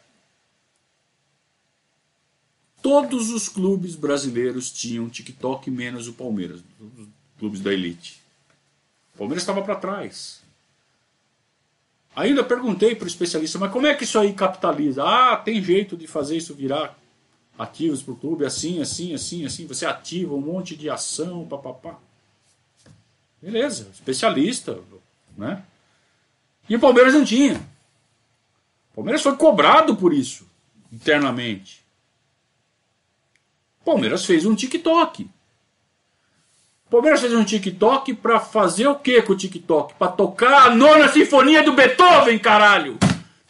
Todos 2.82 3.30
os 3.30 3.50
clubes 3.50 3.96
brasileiros 3.96 4.72
tinham 4.72 5.10
TikTok, 5.10 5.70
menos 5.70 6.08
o 6.08 6.14
Palmeiras, 6.14 6.62
os 6.80 7.08
clubes 7.38 7.60
da 7.60 7.74
elite. 7.74 8.22
O 9.14 9.18
Palmeiras 9.18 9.44
estava 9.44 9.62
para 9.62 9.76
trás. 9.76 10.42
Ainda 12.16 12.44
perguntei 12.44 12.96
para 12.96 13.06
o 13.06 13.08
especialista, 13.08 13.60
mas 13.60 13.72
como 13.72 13.86
é 13.86 13.94
que 13.94 14.06
isso 14.06 14.18
aí 14.18 14.34
capitaliza? 14.34 15.04
Ah, 15.04 15.36
tem 15.36 15.62
jeito 15.62 15.98
de 15.98 16.08
fazer 16.08 16.38
isso 16.38 16.54
virar 16.54 16.98
ativos 17.60 18.02
para 18.02 18.14
o 18.14 18.18
clube, 18.18 18.46
assim, 18.46 18.82
assim, 18.82 19.14
assim, 19.14 19.46
assim. 19.46 19.68
Você 19.68 19.86
ativa 19.86 20.34
um 20.34 20.40
monte 20.40 20.78
de 20.78 20.90
ação, 20.90 21.46
papapá. 21.46 22.00
Beleza, 23.42 23.90
especialista, 23.94 24.80
né? 25.38 25.62
E 26.70 26.76
o 26.76 26.80
Palmeiras 26.80 27.14
não 27.14 27.26
tinha. 27.26 27.56
O 28.92 28.96
Palmeiras 28.96 29.22
foi 29.22 29.36
cobrado 29.36 29.96
por 29.98 30.14
isso, 30.14 30.48
internamente. 30.92 31.84
Palmeiras 33.84 34.26
fez 34.26 34.46
um 34.46 34.56
TikTok. 34.56 35.30
Palmeiras 36.90 37.22
fez 37.22 37.34
um 37.34 37.44
TikTok 37.44 38.14
para 38.16 38.40
fazer 38.40 38.88
o 38.88 38.96
que 38.96 39.22
com 39.22 39.34
o 39.34 39.38
TikTok? 39.38 39.94
Para 39.96 40.12
tocar 40.12 40.68
a 40.68 40.76
nona 40.76 41.08
sinfonia 41.10 41.62
do 41.62 41.74
Beethoven, 41.74 42.40
caralho! 42.40 42.98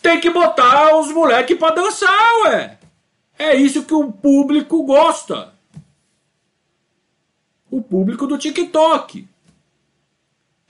Tem 0.02 0.20
que 0.20 0.30
botar 0.30 0.96
os 0.98 1.12
moleques 1.12 1.58
para 1.58 1.76
dançar, 1.76 2.34
ué! 2.46 2.79
É 3.40 3.56
isso 3.56 3.86
que 3.86 3.94
o 3.94 4.12
público 4.12 4.84
gosta. 4.84 5.54
O 7.72 7.82
público 7.82 8.28
do 8.28 8.38
TikTok. 8.38 9.26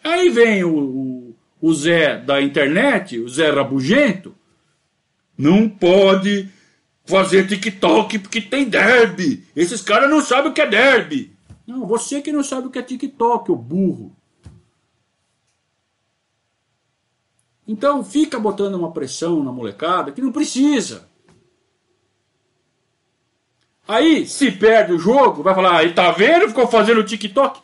Aí 0.04 0.30
vem 0.30 0.64
o, 0.64 0.78
o, 0.78 1.36
o 1.60 1.74
Zé 1.74 2.18
da 2.18 2.40
internet, 2.40 3.20
o 3.20 3.28
Zé 3.28 3.50
Rabugento. 3.50 4.36
Não 5.36 5.68
pode 5.68 6.48
fazer 7.06 7.48
TikTok 7.48 8.20
porque 8.20 8.40
tem 8.40 8.70
derby. 8.70 9.44
Esses 9.56 9.82
caras 9.82 10.08
não 10.08 10.22
sabem 10.22 10.52
o 10.52 10.54
que 10.54 10.62
é 10.62 10.68
derby. 10.68 11.36
Não, 11.66 11.88
você 11.88 12.22
que 12.22 12.32
não 12.32 12.44
sabe 12.44 12.68
o 12.68 12.70
que 12.70 12.78
é 12.78 12.84
TikTok, 12.84 13.52
o 13.52 13.56
burro. 13.56 14.16
Então 17.68 18.04
fica 18.04 18.40
botando 18.40 18.76
uma 18.76 18.92
pressão 18.92 19.44
na 19.44 19.52
molecada 19.52 20.12
que 20.12 20.22
não 20.22 20.32
precisa. 20.32 21.10
Aí, 23.90 24.28
se 24.28 24.52
perde 24.52 24.94
o 24.94 25.00
jogo, 25.00 25.42
vai 25.42 25.56
falar, 25.56 25.80
aí 25.80 25.96
tá 25.96 26.12
vendo? 26.12 26.48
Ficou 26.48 26.68
fazendo 26.68 27.04
TikTok. 27.04 27.60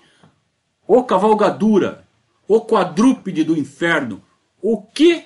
Ô 0.87 1.03
cavalgadura, 1.03 2.03
ô 2.47 2.61
quadrúpede 2.61 3.43
do 3.43 3.55
inferno. 3.55 4.23
O 4.59 4.81
que 4.81 5.23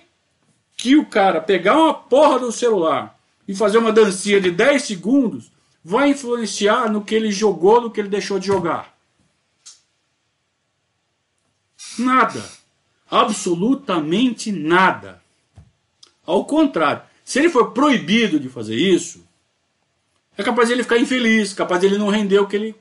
que 0.75 0.97
o 0.97 1.05
cara 1.05 1.39
pegar 1.39 1.77
uma 1.77 1.93
porra 1.93 2.39
do 2.39 2.51
celular 2.51 3.17
e 3.47 3.55
fazer 3.55 3.77
uma 3.77 3.93
dancinha 3.93 4.41
de 4.41 4.51
10 4.51 4.83
segundos 4.83 5.49
vai 5.81 6.09
influenciar 6.09 6.91
no 6.91 7.01
que 7.01 7.15
ele 7.15 7.31
jogou, 7.31 7.79
no 7.79 7.91
que 7.91 8.01
ele 8.01 8.09
deixou 8.09 8.37
de 8.37 8.47
jogar? 8.47 8.93
Nada. 11.97 12.43
Absolutamente 13.09 14.51
nada. 14.51 15.23
Ao 16.25 16.43
contrário, 16.43 17.03
se 17.23 17.39
ele 17.39 17.47
for 17.47 17.71
proibido 17.71 18.37
de 18.37 18.49
fazer 18.49 18.75
isso, 18.75 19.28
é 20.39 20.43
capaz 20.43 20.69
de 20.69 20.73
ele 20.73 20.83
ficar 20.83 20.97
infeliz, 20.97 21.53
capaz 21.53 21.81
de 21.81 21.87
ele 21.87 21.97
não 21.97 22.07
render 22.07 22.39
o 22.39 22.47
que 22.47 22.55
ele 22.55 22.75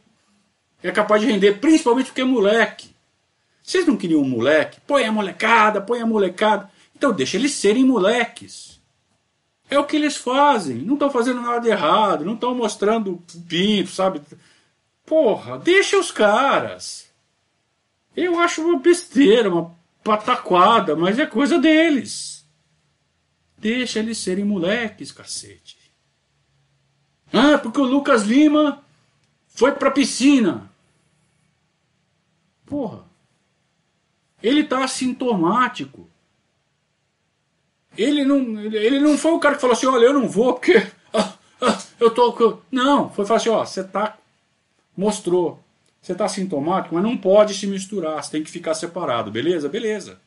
é 0.81 0.93
capaz 0.93 1.21
de 1.21 1.27
render, 1.27 1.55
principalmente 1.55 2.07
porque 2.07 2.21
é 2.21 2.25
moleque. 2.25 2.95
Vocês 3.61 3.85
não 3.85 3.97
queriam 3.97 4.21
um 4.21 4.29
moleque? 4.29 4.81
Põe 4.87 5.05
a 5.05 5.11
molecada, 5.11 5.81
põe 5.81 6.01
a 6.01 6.07
molecada. 6.07 6.71
Então 6.95 7.13
deixa 7.13 7.37
eles 7.37 7.53
serem 7.53 7.85
moleques. 7.85 8.81
É 9.69 9.77
o 9.77 9.85
que 9.85 9.97
eles 9.97 10.17
fazem. 10.17 10.77
Não 10.77 10.95
estão 10.95 11.11
fazendo 11.11 11.41
nada 11.41 11.59
de 11.59 11.69
errado. 11.69 12.25
Não 12.25 12.35
estão 12.35 12.55
mostrando 12.55 13.21
pinto, 13.49 13.91
sabe? 13.91 14.23
Porra, 15.05 15.59
deixa 15.59 15.99
os 15.99 16.13
caras. 16.13 17.11
Eu 18.17 18.39
acho 18.39 18.63
uma 18.63 18.79
besteira, 18.79 19.51
uma 19.51 19.77
pataquada, 20.05 20.95
mas 20.95 21.19
é 21.19 21.27
coisa 21.27 21.59
deles. 21.59 22.47
Deixa 23.59 23.99
eles 23.99 24.19
serem 24.19 24.45
moleques, 24.45 25.11
cacete. 25.11 25.78
Ah, 27.33 27.59
porque 27.59 27.81
o 27.81 27.85
Lucas 27.85 28.25
Lima 28.25 28.83
foi 29.49 29.73
pra 29.73 29.91
piscina. 29.91 30.71
Porra. 32.65 33.05
Ele 34.43 34.65
tá 34.65 34.85
assintomático. 34.85 36.09
Ele 37.97 38.25
não, 38.25 38.61
ele 38.61 39.01
não 39.01 39.19
foi 39.19 39.33
o 39.33 39.41
cara 39.41 39.57
que 39.57 39.61
falou 39.61 39.75
assim: 39.75 39.87
olha, 39.87 40.07
eu 40.07 40.15
não 40.15 40.29
vou 40.29 40.55
porque 40.55 40.87
ah, 41.13 41.35
ah, 41.61 41.79
eu 41.99 42.11
tô. 42.11 42.61
Não, 42.71 43.11
foi 43.11 43.27
falar 43.27 43.39
assim: 43.39 43.49
ó, 43.49 43.65
você 43.65 43.83
tá. 43.83 44.17
Mostrou. 44.97 45.63
Você 46.01 46.15
tá 46.15 46.29
sintomático, 46.29 46.95
mas 46.95 47.05
não 47.05 47.17
pode 47.17 47.55
se 47.55 47.67
misturar, 47.67 48.23
você 48.23 48.31
tem 48.31 48.43
que 48.43 48.51
ficar 48.51 48.73
separado, 48.75 49.31
beleza? 49.31 49.69
Beleza. 49.69 50.21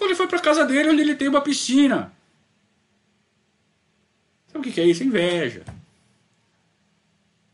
Ele 0.00 0.14
foi 0.14 0.26
pra 0.26 0.38
casa 0.38 0.64
dele 0.64 0.90
onde 0.90 1.02
ele 1.02 1.14
tem 1.14 1.28
uma 1.28 1.40
piscina. 1.40 2.12
Sabe 4.52 4.68
o 4.68 4.72
que 4.72 4.80
é 4.80 4.84
isso? 4.84 5.04
Inveja. 5.04 5.64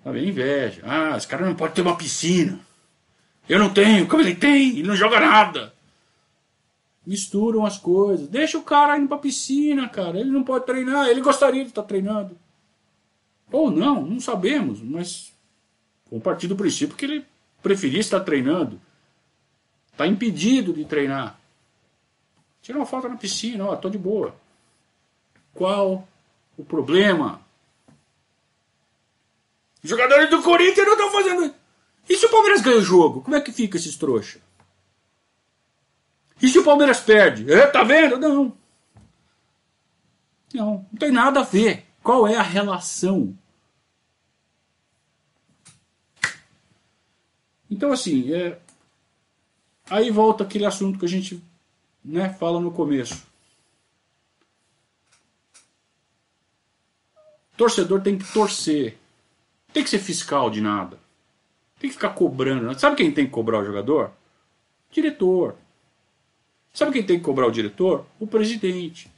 Sabe, 0.02 0.26
inveja. 0.26 0.82
Ah, 0.84 1.16
esse 1.16 1.26
cara 1.26 1.44
não 1.44 1.54
pode 1.54 1.74
ter 1.74 1.82
uma 1.82 1.96
piscina. 1.96 2.58
Eu 3.48 3.58
não 3.58 3.72
tenho, 3.72 4.08
como 4.08 4.22
ele 4.22 4.34
tem? 4.34 4.78
Ele 4.78 4.88
não 4.88 4.96
joga 4.96 5.20
nada 5.20 5.76
misturam 7.06 7.64
as 7.64 7.78
coisas. 7.78 8.28
Deixa 8.28 8.58
o 8.58 8.62
cara 8.62 8.98
indo 8.98 9.08
pra 9.08 9.16
piscina, 9.16 9.88
cara. 9.88 10.18
Ele 10.18 10.30
não 10.30 10.42
pode 10.42 10.66
treinar, 10.66 11.06
ele 11.08 11.20
gostaria 11.20 11.62
de 11.62 11.68
estar 11.68 11.84
treinando. 11.84 12.36
Ou 13.52 13.70
não, 13.70 14.04
não 14.04 14.18
sabemos, 14.18 14.82
mas 14.82 15.32
vamos 16.10 16.24
partir 16.24 16.48
do 16.48 16.56
princípio 16.56 16.96
que 16.96 17.04
ele 17.04 17.24
preferia 17.62 18.00
estar 18.00 18.20
treinando. 18.20 18.80
Está 19.92 20.06
impedido 20.06 20.72
de 20.72 20.84
treinar. 20.84 21.38
Tira 22.60 22.76
uma 22.76 22.86
foto 22.86 23.08
na 23.08 23.16
piscina, 23.16 23.64
ó, 23.64 23.76
tô 23.76 23.88
de 23.88 23.96
boa. 23.96 24.34
Qual 25.54 26.06
o 26.56 26.64
problema. 26.64 27.40
Os 29.82 29.90
jogadores 29.90 30.30
do 30.30 30.42
Corinthians 30.42 30.86
não 30.86 30.94
estão 30.94 31.12
fazendo. 31.12 31.54
E 32.08 32.16
se 32.16 32.26
o 32.26 32.30
Palmeiras 32.30 32.60
ganha 32.60 32.78
o 32.78 32.82
jogo? 32.82 33.22
Como 33.22 33.36
é 33.36 33.40
que 33.40 33.52
fica 33.52 33.76
esses 33.76 33.96
trouxa? 33.96 34.40
E 36.40 36.48
se 36.48 36.58
o 36.58 36.64
Palmeiras 36.64 37.00
perde? 37.00 37.52
É, 37.52 37.66
tá 37.66 37.82
vendo? 37.82 38.18
Não. 38.18 38.56
Não, 40.54 40.86
não 40.90 40.98
tem 40.98 41.10
nada 41.10 41.40
a 41.40 41.44
ver. 41.44 41.84
Qual 42.02 42.26
é 42.26 42.36
a 42.36 42.42
relação? 42.42 43.36
Então, 47.68 47.92
assim, 47.92 48.32
é... 48.32 48.58
aí 49.90 50.10
volta 50.10 50.44
aquele 50.44 50.64
assunto 50.64 50.98
que 50.98 51.04
a 51.04 51.08
gente 51.08 51.42
né, 52.04 52.32
fala 52.32 52.60
no 52.60 52.70
começo. 52.70 53.25
Torcedor 57.56 58.00
tem 58.00 58.18
que 58.18 58.32
torcer. 58.32 58.96
Tem 59.72 59.82
que 59.82 59.90
ser 59.90 59.98
fiscal 59.98 60.50
de 60.50 60.60
nada. 60.60 60.98
Tem 61.78 61.90
que 61.90 61.96
ficar 61.96 62.10
cobrando. 62.10 62.78
Sabe 62.78 62.96
quem 62.96 63.12
tem 63.12 63.26
que 63.26 63.32
cobrar 63.32 63.60
o 63.60 63.64
jogador? 63.64 64.10
Diretor. 64.90 65.56
Sabe 66.72 66.92
quem 66.92 67.02
tem 67.02 67.18
que 67.18 67.24
cobrar 67.24 67.46
o 67.46 67.50
diretor? 67.50 68.04
O 68.20 68.26
presidente. 68.26 69.10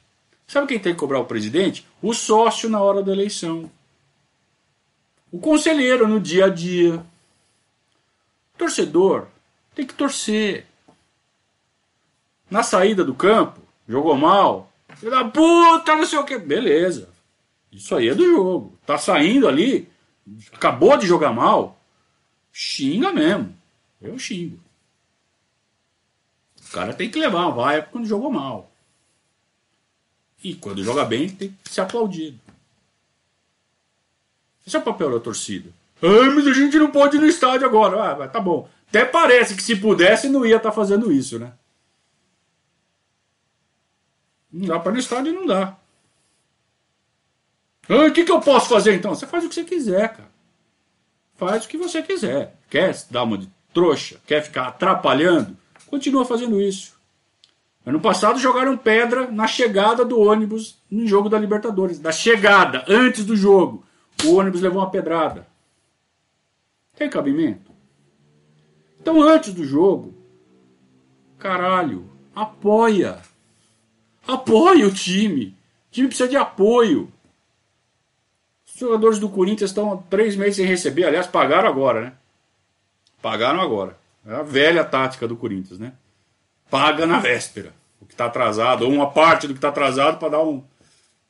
Sabe 0.47 0.67
quem 0.67 0.79
tem 0.79 0.93
que 0.93 0.99
cobrar 0.99 1.19
o 1.19 1.25
presidente? 1.25 1.85
O 2.01 2.13
sócio 2.13 2.69
na 2.69 2.81
hora 2.81 3.03
da 3.03 3.11
eleição. 3.11 3.69
O 5.31 5.39
conselheiro 5.39 6.07
no 6.07 6.19
dia 6.19 6.45
a 6.45 6.49
dia. 6.49 7.05
Torcedor 8.57 9.27
tem 9.75 9.85
que 9.85 9.93
torcer. 9.93 10.65
Na 12.49 12.63
saída 12.63 13.05
do 13.05 13.13
campo, 13.13 13.61
jogou 13.87 14.15
mal. 14.15 14.71
Filho 14.95 15.11
da 15.11 15.23
puta, 15.23 15.95
não 15.95 16.05
sei 16.05 16.19
o 16.19 16.25
que. 16.25 16.37
Beleza. 16.37 17.07
Isso 17.71 17.95
aí 17.95 18.09
é 18.09 18.15
do 18.15 18.25
jogo. 18.25 18.77
Tá 18.85 18.97
saindo 18.97 19.47
ali, 19.47 19.87
acabou 20.53 20.97
de 20.97 21.05
jogar 21.05 21.31
mal. 21.31 21.79
Xinga 22.51 23.11
mesmo. 23.11 23.55
Eu 24.01 24.17
xingo. 24.17 24.59
O 26.67 26.71
cara 26.71 26.93
tem 26.93 27.09
que 27.09 27.19
levar 27.19 27.45
uma 27.45 27.51
vaia 27.51 27.81
quando 27.81 28.07
jogou 28.07 28.31
mal. 28.31 28.71
E 30.43 30.55
quando 30.55 30.83
joga 30.83 31.03
bem, 31.03 31.29
tem 31.29 31.55
que 31.63 31.69
ser 31.69 31.81
aplaudido. 31.81 32.39
Esse 34.65 34.75
é 34.75 34.79
o 34.79 34.83
papel 34.83 35.11
da 35.11 35.19
torcida. 35.19 35.69
Ah, 36.01 36.31
mas 36.33 36.47
a 36.47 36.53
gente 36.53 36.77
não 36.77 36.91
pode 36.91 37.17
ir 37.17 37.19
no 37.19 37.27
estádio 37.27 37.67
agora. 37.67 38.23
Ah, 38.23 38.27
tá 38.27 38.39
bom. 38.39 38.69
Até 38.87 39.03
parece 39.03 39.55
que 39.55 39.63
se 39.63 39.75
pudesse 39.75 40.29
não 40.29 40.45
ia 40.45 40.57
estar 40.57 40.69
tá 40.69 40.75
fazendo 40.75 41.11
isso, 41.11 41.37
né? 41.37 41.53
Não 44.51 44.67
dá 44.67 44.79
para 44.79 44.91
ir 44.91 44.93
no 44.93 44.99
estádio 44.99 45.33
não 45.33 45.45
dá. 45.45 45.78
Ah, 47.89 48.05
o 48.05 48.13
que, 48.13 48.23
que 48.23 48.31
eu 48.31 48.39
posso 48.39 48.69
fazer 48.69 48.93
então? 48.93 49.15
Você 49.15 49.25
faz 49.25 49.43
o 49.43 49.49
que 49.49 49.55
você 49.55 49.63
quiser, 49.63 50.09
cara. 50.09 50.29
Faz 51.35 51.65
o 51.65 51.67
que 51.67 51.77
você 51.77 52.03
quiser. 52.03 52.55
Quer 52.69 52.95
dar 53.09 53.23
uma 53.23 53.37
de 53.37 53.49
trouxa? 53.73 54.19
Quer 54.27 54.43
ficar 54.43 54.67
atrapalhando? 54.67 55.57
Continua 55.87 56.23
fazendo 56.23 56.61
isso. 56.61 56.93
Ano 57.85 57.99
passado 57.99 58.37
jogaram 58.37 58.77
pedra 58.77 59.31
na 59.31 59.47
chegada 59.47 60.05
do 60.05 60.19
ônibus 60.19 60.77
no 60.91 61.07
jogo 61.07 61.29
da 61.29 61.39
Libertadores. 61.39 61.97
Da 61.97 62.11
chegada, 62.11 62.85
antes 62.87 63.25
do 63.25 63.35
jogo. 63.35 63.83
O 64.23 64.35
ônibus 64.35 64.61
levou 64.61 64.81
uma 64.81 64.91
pedrada. 64.91 65.47
Tem 66.95 67.09
cabimento? 67.09 67.71
Então, 69.01 69.21
antes 69.21 69.53
do 69.53 69.63
jogo, 69.63 70.13
caralho, 71.39 72.07
apoia. 72.35 73.21
Apoia 74.27 74.85
o 74.85 74.93
time. 74.93 75.57
O 75.87 75.91
time 75.91 76.07
precisa 76.09 76.29
de 76.29 76.35
apoio. 76.35 77.11
Jogadores 78.79 79.19
do 79.19 79.29
Corinthians 79.29 79.71
estão 79.71 79.97
três 80.09 80.35
meses 80.35 80.55
sem 80.55 80.65
receber. 80.65 81.05
Aliás, 81.05 81.27
pagaram 81.27 81.67
agora, 81.67 82.01
né? 82.01 82.13
Pagaram 83.21 83.59
agora. 83.59 83.97
É 84.25 84.35
a 84.35 84.43
velha 84.43 84.85
tática 84.85 85.27
do 85.27 85.35
Corinthians, 85.35 85.79
né? 85.79 85.93
Paga 86.69 87.05
na 87.05 87.19
véspera. 87.19 87.73
O 87.99 88.05
que 88.05 88.13
está 88.13 88.25
atrasado, 88.25 88.85
ou 88.85 88.91
uma 88.91 89.11
parte 89.11 89.47
do 89.47 89.53
que 89.53 89.57
está 89.57 89.69
atrasado 89.69 90.17
para 90.17 90.29
dar 90.29 90.43
um, 90.43 90.63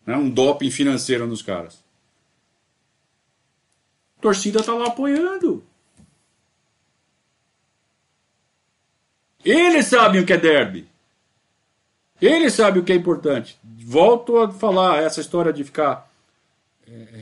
né, 0.05 0.15
um 0.15 0.29
doping 0.29 0.69
financeiro 0.69 1.25
nos 1.25 1.41
caras. 1.41 1.83
A 4.19 4.21
torcida 4.21 4.59
está 4.59 4.73
lá 4.73 4.87
apoiando. 4.87 5.63
Eles 9.43 9.87
sabem 9.87 10.21
o 10.21 10.25
que 10.25 10.33
é 10.33 10.37
derby. 10.37 10.87
Eles 12.21 12.53
sabem 12.53 12.81
o 12.81 12.85
que 12.85 12.91
é 12.91 12.95
importante. 12.95 13.57
Volto 13.63 14.37
a 14.37 14.51
falar 14.51 15.01
essa 15.01 15.21
história 15.21 15.53
de 15.53 15.63
ficar 15.63 16.08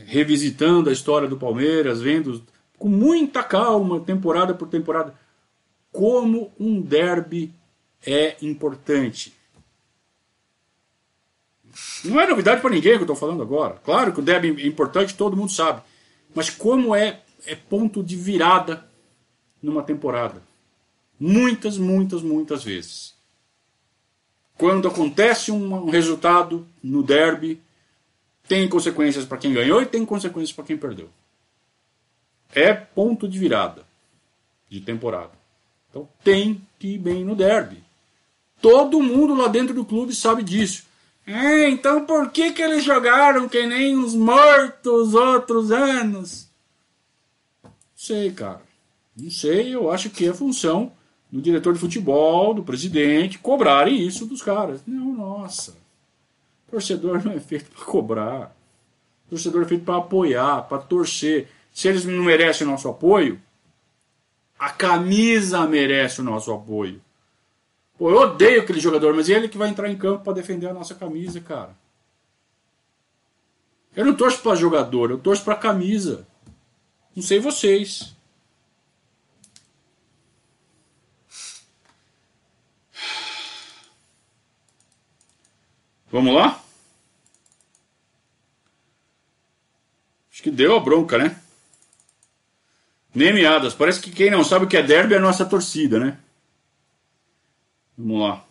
revisitando 0.06 0.90
a 0.90 0.94
história 0.94 1.28
do 1.28 1.38
Palmeiras, 1.38 2.02
vendo 2.02 2.44
com 2.78 2.88
muita 2.88 3.44
calma, 3.44 4.00
temporada 4.00 4.54
por 4.54 4.68
temporada, 4.68 5.14
como 5.92 6.52
um 6.60 6.82
derby 6.82 7.52
é 8.06 8.38
importante. 8.42 9.34
Não 12.04 12.20
é 12.20 12.28
novidade 12.28 12.62
para 12.62 12.70
ninguém 12.70 12.94
que 12.94 13.00
eu 13.00 13.02
estou 13.02 13.16
falando 13.16 13.42
agora. 13.42 13.80
Claro 13.84 14.14
que 14.14 14.20
o 14.20 14.24
derby 14.24 14.62
é 14.62 14.68
importante, 14.68 15.16
todo 15.16 15.38
mundo 15.38 15.52
sabe. 15.52 15.82
Mas 16.34 16.50
como 16.50 16.96
é, 16.96 17.22
é 17.46 17.56
ponto 17.56 18.04
de 18.04 18.16
virada 18.16 18.88
numa 19.62 19.84
temporada. 19.84 20.42
Muitas, 21.20 21.78
muitas, 21.78 22.22
muitas 22.22 22.64
vezes. 22.64 23.16
Quando 24.56 24.88
acontece 24.88 25.52
um 25.52 25.90
resultado 25.90 26.68
no 26.82 27.04
derby, 27.04 27.62
tem 28.48 28.68
consequências 28.68 29.26
para 29.26 29.38
quem 29.38 29.54
ganhou 29.54 29.82
e 29.82 29.86
tem 29.86 30.06
consequências 30.06 30.54
para 30.54 30.66
quem 30.66 30.78
perdeu. 30.78 31.10
É 32.54 32.74
ponto 32.74 33.28
de 33.28 33.38
virada 33.38 33.86
de 34.70 34.82
temporada. 34.82 35.32
Então 35.90 36.08
tem 36.24 36.62
que 36.80 36.96
ir 36.96 36.98
bem 36.98 37.24
no 37.24 37.36
derby. 37.36 37.84
Todo 38.62 39.02
mundo 39.02 39.36
lá 39.36 39.48
dentro 39.48 39.74
do 39.74 39.86
clube 39.86 40.14
sabe 40.16 40.44
disso. 40.44 40.86
É, 41.26 41.68
então 41.70 42.06
por 42.06 42.32
que, 42.32 42.52
que 42.54 42.62
eles 42.62 42.84
jogaram 42.84 43.50
que 43.50 43.66
nem 43.66 43.98
os 43.98 44.16
mortos 44.16 45.14
outros 45.14 45.72
anos? 45.72 46.48
Não 47.64 47.72
sei, 47.96 48.32
cara. 48.32 48.62
Não 49.16 49.30
sei, 49.32 49.74
eu 49.74 49.92
acho 49.92 50.10
que 50.10 50.28
é 50.28 50.34
função 50.34 50.92
do 51.30 51.42
diretor 51.42 51.74
de 51.74 51.80
futebol, 51.80 52.54
do 52.54 52.64
presidente, 52.64 53.40
cobrarem 53.40 54.06
isso 54.06 54.26
dos 54.26 54.42
caras. 54.42 54.82
Não, 54.88 55.14
nossa. 55.14 55.76
Torcedor 56.70 57.24
não 57.24 57.32
é 57.32 57.40
feito 57.40 57.72
para 57.72 57.86
cobrar. 57.86 58.56
Torcedor 59.30 59.64
é 59.64 59.66
feito 59.66 59.86
para 59.86 59.98
apoiar, 59.98 60.64
para 60.64 60.80
torcer. 60.80 61.48
Se 61.72 61.88
eles 61.88 62.06
não 62.06 62.24
merecem 62.24 62.66
o 62.68 62.70
nosso 62.70 62.90
apoio, 62.90 63.40
a 64.58 64.70
camisa 64.70 65.66
merece 65.68 66.22
o 66.22 66.24
nosso 66.24 66.52
apoio. 66.52 67.02
Pô, 67.98 68.12
eu 68.12 68.18
odeio 68.18 68.62
aquele 68.62 68.80
jogador, 68.80 69.14
mas 69.14 69.30
é 69.30 69.34
ele 69.34 69.48
que 69.48 69.58
vai 69.58 69.70
entrar 69.70 69.90
em 69.90 69.98
campo 69.98 70.24
para 70.24 70.34
defender 70.34 70.68
a 70.68 70.74
nossa 70.74 70.94
camisa, 70.94 71.40
cara. 71.40 71.76
Eu 73.96 74.06
não 74.06 74.16
torço 74.16 74.42
para 74.42 74.56
jogador, 74.56 75.10
eu 75.10 75.18
torço 75.18 75.44
para 75.44 75.56
camisa. 75.56 76.28
Não 77.16 77.24
sei 77.24 77.40
vocês. 77.40 78.17
Vamos 86.12 86.34
lá? 86.34 86.64
Acho 90.32 90.44
que 90.44 90.52
deu 90.52 90.76
a 90.76 90.80
bronca, 90.80 91.18
né? 91.18 91.42
Nem 93.14 93.34
meadas. 93.34 93.74
Parece 93.74 94.00
que 94.00 94.12
quem 94.12 94.30
não 94.30 94.44
sabe 94.44 94.66
o 94.66 94.68
que 94.68 94.78
é 94.78 94.84
derby 94.84 95.16
é 95.16 95.18
a 95.18 95.22
nossa 95.22 95.46
torcida, 95.46 96.00
né? 96.00 96.20
Vamos 97.98 98.22
lá. 98.22 98.46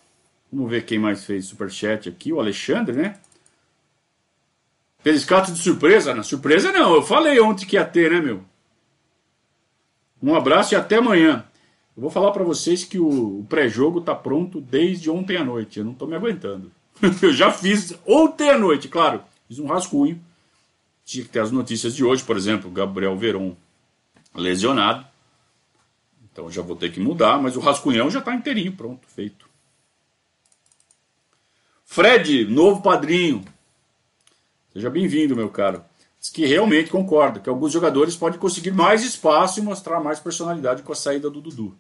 Vamos 0.53 0.71
ver 0.71 0.85
quem 0.85 0.99
mais 0.99 1.25
fez 1.25 1.47
superchat 1.47 2.09
aqui. 2.09 2.33
O 2.33 2.41
Alexandre, 2.41 2.97
né? 2.97 3.19
Fez 4.99 5.19
escato 5.19 5.53
de 5.53 5.59
surpresa? 5.61 6.13
Na 6.13 6.25
surpresa 6.25 6.73
não. 6.73 6.95
Eu 6.95 7.03
falei 7.03 7.39
ontem 7.39 7.65
que 7.65 7.77
ia 7.77 7.85
ter, 7.85 8.11
né, 8.11 8.21
meu? 8.21 8.43
Um 10.21 10.35
abraço 10.35 10.75
e 10.75 10.77
até 10.77 10.97
amanhã. 10.97 11.47
Eu 11.97 12.01
vou 12.03 12.11
falar 12.11 12.33
para 12.33 12.43
vocês 12.43 12.85
que 12.85 12.99
o 12.99 13.47
pré-jogo 13.49 14.01
tá 14.01 14.15
pronto 14.15 14.61
desde 14.61 15.09
ontem 15.09 15.37
à 15.37 15.45
noite. 15.45 15.79
Eu 15.79 15.85
não 15.85 15.95
tô 15.95 16.07
me 16.07 16.17
aguentando. 16.17 16.73
eu 17.23 17.33
já 17.33 17.51
fiz 17.51 17.95
ontem 18.07 18.51
à 18.51 18.59
noite, 18.59 18.89
claro. 18.89 19.23
Fiz 19.49 19.59
um 19.59 19.67
rascunho. 19.67 20.21
Tinha 21.05 21.25
que 21.25 21.31
ter 21.31 21.41
as 21.41 21.53
notícias 21.53 21.95
de 21.95 22.05
hoje, 22.05 22.25
por 22.25 22.37
exemplo, 22.37 22.71
Gabriel 22.71 23.17
Veron 23.17 23.57
lesionado. 24.35 25.07
Então 26.33 26.51
já 26.51 26.63
vou 26.63 26.77
ter 26.77 26.93
que 26.93 27.01
mudar, 27.01 27.41
mas 27.41 27.57
o 27.57 27.61
rascunhão 27.61 28.11
já 28.11 28.19
está 28.19 28.35
inteirinho, 28.35 28.73
pronto, 28.73 29.07
feito. 29.07 29.49
Fred, 31.85 32.45
novo 32.47 32.83
padrinho. 32.83 33.45
Seja 34.73 34.91
bem-vindo, 34.91 35.37
meu 35.37 35.49
caro. 35.49 35.83
Diz 36.21 36.29
que 36.29 36.45
realmente 36.45 36.91
concorda 36.91 37.41
que 37.41 37.49
alguns 37.49 37.73
jogadores 37.73 38.17
podem 38.17 38.39
conseguir 38.39 38.73
mais 38.73 39.05
espaço 39.05 39.61
e 39.61 39.63
mostrar 39.63 40.01
mais 40.01 40.19
personalidade 40.19 40.83
com 40.83 40.93
a 40.93 40.97
saída 40.97 41.31
do 41.31 41.41
Dudu. 41.41 41.79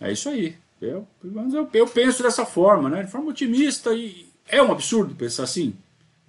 É 0.00 0.12
isso 0.12 0.28
aí. 0.28 0.56
Eu, 0.80 1.06
eu, 1.24 1.68
eu 1.72 1.86
penso 1.86 2.22
dessa 2.22 2.46
forma, 2.46 2.88
né? 2.88 3.02
de 3.02 3.10
forma 3.10 3.30
otimista, 3.30 3.92
e 3.94 4.28
é 4.46 4.62
um 4.62 4.70
absurdo 4.70 5.14
pensar 5.14 5.44
assim. 5.44 5.76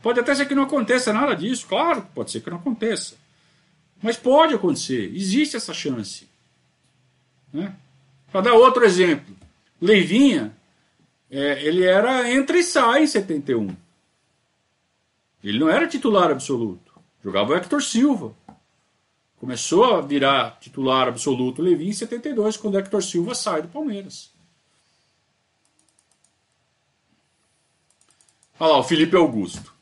Pode 0.02 0.20
até 0.20 0.34
ser 0.34 0.48
que 0.48 0.56
não 0.56 0.64
aconteça 0.64 1.14
nada 1.14 1.36
disso, 1.36 1.68
claro, 1.68 2.08
pode 2.16 2.32
ser 2.32 2.42
que 2.42 2.50
não 2.50 2.58
aconteça. 2.58 3.16
Mas 4.02 4.18
pode 4.18 4.54
acontecer, 4.54 5.14
existe 5.14 5.58
essa 5.58 5.74
chance. 5.74 6.28
Né? 7.52 7.76
Para 8.32 8.42
dar 8.42 8.54
outro 8.54 8.86
exemplo, 8.86 9.36
Leivinha, 9.82 10.56
é, 11.30 11.64
ele 11.64 11.84
era 11.84 12.32
entra 12.32 12.58
e 12.58 12.64
sai 12.64 13.04
em 13.04 13.08
71. 13.08 13.76
Ele 15.44 15.60
não 15.60 15.70
era 15.70 15.88
titular 15.88 16.32
absoluto. 16.32 16.94
Jogava 17.24 17.52
o 17.52 17.56
Hector 17.56 17.82
Silva. 17.82 18.34
Começou 19.38 19.96
a 19.96 20.02
virar 20.02 20.58
titular 20.60 21.08
absoluto 21.08 21.62
Levi 21.62 21.88
em 21.88 21.94
72, 21.94 22.58
quando 22.58 22.76
o 22.76 22.80
Hector 22.80 23.02
Silva 23.02 23.34
sai 23.34 23.62
do 23.62 23.70
Palmeiras. 23.70 24.32
Olha 28.60 28.74
lá, 28.74 28.80
o 28.80 28.84
Felipe 28.84 29.16
Augusto. 29.16 29.74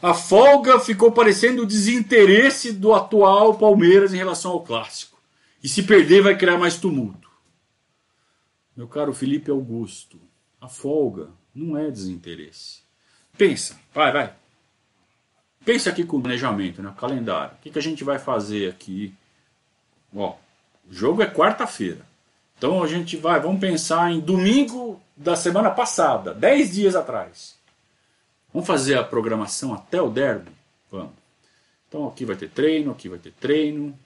A 0.00 0.14
folga 0.14 0.80
ficou 0.80 1.12
parecendo 1.12 1.62
o 1.62 1.66
desinteresse 1.66 2.72
do 2.72 2.94
atual 2.94 3.58
Palmeiras 3.58 4.14
em 4.14 4.16
relação 4.16 4.52
ao 4.52 4.62
clássico. 4.62 5.20
E 5.62 5.68
se 5.68 5.82
perder, 5.82 6.22
vai 6.22 6.36
criar 6.36 6.56
mais 6.56 6.78
tumulto. 6.78 7.28
Meu 8.76 8.86
caro 8.86 9.12
Felipe 9.12 9.50
Augusto, 9.50 10.18
a 10.60 10.68
folga 10.68 11.30
não 11.52 11.76
é 11.76 11.90
desinteresse. 11.90 12.80
Pensa, 13.36 13.76
vai, 13.92 14.12
vai. 14.12 14.32
Pensa 15.64 15.90
aqui 15.90 16.04
com 16.04 16.16
o 16.16 16.22
planejamento, 16.22 16.80
né? 16.80 16.88
o 16.88 16.94
calendário. 16.94 17.56
O 17.56 17.60
que, 17.60 17.70
que 17.70 17.78
a 17.78 17.82
gente 17.82 18.04
vai 18.04 18.18
fazer 18.18 18.70
aqui? 18.70 19.12
Ó, 20.14 20.36
o 20.88 20.94
jogo 20.94 21.22
é 21.22 21.26
quarta-feira. 21.26 22.06
Então 22.56 22.82
a 22.82 22.86
gente 22.86 23.16
vai, 23.16 23.38
vamos 23.40 23.60
pensar 23.60 24.12
em 24.12 24.20
domingo 24.20 25.00
da 25.16 25.36
semana 25.36 25.70
passada, 25.70 26.32
10 26.32 26.72
dias 26.72 26.96
atrás. 26.96 27.57
Vamos 28.58 28.66
fazer 28.66 28.98
a 28.98 29.04
programação 29.04 29.72
até 29.72 30.02
o 30.02 30.10
derby? 30.10 30.50
Vamos. 30.90 31.12
Então 31.88 32.08
aqui 32.08 32.24
vai 32.24 32.34
ter 32.34 32.50
treino, 32.50 32.90
aqui 32.90 33.08
vai 33.08 33.20
ter 33.20 33.30
treino. 33.30 33.96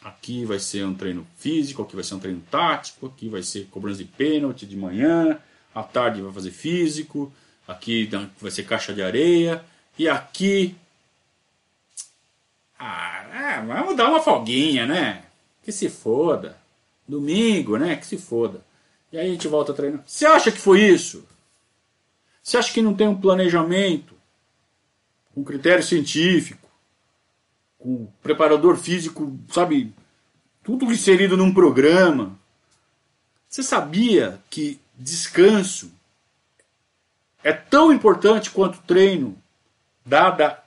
Aqui 0.00 0.44
vai 0.44 0.60
ser 0.60 0.86
um 0.86 0.94
treino 0.94 1.26
físico, 1.38 1.82
aqui 1.82 1.96
vai 1.96 2.04
ser 2.04 2.14
um 2.14 2.20
treino 2.20 2.40
tático, 2.48 3.06
aqui 3.06 3.28
vai 3.28 3.42
ser 3.42 3.66
cobrança 3.66 3.98
de 3.98 4.04
pênalti 4.04 4.64
de 4.64 4.76
manhã, 4.76 5.40
à 5.74 5.82
tarde 5.82 6.22
vai 6.22 6.32
fazer 6.32 6.52
físico, 6.52 7.32
aqui 7.66 8.08
vai 8.40 8.50
ser 8.52 8.62
caixa 8.62 8.94
de 8.94 9.02
areia, 9.02 9.64
e 9.98 10.08
aqui. 10.08 10.76
Ah, 12.78 13.58
é, 13.58 13.60
vamos 13.60 13.96
dar 13.96 14.08
uma 14.08 14.22
folguinha, 14.22 14.86
né? 14.86 15.24
Que 15.64 15.72
se 15.72 15.88
foda. 15.88 16.56
Domingo, 17.08 17.76
né? 17.76 17.96
Que 17.96 18.06
se 18.06 18.18
foda. 18.18 18.64
E 19.12 19.18
aí 19.18 19.26
a 19.26 19.32
gente 19.32 19.48
volta 19.48 19.72
a 19.72 19.74
treinar. 19.74 20.04
Você 20.06 20.26
acha 20.26 20.52
que 20.52 20.58
foi 20.58 20.82
isso? 20.82 21.26
Você 22.42 22.56
acha 22.56 22.72
que 22.72 22.82
não 22.82 22.94
tem 22.94 23.06
um 23.06 23.20
planejamento? 23.20 24.14
Com 25.34 25.44
critério 25.44 25.84
científico? 25.84 26.68
Com 27.78 28.06
preparador 28.22 28.76
físico, 28.76 29.38
sabe? 29.48 29.94
Tudo 30.62 30.90
inserido 30.92 31.36
num 31.36 31.54
programa. 31.54 32.38
Você 33.48 33.62
sabia 33.62 34.40
que 34.50 34.80
descanso 34.96 35.92
é 37.44 37.52
tão 37.52 37.92
importante 37.92 38.50
quanto 38.50 38.82
treino 38.82 39.36
dada 40.04 40.62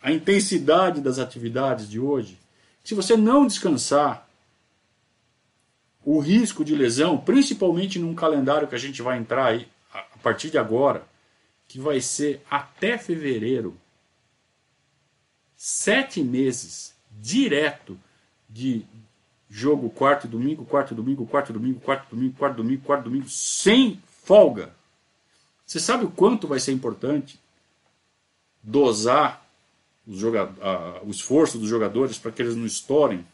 a 0.00 0.10
intensidade 0.10 1.00
das 1.00 1.18
atividades 1.18 1.88
de 1.88 2.00
hoje, 2.00 2.38
se 2.82 2.94
você 2.94 3.16
não 3.16 3.46
descansar, 3.46 4.28
o 6.04 6.18
risco 6.18 6.64
de 6.64 6.74
lesão, 6.74 7.16
principalmente 7.16 7.98
num 7.98 8.12
calendário 8.12 8.66
que 8.66 8.74
a 8.74 8.78
gente 8.78 9.00
vai 9.00 9.18
entrar 9.18 9.46
aí 9.46 9.68
a 10.22 10.30
partir 10.30 10.50
de 10.50 10.58
agora, 10.58 11.04
que 11.66 11.80
vai 11.80 12.00
ser 12.00 12.40
até 12.48 12.96
fevereiro, 12.96 13.76
sete 15.56 16.22
meses 16.22 16.94
direto 17.10 17.98
de 18.48 18.86
jogo 19.50 19.90
quarto 19.90 20.28
domingo, 20.28 20.64
quarto 20.64 20.94
domingo, 20.94 21.26
quarto 21.26 21.52
domingo, 21.52 21.80
quarto 21.80 22.14
domingo, 22.14 22.36
quarto 22.36 22.56
domingo, 22.56 22.82
quarto 22.84 23.04
domingo, 23.04 23.28
sem 23.28 24.00
folga. 24.06 24.72
Você 25.66 25.80
sabe 25.80 26.04
o 26.04 26.10
quanto 26.10 26.46
vai 26.46 26.60
ser 26.60 26.70
importante 26.70 27.40
dosar 28.62 29.44
o 30.06 31.10
esforço 31.10 31.58
dos 31.58 31.68
jogadores 31.68 32.16
para 32.16 32.30
que 32.30 32.42
eles 32.42 32.54
não 32.54 32.64
estourem. 32.64 33.26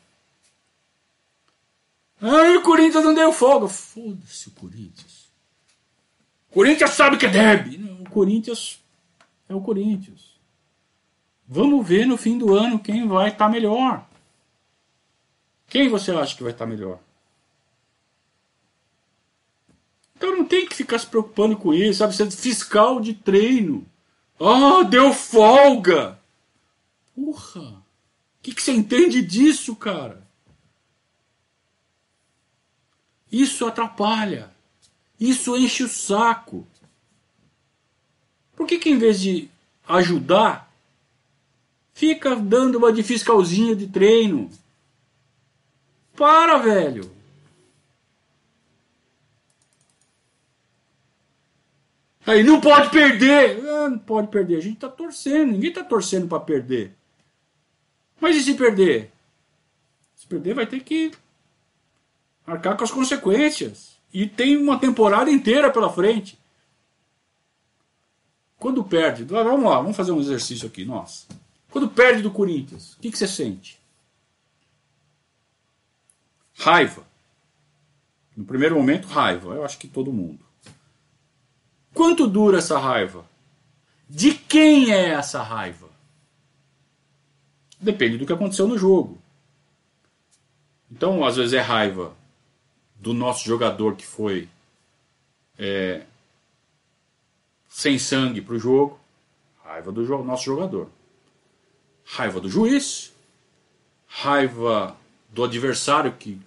Ah, 2.20 2.56
o 2.58 2.62
Corinthians 2.62 3.04
não 3.04 3.14
deu 3.14 3.30
folga. 3.30 3.68
Foda-se 3.68 4.48
o 4.48 4.52
Corinthians. 4.52 5.27
Corinthians 6.50 6.90
sabe 6.90 7.16
que 7.16 7.26
é 7.26 7.30
derby. 7.30 7.76
o 8.00 8.10
Corinthians 8.10 8.80
é 9.48 9.54
o 9.54 9.60
Corinthians. 9.60 10.38
Vamos 11.46 11.86
ver 11.86 12.06
no 12.06 12.16
fim 12.16 12.36
do 12.36 12.54
ano 12.54 12.78
quem 12.78 13.06
vai 13.06 13.28
estar 13.28 13.46
tá 13.46 13.50
melhor. 13.50 14.06
Quem 15.66 15.88
você 15.88 16.10
acha 16.10 16.36
que 16.36 16.42
vai 16.42 16.52
estar 16.52 16.64
tá 16.64 16.70
melhor? 16.70 16.98
Então 20.16 20.36
não 20.36 20.44
tem 20.44 20.66
que 20.66 20.74
ficar 20.74 20.98
se 20.98 21.06
preocupando 21.06 21.56
com 21.56 21.72
isso, 21.72 22.00
sabe? 22.00 22.14
Você 22.14 22.24
é 22.24 22.30
fiscal 22.30 23.00
de 23.00 23.14
treino. 23.14 23.86
Ah, 24.40 24.78
oh, 24.78 24.84
deu 24.84 25.12
folga! 25.12 26.18
Porra! 27.14 27.60
O 27.60 27.82
que, 28.42 28.54
que 28.54 28.62
você 28.62 28.72
entende 28.72 29.22
disso, 29.22 29.74
cara? 29.76 30.26
Isso 33.30 33.66
atrapalha. 33.66 34.50
Isso 35.18 35.56
enche 35.56 35.82
o 35.82 35.88
saco. 35.88 36.66
Por 38.54 38.66
que, 38.66 38.78
que 38.78 38.90
em 38.90 38.98
vez 38.98 39.20
de 39.20 39.48
ajudar, 39.86 40.72
fica 41.92 42.36
dando 42.36 42.78
uma 42.78 42.92
de 42.92 43.02
fiscalzinha 43.02 43.74
de 43.74 43.86
treino? 43.86 44.50
Para, 46.16 46.58
velho! 46.58 47.18
Aí 52.26 52.42
não 52.42 52.60
pode 52.60 52.90
perder. 52.90 53.66
Ah, 53.66 53.88
não 53.88 53.98
pode 53.98 54.28
perder. 54.28 54.58
A 54.58 54.60
gente 54.60 54.74
está 54.74 54.88
torcendo. 54.88 55.52
Ninguém 55.52 55.70
está 55.70 55.82
torcendo 55.82 56.28
para 56.28 56.40
perder. 56.40 56.94
Mas 58.20 58.36
e 58.36 58.42
se 58.42 58.54
perder? 58.54 59.10
Se 60.14 60.26
perder, 60.26 60.52
vai 60.52 60.66
ter 60.66 60.80
que 60.80 61.10
arcar 62.46 62.76
com 62.76 62.84
as 62.84 62.90
consequências. 62.90 63.97
E 64.12 64.26
tem 64.26 64.56
uma 64.56 64.78
temporada 64.78 65.30
inteira 65.30 65.70
pela 65.70 65.92
frente. 65.92 66.38
Quando 68.58 68.82
perde, 68.82 69.24
vamos 69.24 69.70
lá, 69.70 69.80
vamos 69.80 69.96
fazer 69.96 70.12
um 70.12 70.20
exercício 70.20 70.66
aqui, 70.66 70.84
nossa. 70.84 71.26
Quando 71.70 71.88
perde 71.88 72.22
do 72.22 72.30
Corinthians, 72.30 72.94
o 72.94 73.00
que, 73.00 73.10
que 73.10 73.18
você 73.18 73.28
sente? 73.28 73.78
Raiva. 76.56 77.06
No 78.36 78.44
primeiro 78.44 78.74
momento, 78.74 79.06
raiva. 79.06 79.54
Eu 79.54 79.64
acho 79.64 79.78
que 79.78 79.86
todo 79.86 80.12
mundo. 80.12 80.40
Quanto 81.94 82.26
dura 82.26 82.58
essa 82.58 82.78
raiva? 82.78 83.24
De 84.08 84.34
quem 84.34 84.92
é 84.92 85.10
essa 85.10 85.42
raiva? 85.42 85.88
Depende 87.80 88.16
do 88.16 88.26
que 88.26 88.32
aconteceu 88.32 88.66
no 88.66 88.78
jogo. 88.78 89.20
Então, 90.90 91.24
às 91.24 91.36
vezes 91.36 91.52
é 91.52 91.60
raiva 91.60 92.16
do 92.98 93.14
nosso 93.14 93.44
jogador 93.46 93.94
que 93.94 94.04
foi 94.04 94.48
é, 95.58 96.04
sem 97.68 97.98
sangue 97.98 98.40
para 98.40 98.54
o 98.54 98.58
jogo, 98.58 98.98
raiva 99.62 99.92
do 99.92 100.04
jo 100.04 100.22
nosso 100.24 100.44
jogador, 100.44 100.88
raiva 102.04 102.40
do 102.40 102.48
juiz, 102.48 103.12
raiva 104.06 104.96
do 105.30 105.44
adversário 105.44 106.12
que 106.12 106.40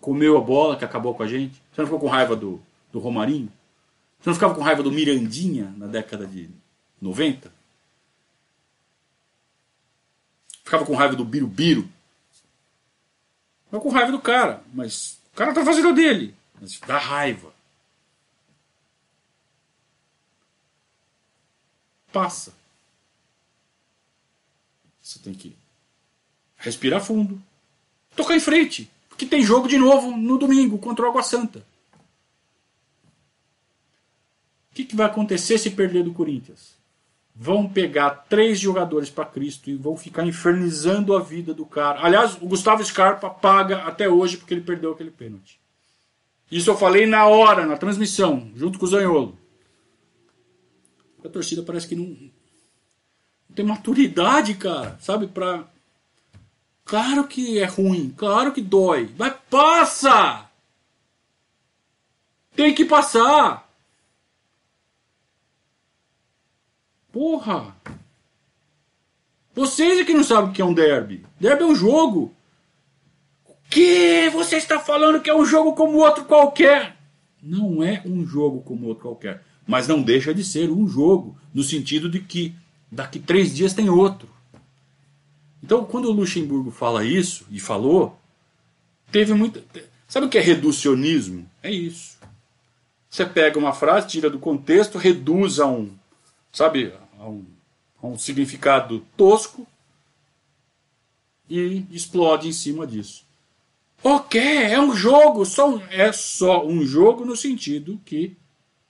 comeu 0.00 0.38
a 0.38 0.40
bola, 0.40 0.76
que 0.76 0.84
acabou 0.84 1.14
com 1.14 1.22
a 1.22 1.28
gente. 1.28 1.60
Você 1.72 1.80
não 1.80 1.86
ficou 1.86 2.00
com 2.00 2.08
raiva 2.08 2.36
do, 2.36 2.60
do 2.92 2.98
Romarinho? 2.98 3.52
Você 4.20 4.30
não 4.30 4.34
ficava 4.34 4.54
com 4.54 4.62
raiva 4.62 4.82
do 4.82 4.92
Mirandinha 4.92 5.74
na 5.76 5.86
década 5.86 6.26
de 6.26 6.48
90? 7.00 7.52
Ficava 10.62 10.86
com 10.86 10.94
raiva 10.94 11.14
do 11.14 11.24
Birubiru? 11.24 11.88
Ficava 13.66 13.82
com 13.82 13.90
raiva 13.90 14.12
do 14.12 14.18
cara, 14.18 14.62
mas 14.72 15.20
o 15.34 15.36
cara 15.36 15.52
tá 15.52 15.64
fazendo 15.64 15.92
dele. 15.92 16.32
Mas 16.60 16.78
dá 16.78 16.96
raiva. 16.96 17.52
Passa. 22.12 22.54
Você 25.02 25.18
tem 25.18 25.34
que 25.34 25.56
respirar 26.56 27.04
fundo. 27.04 27.42
Tocar 28.14 28.36
em 28.36 28.40
frente. 28.40 28.88
Porque 29.08 29.26
tem 29.26 29.42
jogo 29.42 29.66
de 29.66 29.76
novo 29.76 30.16
no 30.16 30.38
domingo 30.38 30.78
contra 30.78 31.04
o 31.04 31.08
Água 31.08 31.24
Santa. 31.24 31.66
O 34.70 34.74
que, 34.74 34.84
que 34.84 34.94
vai 34.94 35.06
acontecer 35.06 35.58
se 35.58 35.70
perder 35.70 36.04
do 36.04 36.14
Corinthians? 36.14 36.76
Vão 37.34 37.68
pegar 37.68 38.10
três 38.28 38.60
jogadores 38.60 39.10
para 39.10 39.24
Cristo 39.24 39.68
e 39.68 39.74
vão 39.74 39.96
ficar 39.96 40.24
infernizando 40.24 41.16
a 41.16 41.20
vida 41.20 41.52
do 41.52 41.66
cara. 41.66 42.00
Aliás, 42.00 42.36
o 42.40 42.46
Gustavo 42.46 42.84
Scarpa 42.84 43.28
paga 43.28 43.78
até 43.78 44.08
hoje 44.08 44.36
porque 44.36 44.54
ele 44.54 44.60
perdeu 44.60 44.92
aquele 44.92 45.10
pênalti. 45.10 45.58
Isso 46.50 46.70
eu 46.70 46.76
falei 46.76 47.06
na 47.06 47.26
hora, 47.26 47.66
na 47.66 47.76
transmissão, 47.76 48.52
junto 48.54 48.78
com 48.78 48.84
o 48.84 48.88
Zanholo. 48.88 49.36
A 51.24 51.28
torcida 51.28 51.62
parece 51.62 51.88
que 51.88 51.96
não, 51.96 52.04
não 52.04 53.56
tem 53.56 53.64
maturidade, 53.64 54.54
cara, 54.54 54.96
sabe? 55.00 55.26
Pra. 55.26 55.64
Claro 56.84 57.26
que 57.26 57.58
é 57.58 57.64
ruim, 57.64 58.14
claro 58.16 58.52
que 58.52 58.60
dói, 58.60 59.10
mas 59.18 59.34
passa! 59.50 60.50
Tem 62.54 62.74
que 62.74 62.84
passar! 62.84 63.63
Porra! 67.14 67.76
Vocês 69.54 70.00
é 70.00 70.04
que 70.04 70.12
não 70.12 70.24
sabem 70.24 70.50
o 70.50 70.52
que 70.52 70.60
é 70.60 70.64
um 70.64 70.74
derby. 70.74 71.24
Derby 71.38 71.62
é 71.62 71.66
um 71.66 71.74
jogo. 71.76 72.34
O 73.46 73.54
que? 73.70 74.28
Você 74.30 74.56
está 74.56 74.80
falando 74.80 75.20
que 75.20 75.30
é 75.30 75.34
um 75.34 75.44
jogo 75.44 75.74
como 75.74 75.98
outro 75.98 76.24
qualquer? 76.24 76.96
Não 77.40 77.84
é 77.84 78.02
um 78.04 78.26
jogo 78.26 78.62
como 78.62 78.88
outro 78.88 79.04
qualquer. 79.04 79.44
Mas 79.64 79.86
não 79.86 80.02
deixa 80.02 80.34
de 80.34 80.42
ser 80.42 80.72
um 80.72 80.88
jogo, 80.88 81.38
no 81.54 81.62
sentido 81.62 82.10
de 82.10 82.18
que 82.18 82.52
daqui 82.90 83.20
três 83.20 83.54
dias 83.54 83.72
tem 83.72 83.88
outro. 83.88 84.28
Então, 85.62 85.84
quando 85.84 86.06
o 86.06 86.12
Luxemburgo 86.12 86.72
fala 86.72 87.04
isso, 87.04 87.46
e 87.48 87.60
falou, 87.60 88.18
teve 89.12 89.32
muito. 89.34 89.62
Sabe 90.08 90.26
o 90.26 90.28
que 90.28 90.38
é 90.38 90.40
reducionismo? 90.40 91.48
É 91.62 91.70
isso. 91.70 92.18
Você 93.08 93.24
pega 93.24 93.56
uma 93.56 93.72
frase, 93.72 94.08
tira 94.08 94.28
do 94.28 94.40
contexto, 94.40 94.98
reduz 94.98 95.60
a 95.60 95.66
um, 95.66 95.92
sabe, 96.52 96.92
a 97.24 97.28
um, 97.28 97.44
a 98.02 98.06
um 98.06 98.18
significado 98.18 99.04
tosco 99.16 99.66
e 101.48 101.84
explode 101.90 102.48
em 102.48 102.52
cima 102.52 102.86
disso. 102.86 103.24
Ok, 104.02 104.40
é 104.40 104.78
um 104.78 104.94
jogo, 104.94 105.46
só 105.46 105.70
um, 105.70 105.80
é 105.86 106.12
só 106.12 106.66
um 106.66 106.84
jogo 106.84 107.24
no 107.24 107.34
sentido 107.34 107.98
que 108.04 108.36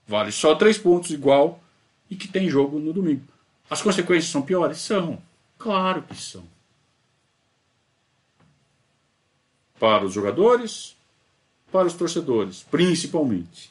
vale 0.06 0.32
só 0.32 0.54
três 0.56 0.76
pontos 0.76 1.10
igual 1.10 1.60
e 2.10 2.16
que 2.16 2.26
tem 2.26 2.48
jogo 2.48 2.80
no 2.80 2.92
domingo. 2.92 3.22
As 3.70 3.80
consequências 3.80 4.30
são 4.30 4.42
piores? 4.42 4.78
São. 4.78 5.22
Claro 5.56 6.02
que 6.02 6.16
são. 6.16 6.44
Para 9.78 10.04
os 10.04 10.12
jogadores, 10.12 10.96
para 11.70 11.86
os 11.86 11.94
torcedores, 11.94 12.64
principalmente. 12.68 13.70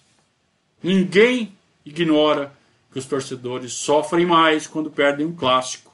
Ninguém 0.82 1.54
ignora 1.86 2.54
que 2.94 3.00
os 3.00 3.06
torcedores 3.06 3.74
sofrem 3.74 4.24
mais 4.24 4.68
quando 4.68 4.92
perdem 4.92 5.26
um 5.26 5.36
clássico 5.36 5.92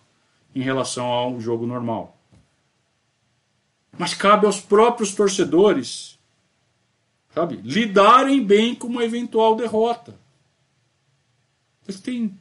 em 0.54 0.62
relação 0.62 1.06
a 1.06 1.26
um 1.26 1.39
jogo 1.39 1.66
normal. 1.66 2.18
Mas 3.97 4.14
cabe 4.14 4.45
aos 4.45 4.60
próprios 4.60 5.16
torcedores, 5.16 6.20
sabe, 7.34 7.56
lidarem 7.64 8.45
bem 8.45 8.76
com 8.76 8.88
uma 8.88 9.06
eventual 9.06 9.56
derrota. 9.56 10.14
Eles 11.88 12.02
têm 12.02 12.38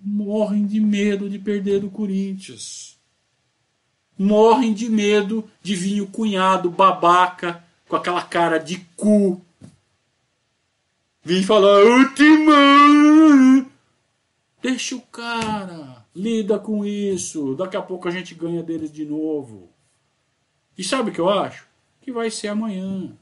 morrem 0.00 0.66
de 0.66 0.80
medo 0.80 1.30
de 1.30 1.38
perder 1.38 1.80
do 1.80 1.88
Corinthians. 1.88 2.98
Morrem 4.18 4.74
de 4.74 4.88
medo 4.88 5.48
de 5.62 5.76
vir 5.76 6.00
o 6.00 6.08
cunhado 6.08 6.68
babaca 6.68 7.62
com 7.88 7.94
aquela 7.94 8.22
cara 8.22 8.58
de 8.58 8.78
cu. 8.96 9.40
Vim 11.24 11.44
falar, 11.44 11.84
última! 11.84 13.71
Deixa 14.62 14.94
o 14.94 15.00
cara, 15.00 16.06
lida 16.14 16.56
com 16.56 16.86
isso. 16.86 17.56
Daqui 17.56 17.76
a 17.76 17.82
pouco 17.82 18.06
a 18.06 18.12
gente 18.12 18.32
ganha 18.32 18.62
deles 18.62 18.92
de 18.92 19.04
novo. 19.04 19.68
E 20.78 20.84
sabe 20.84 21.10
o 21.10 21.12
que 21.12 21.20
eu 21.20 21.28
acho? 21.28 21.66
Que 22.00 22.12
vai 22.12 22.30
ser 22.30 22.48
amanhã. 22.48 23.12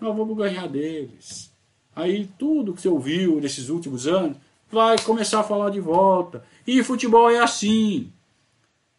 Nós 0.00 0.16
vamos 0.16 0.36
ganhar 0.36 0.66
deles. 0.66 1.52
Aí 1.94 2.28
tudo 2.36 2.74
que 2.74 2.80
você 2.80 2.88
ouviu 2.88 3.40
nesses 3.40 3.68
últimos 3.68 4.08
anos 4.08 4.36
vai 4.68 4.98
começar 4.98 5.40
a 5.40 5.44
falar 5.44 5.70
de 5.70 5.78
volta. 5.78 6.44
E 6.66 6.82
futebol 6.82 7.30
é 7.30 7.38
assim. 7.38 8.10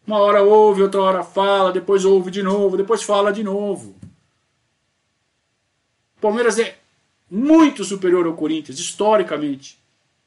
Uma 0.08 0.20
hora 0.20 0.44
ouve, 0.44 0.82
outra 0.82 1.02
hora 1.02 1.24
fala, 1.24 1.74
depois 1.74 2.06
ouve 2.06 2.32
de 2.32 2.42
novo, 2.42 2.78
depois 2.78 3.04
fala 3.04 3.34
de 3.34 3.44
novo. 3.44 3.96
Palmeiras 6.22 6.58
é 6.58 6.78
muito 7.30 7.84
superior 7.84 8.26
ao 8.26 8.34
Corinthians, 8.34 8.80
historicamente, 8.80 9.78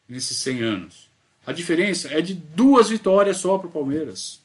nesses 0.07 0.37
100 0.39 0.63
anos. 0.63 1.06
A 1.47 1.53
diferença 1.53 2.09
é 2.09 2.21
de 2.21 2.35
duas 2.35 2.89
vitórias 2.89 3.37
só 3.37 3.57
para 3.57 3.69
o 3.69 3.71
Palmeiras. 3.71 4.43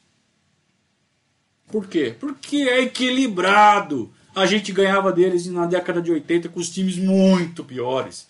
Por 1.66 1.88
quê? 1.88 2.14
Porque 2.18 2.58
é 2.68 2.82
equilibrado. 2.82 4.12
A 4.34 4.46
gente 4.46 4.72
ganhava 4.72 5.12
deles 5.12 5.46
na 5.46 5.66
década 5.66 6.00
de 6.00 6.12
80 6.12 6.48
com 6.48 6.60
os 6.60 6.70
times 6.70 6.96
muito 6.96 7.64
piores. 7.64 8.28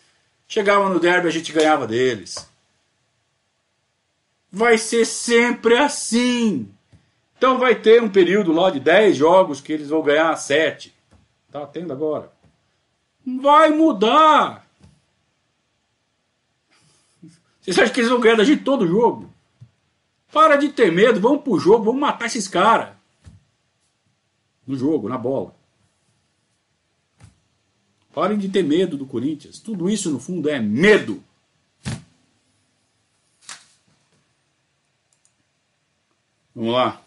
Chegava 0.48 0.88
no 0.88 0.98
derby, 0.98 1.28
a 1.28 1.30
gente 1.30 1.52
ganhava 1.52 1.86
deles. 1.86 2.48
Vai 4.50 4.78
ser 4.78 5.04
sempre 5.04 5.76
assim. 5.76 6.68
Então 7.36 7.58
vai 7.58 7.74
ter 7.74 8.02
um 8.02 8.08
período 8.08 8.52
lá 8.52 8.70
de 8.70 8.80
10 8.80 9.16
jogos 9.16 9.60
que 9.60 9.72
eles 9.72 9.88
vão 9.88 10.02
ganhar 10.02 10.34
7. 10.36 10.94
Tá 11.50 11.66
tendo 11.66 11.92
agora. 11.92 12.32
Vai 13.26 13.70
mudar. 13.70 14.61
Vocês 17.62 17.78
acham 17.78 17.94
que 17.94 18.00
eles 18.00 18.10
vão 18.10 18.20
ganhar 18.20 18.36
da 18.36 18.44
gente 18.44 18.64
todo 18.64 18.86
jogo? 18.86 19.32
Para 20.32 20.56
de 20.56 20.70
ter 20.70 20.90
medo, 20.90 21.20
vamos 21.20 21.42
pro 21.42 21.58
jogo, 21.58 21.84
vamos 21.84 22.00
matar 22.00 22.26
esses 22.26 22.48
caras. 22.48 22.96
No 24.66 24.76
jogo, 24.76 25.08
na 25.08 25.16
bola. 25.16 25.54
Parem 28.12 28.36
de 28.36 28.48
ter 28.48 28.64
medo 28.64 28.96
do 28.96 29.06
Corinthians. 29.06 29.60
Tudo 29.60 29.88
isso, 29.88 30.10
no 30.10 30.18
fundo, 30.18 30.48
é 30.48 30.58
medo. 30.58 31.22
Vamos 36.54 36.72
lá. 36.72 37.00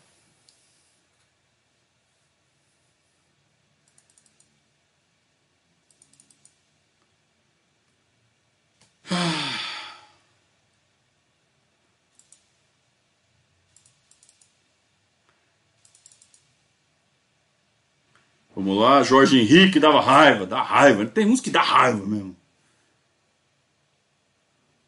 Vamos 18.55 18.77
lá, 18.77 19.03
Jorge 19.03 19.39
Henrique 19.39 19.79
dava 19.79 19.99
raiva, 19.99 20.45
dá 20.45 20.61
raiva. 20.61 21.05
Tem 21.05 21.27
uns 21.27 21.41
que 21.41 21.49
dá 21.49 21.61
raiva 21.61 22.05
mesmo. 22.05 22.35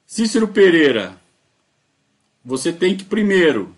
Cícero 0.06 0.48
Pereira, 0.48 1.20
você 2.46 2.72
tem 2.72 2.96
que 2.96 3.04
primeiro 3.04 3.76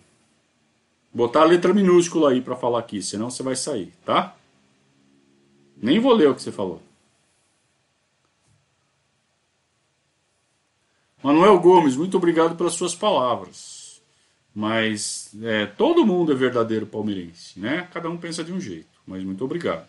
Botar 1.12 1.42
a 1.42 1.46
letra 1.46 1.74
minúscula 1.74 2.32
aí 2.32 2.42
para 2.42 2.56
falar 2.56 2.80
aqui, 2.80 3.02
senão 3.02 3.32
você 3.32 3.42
vai 3.42 3.56
sair, 3.56 3.92
tá? 4.06 4.36
Nem 5.76 6.00
vou 6.00 6.14
ler 6.14 6.30
o 6.30 6.36
que 6.36 6.42
você 6.42 6.52
falou. 6.52 6.82
Manuel 11.24 11.60
Gomes, 11.60 11.96
muito 11.96 12.16
obrigado 12.16 12.56
pelas 12.56 12.74
suas 12.74 12.94
palavras. 12.94 14.02
Mas 14.54 15.32
é, 15.42 15.66
todo 15.66 16.06
mundo 16.06 16.32
é 16.32 16.36
verdadeiro 16.36 16.86
palmeirense, 16.86 17.60
né? 17.60 17.88
Cada 17.92 18.10
um 18.10 18.18
pensa 18.18 18.44
de 18.44 18.52
um 18.52 18.60
jeito. 18.60 18.99
Mas 19.10 19.24
muito 19.24 19.44
obrigado. 19.44 19.88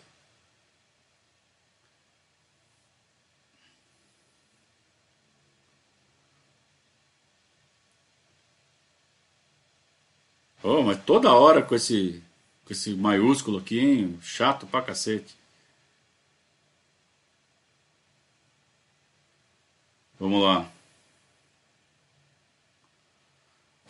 Oh, 10.62 10.82
mas 10.82 11.02
toda 11.04 11.30
hora 11.34 11.62
com 11.62 11.74
esse, 11.74 12.22
com 12.64 12.72
esse 12.72 12.94
maiúsculo 12.94 13.58
aqui, 13.58 13.78
hein? 13.78 14.18
Chato 14.22 14.66
pra 14.66 14.80
cacete. 14.80 15.36
Vamos 20.18 20.42
lá. 20.42 20.66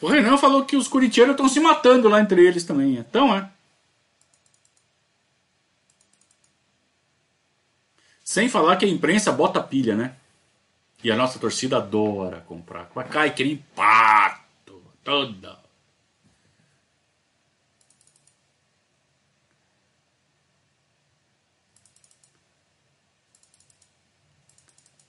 O 0.01 0.09
Renan 0.09 0.37
falou 0.39 0.65
que 0.65 0.77
os 0.77 0.89
corintianos 0.89 1.35
estão 1.35 1.49
se 1.49 1.61
matando 1.61 2.09
lá 2.09 2.21
entre 2.21 2.45
eles 2.45 2.65
também. 2.65 2.97
Então, 2.97 3.33
é. 3.37 3.49
Sem 8.31 8.49
falar 8.49 8.77
que 8.77 8.85
a 8.85 8.89
imprensa 8.89 9.33
bota 9.33 9.61
pilha, 9.61 9.97
né? 9.97 10.15
E 11.03 11.11
a 11.11 11.17
nossa 11.17 11.37
torcida 11.41 11.79
adora 11.79 12.43
comprar. 12.43 12.89
Cai 13.11 13.35
que 13.35 13.43
nem 13.43 13.57
pato. 13.75 14.81
Toda 15.03 15.59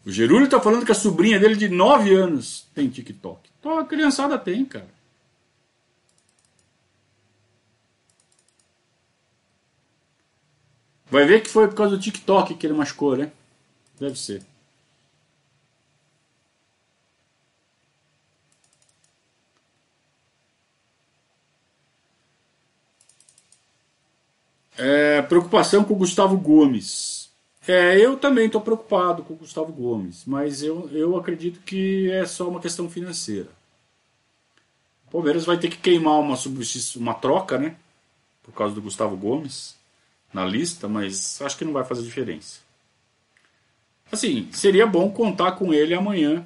O 0.03 0.09
Gerúlio 0.09 0.49
tá 0.49 0.59
falando 0.59 0.83
que 0.83 0.91
a 0.91 0.95
sobrinha 0.95 1.39
dele 1.39 1.55
de 1.55 1.69
9 1.69 2.15
anos 2.15 2.67
tem 2.73 2.89
TikTok. 2.89 3.51
Então 3.59 3.77
a 3.77 3.85
criançada 3.85 4.35
tem, 4.35 4.65
cara. 4.65 4.89
Vai 11.11 11.25
ver 11.25 11.41
que 11.41 11.49
foi 11.49 11.67
por 11.67 11.75
causa 11.75 11.97
do 11.97 12.01
TikTok 12.01 12.55
que 12.55 12.65
ele 12.65 12.73
machucou, 12.73 13.17
né? 13.17 13.31
Deve 13.99 14.17
ser. 14.17 14.41
É, 24.77 25.21
preocupação 25.23 25.83
com 25.83 25.93
o 25.93 25.97
Gustavo 25.97 26.37
Gomes. 26.37 27.29
É, 27.67 27.99
eu 27.99 28.17
também 28.17 28.45
estou 28.45 28.61
preocupado 28.61 29.21
com 29.23 29.33
o 29.33 29.37
Gustavo 29.37 29.71
Gomes, 29.71 30.23
mas 30.25 30.63
eu, 30.63 30.89
eu 30.91 31.17
acredito 31.17 31.59
que 31.59 32.09
é 32.09 32.25
só 32.25 32.47
uma 32.49 32.59
questão 32.61 32.89
financeira. 32.89 33.49
O 35.07 35.11
Palmeiras 35.11 35.45
vai 35.45 35.59
ter 35.59 35.69
que 35.69 35.77
queimar 35.77 36.19
uma, 36.19 36.37
uma 36.95 37.13
troca, 37.13 37.57
né? 37.57 37.75
Por 38.41 38.53
causa 38.53 38.73
do 38.73 38.81
Gustavo 38.81 39.15
Gomes 39.17 39.75
na 40.33 40.45
lista, 40.45 40.87
mas 40.87 41.41
acho 41.41 41.57
que 41.57 41.65
não 41.65 41.73
vai 41.73 41.83
fazer 41.83 42.03
diferença. 42.03 42.59
Assim, 44.11 44.49
seria 44.51 44.85
bom 44.85 45.09
contar 45.09 45.53
com 45.53 45.73
ele 45.73 45.93
amanhã 45.93 46.45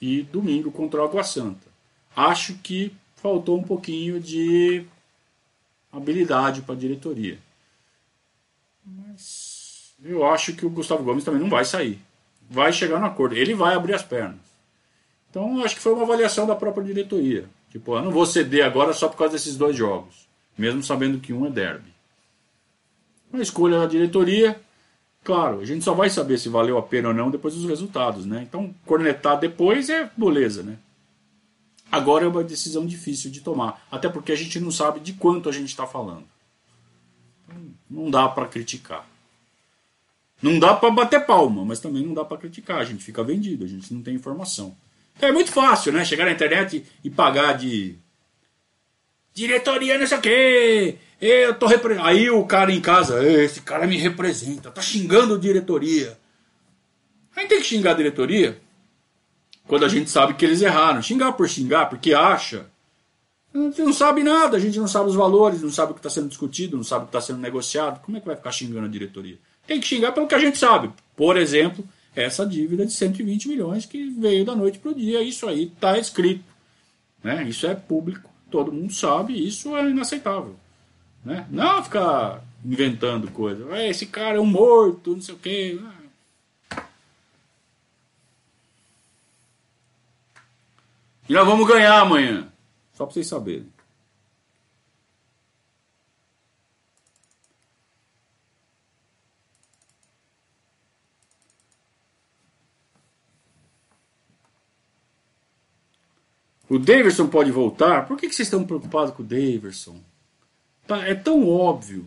e 0.00 0.22
domingo 0.22 0.70
contra 0.70 1.00
o 1.00 1.04
Água 1.04 1.22
Santa. 1.22 1.68
Acho 2.16 2.54
que 2.54 2.94
faltou 3.16 3.58
um 3.58 3.62
pouquinho 3.62 4.18
de 4.18 4.84
habilidade 5.92 6.62
para 6.62 6.74
a 6.74 6.78
diretoria. 6.78 7.38
Mas 8.84 9.92
eu 10.02 10.24
acho 10.26 10.54
que 10.54 10.64
o 10.64 10.70
Gustavo 10.70 11.04
Gomes 11.04 11.24
também 11.24 11.40
não 11.40 11.50
vai 11.50 11.64
sair. 11.64 11.98
Vai 12.48 12.72
chegar 12.72 12.98
no 12.98 13.06
acordo. 13.06 13.36
Ele 13.36 13.54
vai 13.54 13.74
abrir 13.74 13.94
as 13.94 14.02
pernas. 14.02 14.40
Então 15.28 15.62
acho 15.62 15.76
que 15.76 15.82
foi 15.82 15.92
uma 15.92 16.02
avaliação 16.02 16.46
da 16.46 16.56
própria 16.56 16.84
diretoria. 16.84 17.48
Tipo, 17.70 17.96
eu 17.96 18.02
não 18.02 18.10
vou 18.10 18.26
ceder 18.26 18.64
agora 18.64 18.92
só 18.92 19.08
por 19.08 19.16
causa 19.16 19.34
desses 19.34 19.56
dois 19.56 19.76
jogos. 19.76 20.26
Mesmo 20.56 20.82
sabendo 20.82 21.20
que 21.20 21.32
um 21.32 21.46
é 21.46 21.50
derby. 21.50 21.89
Uma 23.32 23.42
escolha 23.42 23.78
da 23.78 23.86
diretoria. 23.86 24.60
Claro, 25.22 25.60
a 25.60 25.64
gente 25.64 25.84
só 25.84 25.94
vai 25.94 26.08
saber 26.08 26.38
se 26.38 26.48
valeu 26.48 26.78
a 26.78 26.82
pena 26.82 27.08
ou 27.08 27.14
não 27.14 27.30
depois 27.30 27.54
dos 27.54 27.68
resultados, 27.68 28.24
né? 28.24 28.42
Então, 28.48 28.74
cornetar 28.86 29.38
depois 29.38 29.88
é 29.90 30.10
beleza, 30.16 30.62
né? 30.62 30.78
Agora 31.92 32.24
é 32.24 32.28
uma 32.28 32.44
decisão 32.44 32.86
difícil 32.86 33.30
de 33.30 33.40
tomar, 33.40 33.84
até 33.90 34.08
porque 34.08 34.32
a 34.32 34.36
gente 34.36 34.60
não 34.60 34.70
sabe 34.70 35.00
de 35.00 35.12
quanto 35.12 35.48
a 35.48 35.52
gente 35.52 35.68
está 35.68 35.86
falando. 35.86 36.24
Não 37.90 38.10
dá 38.10 38.28
para 38.28 38.46
criticar. 38.46 39.06
Não 40.40 40.58
dá 40.58 40.74
para 40.74 40.90
bater 40.90 41.26
palma, 41.26 41.64
mas 41.64 41.80
também 41.80 42.06
não 42.06 42.14
dá 42.14 42.24
para 42.24 42.38
criticar. 42.38 42.78
A 42.78 42.84
gente 42.84 43.04
fica 43.04 43.22
vendido, 43.22 43.64
a 43.64 43.68
gente 43.68 43.92
não 43.92 44.02
tem 44.02 44.14
informação. 44.14 44.74
Então 45.16 45.28
é 45.28 45.32
muito 45.32 45.52
fácil, 45.52 45.92
né? 45.92 46.04
Chegar 46.04 46.24
na 46.24 46.32
internet 46.32 46.84
e 47.04 47.10
pagar 47.10 47.58
de 47.58 47.98
diretoria, 49.34 49.98
não 49.98 50.06
sei 50.06 50.18
o 50.18 50.20
quê. 50.20 50.96
Eu 51.20 51.54
tô. 51.54 51.66
Aí 52.02 52.30
o 52.30 52.44
cara 52.44 52.72
em 52.72 52.80
casa, 52.80 53.22
esse 53.22 53.60
cara 53.60 53.86
me 53.86 53.96
representa, 53.96 54.70
tá 54.70 54.80
xingando 54.80 55.34
a 55.34 55.38
diretoria. 55.38 56.18
A 57.36 57.40
gente 57.40 57.50
tem 57.50 57.60
que 57.60 57.66
xingar 57.66 57.92
a 57.92 57.94
diretoria 57.94 58.58
quando 59.66 59.84
a 59.84 59.88
gente 59.88 60.10
sabe 60.10 60.34
que 60.34 60.44
eles 60.44 60.62
erraram. 60.62 61.02
Xingar 61.02 61.32
por 61.32 61.48
xingar, 61.48 61.86
porque 61.86 62.14
acha. 62.14 62.66
A 63.52 63.58
gente 63.58 63.82
não 63.82 63.92
sabe 63.92 64.22
nada, 64.22 64.56
a 64.56 64.60
gente 64.60 64.78
não 64.78 64.86
sabe 64.86 65.10
os 65.10 65.14
valores, 65.14 65.60
não 65.62 65.70
sabe 65.70 65.92
o 65.92 65.94
que 65.94 66.00
está 66.00 66.10
sendo 66.10 66.28
discutido, 66.28 66.76
não 66.76 66.84
sabe 66.84 67.02
o 67.02 67.06
que 67.08 67.16
está 67.16 67.20
sendo 67.20 67.40
negociado. 67.40 68.00
Como 68.00 68.16
é 68.16 68.20
que 68.20 68.26
vai 68.26 68.36
ficar 68.36 68.52
xingando 68.52 68.86
a 68.86 68.88
diretoria? 68.88 69.38
Tem 69.66 69.80
que 69.80 69.86
xingar 69.86 70.12
pelo 70.12 70.26
que 70.26 70.34
a 70.34 70.38
gente 70.38 70.56
sabe. 70.56 70.90
Por 71.16 71.36
exemplo, 71.36 71.84
essa 72.14 72.46
dívida 72.46 72.86
de 72.86 72.92
120 72.92 73.48
milhões 73.48 73.86
que 73.86 74.08
veio 74.10 74.44
da 74.44 74.54
noite 74.54 74.78
para 74.78 74.92
o 74.92 74.94
dia. 74.94 75.20
Isso 75.22 75.48
aí 75.48 75.64
está 75.64 75.98
escrito. 75.98 76.44
Né? 77.22 77.44
Isso 77.48 77.66
é 77.66 77.74
público, 77.74 78.29
todo 78.50 78.72
mundo 78.72 78.92
sabe, 78.92 79.46
isso 79.46 79.76
é 79.76 79.88
inaceitável. 79.88 80.56
Né? 81.24 81.46
Não 81.50 81.82
ficar 81.82 82.42
inventando 82.64 83.30
coisa. 83.30 83.64
Esse 83.86 84.06
cara 84.06 84.36
é 84.36 84.40
um 84.40 84.46
morto, 84.46 85.12
não 85.14 85.20
sei 85.20 85.34
o 85.34 85.38
quê. 85.38 85.80
E 91.28 91.32
nós 91.32 91.46
vamos 91.46 91.66
ganhar 91.68 92.00
amanhã. 92.00 92.48
Só 92.92 93.04
para 93.04 93.14
vocês 93.14 93.26
saberem. 93.26 93.66
O 106.70 106.78
Daverson 106.78 107.26
pode 107.26 107.50
voltar? 107.50 108.06
Por 108.06 108.16
que, 108.16 108.28
que 108.28 108.34
vocês 108.34 108.46
estão 108.46 108.64
preocupados 108.64 109.12
com 109.12 109.24
o 109.24 109.26
Daverson? 109.26 110.00
Tá, 110.86 110.98
é 111.04 111.16
tão 111.16 111.48
óbvio 111.48 112.06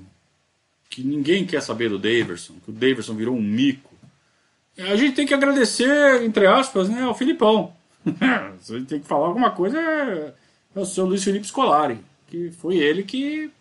que 0.90 1.04
ninguém 1.04 1.46
quer 1.46 1.62
saber 1.62 1.90
do 1.90 2.00
Daverson, 2.00 2.54
que 2.64 2.72
o 2.72 2.74
Daverson 2.74 3.14
virou 3.14 3.36
um 3.36 3.42
mico. 3.42 3.94
A 4.78 4.96
gente 4.96 5.16
tem 5.16 5.28
que 5.28 5.34
agradecer, 5.34 6.24
entre 6.24 6.48
aspas, 6.48 6.88
né, 6.88 7.04
ao 7.04 7.14
Filipão. 7.14 7.74
Se 8.62 8.80
tem 8.84 9.02
que 9.02 9.08
falar 9.08 9.28
alguma 9.28 9.52
coisa, 9.52 9.78
é, 9.78 10.34
o 10.74 10.86
seu 10.86 11.06
Luiz 11.06 11.22
Felipe 11.26 11.46
Scolari, 11.46 12.00
que 12.28 12.50
foi 12.52 12.78
ele 12.78 13.04
que 13.04 13.52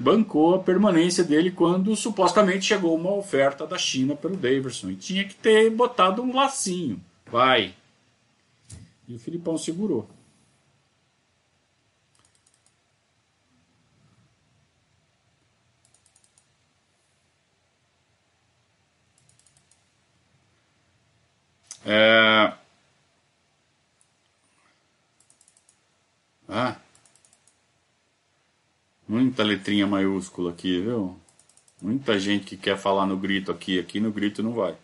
bancou 0.00 0.56
a 0.56 0.62
permanência 0.64 1.22
dele 1.22 1.52
quando 1.52 1.94
supostamente 1.94 2.66
chegou 2.66 2.96
uma 2.96 3.14
oferta 3.14 3.64
da 3.68 3.78
China 3.78 4.16
pelo 4.16 4.36
Davidson. 4.36 4.90
E 4.90 4.96
tinha 4.96 5.24
que 5.24 5.36
ter 5.36 5.70
botado 5.70 6.22
um 6.22 6.34
lacinho. 6.34 7.00
Vai. 7.30 7.72
E 9.08 9.14
o 9.14 9.18
Filipão 9.18 9.56
segurou. 9.58 10.08
É, 21.86 22.54
Ah. 26.48 26.76
Muita 29.08 29.42
letrinha 29.42 29.86
maiúscula 29.86 30.50
aqui, 30.52 30.80
viu? 30.80 31.16
Muita 31.82 32.18
gente 32.18 32.44
que 32.46 32.56
quer 32.56 32.78
falar 32.78 33.06
no 33.06 33.16
grito 33.16 33.50
aqui, 33.50 33.78
aqui 33.78 33.98
no 34.00 34.12
grito 34.12 34.42
não 34.42 34.52
vai. 34.52 34.76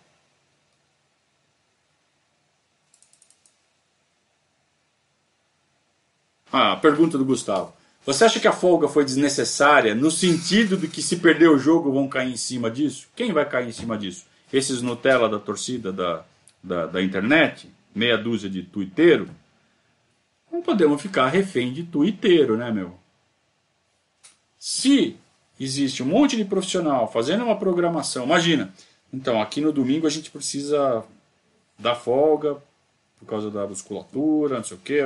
Ah, 6.53 6.77
pergunta 6.77 7.17
do 7.17 7.25
Gustavo. 7.25 7.73
Você 8.05 8.25
acha 8.25 8.41
que 8.41 8.49
a 8.49 8.53
folga 8.53 8.89
foi 8.89 9.05
desnecessária 9.05 9.95
no 9.95 10.11
sentido 10.11 10.77
de 10.77 10.89
que 10.89 11.03
se 11.03 11.17
perder 11.17 11.49
o 11.49 11.59
jogo 11.59 11.93
vão 11.93 12.09
cair 12.09 12.33
em 12.33 12.37
cima 12.37 12.71
disso? 12.71 13.09
Quem 13.15 13.33
vai 13.33 13.49
cair 13.49 13.69
em 13.69 13.73
cima 13.73 13.97
disso? 13.97 14.25
Esses 14.53 14.83
Nutella 14.83 15.29
da 15.29 15.39
torcida 15.39 15.93
da, 15.93 16.25
da, 16.63 16.87
da 16.87 17.03
internet? 17.03 17.71
Meia 17.95 18.17
dúzia 18.17 18.49
de 18.49 18.63
tuiteiro? 18.63 19.29
não 20.51 20.63
podemos 20.63 21.01
ficar 21.01 21.29
refém 21.29 21.73
de 21.73 21.85
tuiteiro, 21.85 22.57
né, 22.57 22.71
meu? 22.71 22.95
Se 24.59 25.17
existe 25.59 26.03
um 26.03 26.07
monte 26.07 26.37
de 26.37 26.45
profissional 26.45 27.11
fazendo 27.11 27.45
uma 27.45 27.57
programação, 27.57 28.25
imagina, 28.25 28.73
então 29.13 29.41
aqui 29.41 29.61
no 29.61 29.73
domingo 29.73 30.07
a 30.07 30.11
gente 30.11 30.31
precisa 30.31 31.05
dar 31.79 31.95
folga 31.95 32.57
por 33.19 33.27
causa 33.27 33.51
da 33.51 33.67
musculatura, 33.67 34.57
não 34.57 34.65
sei 34.65 34.77
o 34.77 34.81
que, 34.81 35.01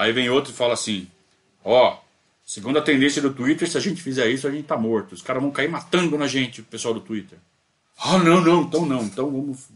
aí 0.00 0.12
vem 0.12 0.30
outro 0.30 0.50
e 0.50 0.56
fala 0.56 0.72
assim, 0.72 1.06
ó, 1.62 1.98
segundo 2.44 2.78
a 2.78 2.82
tendência 2.82 3.20
do 3.20 3.34
Twitter, 3.34 3.70
se 3.70 3.76
a 3.76 3.80
gente 3.80 4.02
fizer 4.02 4.28
isso 4.30 4.48
a 4.48 4.50
gente 4.50 4.66
tá 4.66 4.76
morto, 4.76 5.12
os 5.12 5.20
caras 5.20 5.42
vão 5.42 5.50
cair 5.50 5.68
matando 5.68 6.16
na 6.16 6.26
gente, 6.26 6.62
o 6.62 6.64
pessoal 6.64 6.94
do 6.94 7.02
Twitter. 7.02 7.38
Ah, 7.98 8.16
não, 8.16 8.40
não, 8.40 8.62
então 8.62 8.86
não, 8.86 9.02
então 9.02 9.30
vamos... 9.30 9.68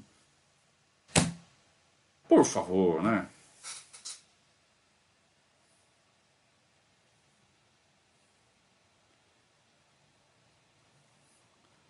Por 2.27 2.43
favor, 2.43 3.03
né? 3.03 3.29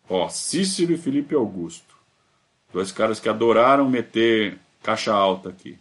Ó, 0.09 0.29
Cícero 0.29 0.93
e 0.93 0.99
Felipe 0.99 1.37
Augusto. 1.37 1.95
Dois 2.73 2.91
caras 2.91 3.21
que 3.21 3.29
adoraram 3.29 3.89
meter 3.89 4.59
caixa 4.83 5.15
alta 5.15 5.51
aqui. 5.51 5.79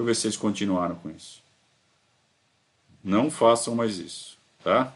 Deixa 0.00 0.02
eu 0.02 0.04
ver 0.06 0.14
se 0.14 0.26
eles 0.28 0.36
continuaram 0.38 0.94
com 0.94 1.10
isso. 1.10 1.42
Não 3.04 3.30
façam 3.30 3.74
mais 3.74 3.98
isso, 3.98 4.38
tá? 4.64 4.94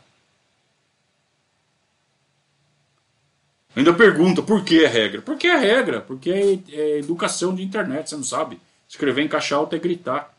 Ainda 3.76 3.92
pergunta 3.92 4.42
por 4.42 4.64
que 4.64 4.82
é 4.82 4.88
regra? 4.88 5.20
Porque 5.20 5.46
é 5.46 5.59
regra, 5.59 6.00
porque 6.00 6.30
é, 6.30 6.74
é 6.74 6.98
educação 7.00 7.55
de 7.55 7.62
internet, 7.62 8.09
você 8.09 8.16
não 8.16 8.24
sabe. 8.24 8.59
Escrever 8.88 9.22
em 9.22 9.28
caixa 9.28 9.57
alta 9.57 9.76
é 9.76 9.78
gritar. 9.78 10.34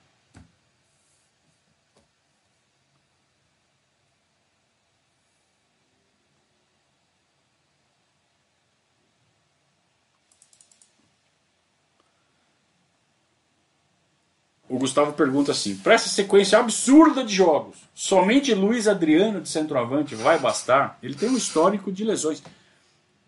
O 14.75 14.77
Gustavo 14.77 15.13
pergunta 15.13 15.53
assim: 15.53 15.77
para 15.77 15.93
essa 15.93 16.09
sequência 16.09 16.59
absurda 16.59 17.23
de 17.23 17.33
jogos, 17.33 17.77
somente 17.93 18.53
Luiz 18.53 18.89
Adriano 18.89 19.39
de 19.39 19.47
centroavante 19.47 20.15
vai 20.15 20.37
bastar? 20.37 20.99
Ele 21.01 21.15
tem 21.15 21.29
um 21.29 21.37
histórico 21.37 21.93
de 21.93 22.03
lesões. 22.03 22.43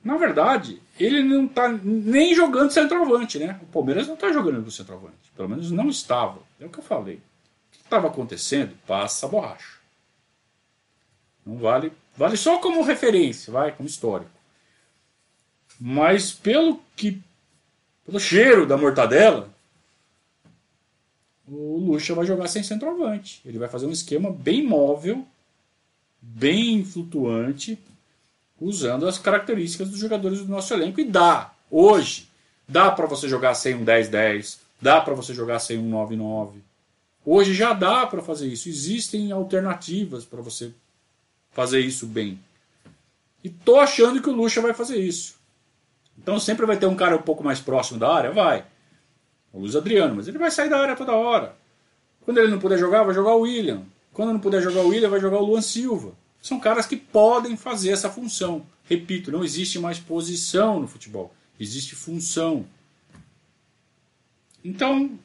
Na 0.03 0.17
verdade, 0.17 0.81
ele 0.99 1.23
não 1.23 1.45
está 1.45 1.69
nem 1.69 2.35
jogando 2.35 2.71
centroavante, 2.71 3.39
né? 3.39 3.57
O 3.61 3.65
Palmeiras 3.67 4.07
não 4.07 4.15
está 4.15 4.29
jogando 4.29 4.61
do 4.61 4.69
centroavante. 4.69 5.15
Pelo 5.37 5.47
menos 5.47 5.71
não 5.71 5.87
estava. 5.87 6.39
É 6.59 6.65
o 6.65 6.69
que 6.69 6.79
eu 6.79 6.83
falei. 6.83 7.15
O 7.15 7.71
que 7.71 7.77
estava 7.77 8.07
acontecendo? 8.07 8.75
Passa 8.85 9.25
a 9.25 9.29
borracha. 9.29 9.77
Não 11.45 11.55
vale, 11.59 11.93
vale 12.17 12.35
só 12.35 12.57
como 12.57 12.83
referência, 12.83 13.53
vai, 13.53 13.71
como 13.71 13.87
histórico. 13.87 14.31
Mas 15.79 16.29
pelo 16.29 16.81
que 16.93 17.21
pelo 18.05 18.19
cheiro 18.19 18.65
da 18.65 18.75
mortadela, 18.75 19.49
o 21.47 21.77
Lucha 21.79 22.13
vai 22.13 22.25
jogar 22.25 22.47
sem 22.47 22.61
centroavante. 22.61 23.41
Ele 23.45 23.57
vai 23.57 23.69
fazer 23.69 23.85
um 23.85 23.91
esquema 23.91 24.31
bem 24.31 24.65
móvel, 24.65 25.25
bem 26.21 26.83
flutuante, 26.83 27.79
usando 28.59 29.07
as 29.07 29.17
características 29.17 29.89
dos 29.89 29.99
jogadores 29.99 30.39
do 30.39 30.47
nosso 30.47 30.73
elenco. 30.73 30.99
E 30.99 31.05
dá, 31.05 31.53
hoje, 31.71 32.27
dá 32.67 32.91
para 32.91 33.05
você 33.05 33.29
jogar 33.29 33.55
sem 33.55 33.75
um 33.75 33.85
10-10, 33.85 34.57
dá 34.81 34.99
para 34.99 35.13
você 35.13 35.33
jogar 35.33 35.59
sem 35.59 35.77
um 35.77 35.89
9-9. 35.91 36.55
Hoje 37.25 37.53
já 37.53 37.73
dá 37.73 38.05
para 38.05 38.21
fazer 38.21 38.47
isso. 38.47 38.69
Existem 38.69 39.31
alternativas 39.31 40.25
para 40.25 40.41
você 40.41 40.71
fazer 41.51 41.79
isso 41.79 42.05
bem. 42.05 42.39
E 43.43 43.49
tô 43.49 43.79
achando 43.79 44.21
que 44.21 44.29
o 44.29 44.33
Lucha 44.33 44.61
vai 44.61 44.73
fazer 44.73 44.97
isso. 44.97 45.35
Então 46.17 46.39
sempre 46.39 46.65
vai 46.65 46.77
ter 46.77 46.85
um 46.85 46.95
cara 46.95 47.15
um 47.15 47.21
pouco 47.21 47.43
mais 47.43 47.59
próximo 47.59 47.99
da 47.99 48.13
área? 48.13 48.31
Vai. 48.31 48.65
O 49.57 49.61
Luiz 49.61 49.75
Adriano, 49.75 50.15
mas 50.15 50.27
ele 50.27 50.37
vai 50.37 50.51
sair 50.51 50.69
da 50.69 50.79
área 50.79 50.95
toda 50.95 51.13
hora. 51.13 51.57
Quando 52.21 52.37
ele 52.37 52.51
não 52.51 52.59
puder 52.59 52.77
jogar, 52.77 53.01
vai 53.01 53.15
jogar 53.15 53.33
o 53.33 53.41
William. 53.41 53.81
Quando 54.13 54.31
não 54.31 54.39
puder 54.39 54.61
jogar 54.61 54.81
o 54.81 54.89
William, 54.89 55.09
vai 55.09 55.19
jogar 55.19 55.39
o 55.39 55.45
Luan 55.45 55.61
Silva. 55.61 56.13
São 56.39 56.59
caras 56.59 56.85
que 56.85 56.95
podem 56.95 57.57
fazer 57.57 57.89
essa 57.89 58.07
função. 58.07 58.63
Repito, 58.83 59.31
não 59.31 59.43
existe 59.43 59.79
mais 59.79 59.97
posição 59.97 60.79
no 60.79 60.87
futebol. 60.87 61.33
Existe 61.59 61.95
função. 61.95 62.67
Então, 64.63 65.17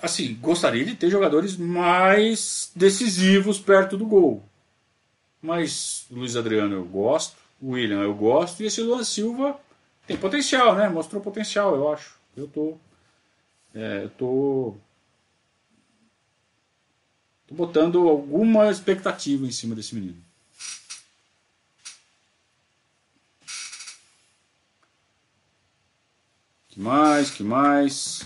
assim, 0.00 0.38
gostaria 0.40 0.84
de 0.84 0.94
ter 0.94 1.10
jogadores 1.10 1.56
mais 1.56 2.70
decisivos 2.76 3.58
perto 3.58 3.96
do 3.96 4.06
gol. 4.06 4.44
Mas 5.42 6.06
Luiz 6.08 6.36
Adriano 6.36 6.76
eu 6.76 6.84
gosto, 6.84 7.36
William 7.60 8.02
eu 8.02 8.14
gosto, 8.14 8.62
e 8.62 8.66
esse 8.66 8.82
Luan 8.82 9.02
Silva 9.02 9.58
tem 10.08 10.16
potencial, 10.16 10.74
né? 10.74 10.88
Mostrou 10.88 11.22
potencial, 11.22 11.76
eu 11.76 11.92
acho. 11.92 12.18
Eu 12.34 12.48
tô. 12.48 12.78
É, 13.74 14.04
eu 14.04 14.10
tô. 14.10 14.74
Tô 17.46 17.54
botando 17.54 18.08
alguma 18.08 18.70
expectativa 18.70 19.46
em 19.46 19.52
cima 19.52 19.74
desse 19.74 19.94
menino. 19.94 20.16
Que 26.68 26.80
mais? 26.80 27.30
Que 27.30 27.42
mais? 27.42 28.24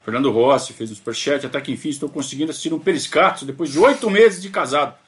Fernando 0.00 0.30
Rossi 0.30 0.74
fez 0.74 0.90
um 0.90 0.94
superchat. 0.94 1.46
Até 1.46 1.60
que 1.62 1.72
enfim 1.72 1.88
estou 1.88 2.10
conseguindo 2.10 2.50
assistir 2.50 2.74
um 2.74 2.78
Periscato 2.78 3.46
depois 3.46 3.70
de 3.70 3.78
oito 3.78 4.10
meses 4.10 4.42
de 4.42 4.50
casado. 4.50 4.98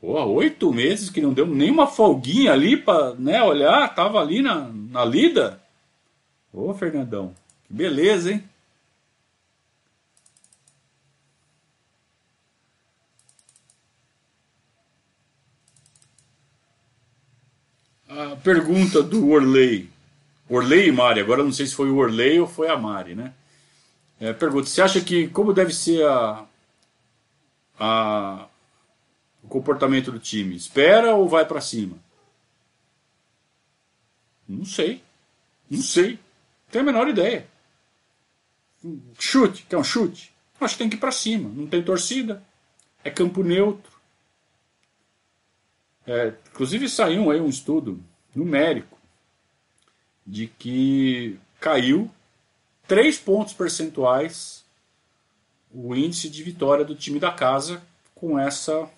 Pô, 0.00 0.24
oito 0.26 0.72
meses 0.72 1.10
que 1.10 1.20
não 1.20 1.32
deu 1.32 1.46
nenhuma 1.46 1.86
folguinha 1.86 2.52
ali 2.52 2.76
para 2.76 3.14
né, 3.14 3.42
olhar, 3.42 3.94
tava 3.94 4.20
ali 4.20 4.40
na, 4.40 4.70
na 4.72 5.04
lida. 5.04 5.60
Ô, 6.52 6.72
Fernandão, 6.72 7.34
que 7.66 7.72
beleza, 7.72 8.32
hein? 8.32 8.44
A 18.08 18.36
pergunta 18.36 19.02
do 19.02 19.28
Orley. 19.28 19.90
Orley 20.48 20.88
e 20.88 20.92
Mari, 20.92 21.20
agora 21.20 21.42
não 21.44 21.52
sei 21.52 21.66
se 21.66 21.74
foi 21.74 21.90
o 21.90 21.96
Orley 21.96 22.40
ou 22.40 22.46
foi 22.46 22.68
a 22.68 22.76
Mari, 22.76 23.14
né? 23.14 23.34
É, 24.20 24.32
pergunta: 24.32 24.66
você 24.66 24.80
acha 24.80 25.00
que 25.00 25.28
como 25.28 25.52
deve 25.52 25.72
ser 25.74 26.04
a, 26.06 26.44
a 27.78 28.47
o 29.48 29.50
comportamento 29.50 30.12
do 30.12 30.18
time? 30.18 30.54
Espera 30.54 31.14
ou 31.14 31.26
vai 31.26 31.46
para 31.46 31.60
cima? 31.60 31.96
Não 34.46 34.64
sei. 34.64 35.02
Não 35.70 35.80
sei. 35.80 36.12
Não 36.12 36.70
tenho 36.70 36.84
a 36.84 36.86
menor 36.86 37.08
ideia. 37.08 37.48
Chute, 39.18 39.64
quer 39.68 39.78
um 39.78 39.84
chute? 39.84 40.32
Acho 40.60 40.74
que 40.74 40.78
tem 40.78 40.90
que 40.90 40.96
ir 40.96 41.00
para 41.00 41.10
cima. 41.10 41.48
Não 41.48 41.66
tem 41.66 41.82
torcida. 41.82 42.42
É 43.02 43.10
campo 43.10 43.42
neutro. 43.42 43.90
É, 46.06 46.34
inclusive 46.52 46.88
saiu 46.88 47.30
aí 47.30 47.40
um 47.40 47.48
estudo 47.48 48.02
numérico 48.34 48.98
de 50.26 50.46
que 50.46 51.38
caiu 51.58 52.10
3 52.86 53.18
pontos 53.18 53.54
percentuais 53.54 54.64
o 55.72 55.94
índice 55.94 56.28
de 56.30 56.42
vitória 56.42 56.84
do 56.84 56.94
time 56.94 57.18
da 57.18 57.30
casa 57.30 57.82
com 58.14 58.38
essa 58.38 58.90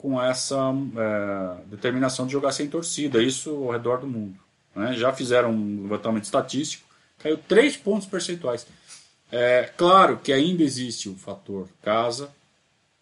com 0.00 0.20
essa 0.20 0.56
é, 0.96 1.62
determinação 1.66 2.24
de 2.24 2.32
jogar 2.32 2.52
sem 2.52 2.66
torcida, 2.66 3.22
isso 3.22 3.50
ao 3.50 3.70
redor 3.70 3.98
do 3.98 4.06
mundo. 4.06 4.38
Né? 4.74 4.94
Já 4.94 5.12
fizeram 5.12 5.50
um 5.50 5.82
levantamento 5.82 6.24
estatístico, 6.24 6.88
caiu 7.18 7.36
3 7.36 7.76
pontos 7.76 8.08
percentuais. 8.08 8.66
É 9.30 9.70
claro 9.76 10.16
que 10.16 10.32
ainda 10.32 10.62
existe 10.62 11.08
o 11.10 11.14
fator 11.14 11.68
casa, 11.82 12.30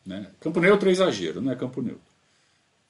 né? 0.05 0.27
campo 0.41 0.59
neutro 0.59 0.89
é 0.89 0.93
exagero, 0.93 1.41
não 1.41 1.53
é 1.53 1.57
campo 1.57 1.81
neutro. 1.81 2.03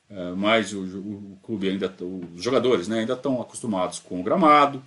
É, 0.09 0.31
mas 0.31 0.73
o, 0.73 0.81
o, 0.81 1.39
clube 1.43 1.69
ainda, 1.69 1.95
os 2.35 2.43
jogadores 2.43 2.89
né, 2.89 3.01
ainda 3.01 3.13
estão 3.13 3.43
acostumados 3.43 3.99
com 3.99 4.21
o 4.21 4.23
gramado. 4.23 4.83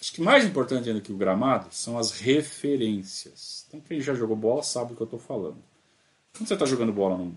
Acho 0.00 0.12
que 0.12 0.20
mais 0.20 0.44
importante 0.44 0.88
ainda 0.88 1.00
que 1.00 1.12
o 1.12 1.16
gramado 1.16 1.68
são 1.70 1.96
as 1.96 2.10
referências. 2.10 3.64
Então 3.68 3.80
quem 3.80 4.00
já 4.00 4.14
jogou 4.14 4.34
bola 4.34 4.64
sabe 4.64 4.90
do 4.90 4.96
que 4.96 5.02
eu 5.02 5.04
estou 5.04 5.20
falando. 5.20 5.58
Quando 6.36 6.48
você 6.48 6.54
está 6.54 6.66
jogando 6.66 6.92
bola 6.92 7.16
num, 7.16 7.32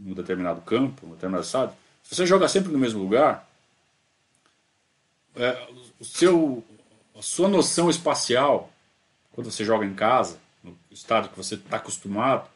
num 0.00 0.14
determinado 0.14 0.60
campo, 0.62 1.06
num 1.06 1.14
determinado 1.14 1.44
estádio, 1.44 1.76
se 2.02 2.14
você 2.14 2.26
joga 2.26 2.48
sempre 2.48 2.72
no 2.72 2.78
mesmo 2.78 3.00
lugar, 3.00 3.48
é, 5.36 5.68
o 5.98 6.04
seu, 6.04 6.64
a 7.16 7.22
sua 7.22 7.48
noção 7.48 7.88
espacial, 7.88 8.70
quando 9.32 9.50
você 9.50 9.64
joga 9.64 9.84
em 9.84 9.94
casa, 9.94 10.38
no 10.64 10.76
estádio 10.90 11.30
que 11.30 11.36
você 11.36 11.54
está 11.54 11.76
acostumado, 11.76 12.48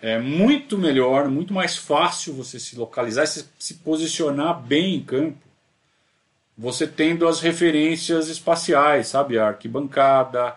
é 0.00 0.18
muito 0.18 0.76
melhor, 0.76 1.28
muito 1.28 1.52
mais 1.52 1.76
fácil 1.76 2.34
você 2.34 2.60
se 2.60 2.76
localizar 2.76 3.24
e 3.24 3.26
se, 3.26 3.48
se 3.58 3.74
posicionar 3.74 4.60
bem 4.60 4.96
em 4.96 5.02
campo, 5.02 5.38
você 6.56 6.86
tendo 6.86 7.26
as 7.26 7.40
referências 7.40 8.28
espaciais, 8.28 9.08
sabe? 9.08 9.38
A 9.38 9.48
arquibancada, 9.48 10.56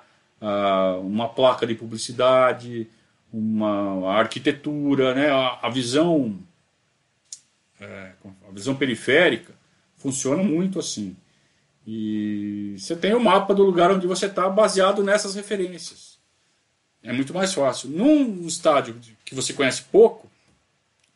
uma 1.03 1.29
placa 1.29 1.65
de 1.65 1.75
publicidade, 1.75 2.89
uma 3.31 4.13
arquitetura, 4.13 5.13
né? 5.15 5.29
a, 5.29 5.59
a 5.61 5.69
visão 5.69 6.37
é, 7.79 8.11
a 8.47 8.51
visão 8.51 8.75
periférica 8.75 9.53
funciona 9.97 10.43
muito 10.43 10.79
assim. 10.79 11.15
E 11.85 12.75
você 12.77 12.95
tem 12.95 13.13
o 13.13 13.19
mapa 13.19 13.55
do 13.55 13.63
lugar 13.63 13.91
onde 13.91 14.05
você 14.05 14.27
está 14.27 14.47
baseado 14.47 15.03
nessas 15.03 15.33
referências. 15.33 16.19
É 17.03 17.11
muito 17.11 17.33
mais 17.33 17.53
fácil. 17.53 17.89
Num 17.89 18.45
estádio 18.45 18.95
que 19.25 19.33
você 19.33 19.53
conhece 19.53 19.83
pouco, 19.91 20.29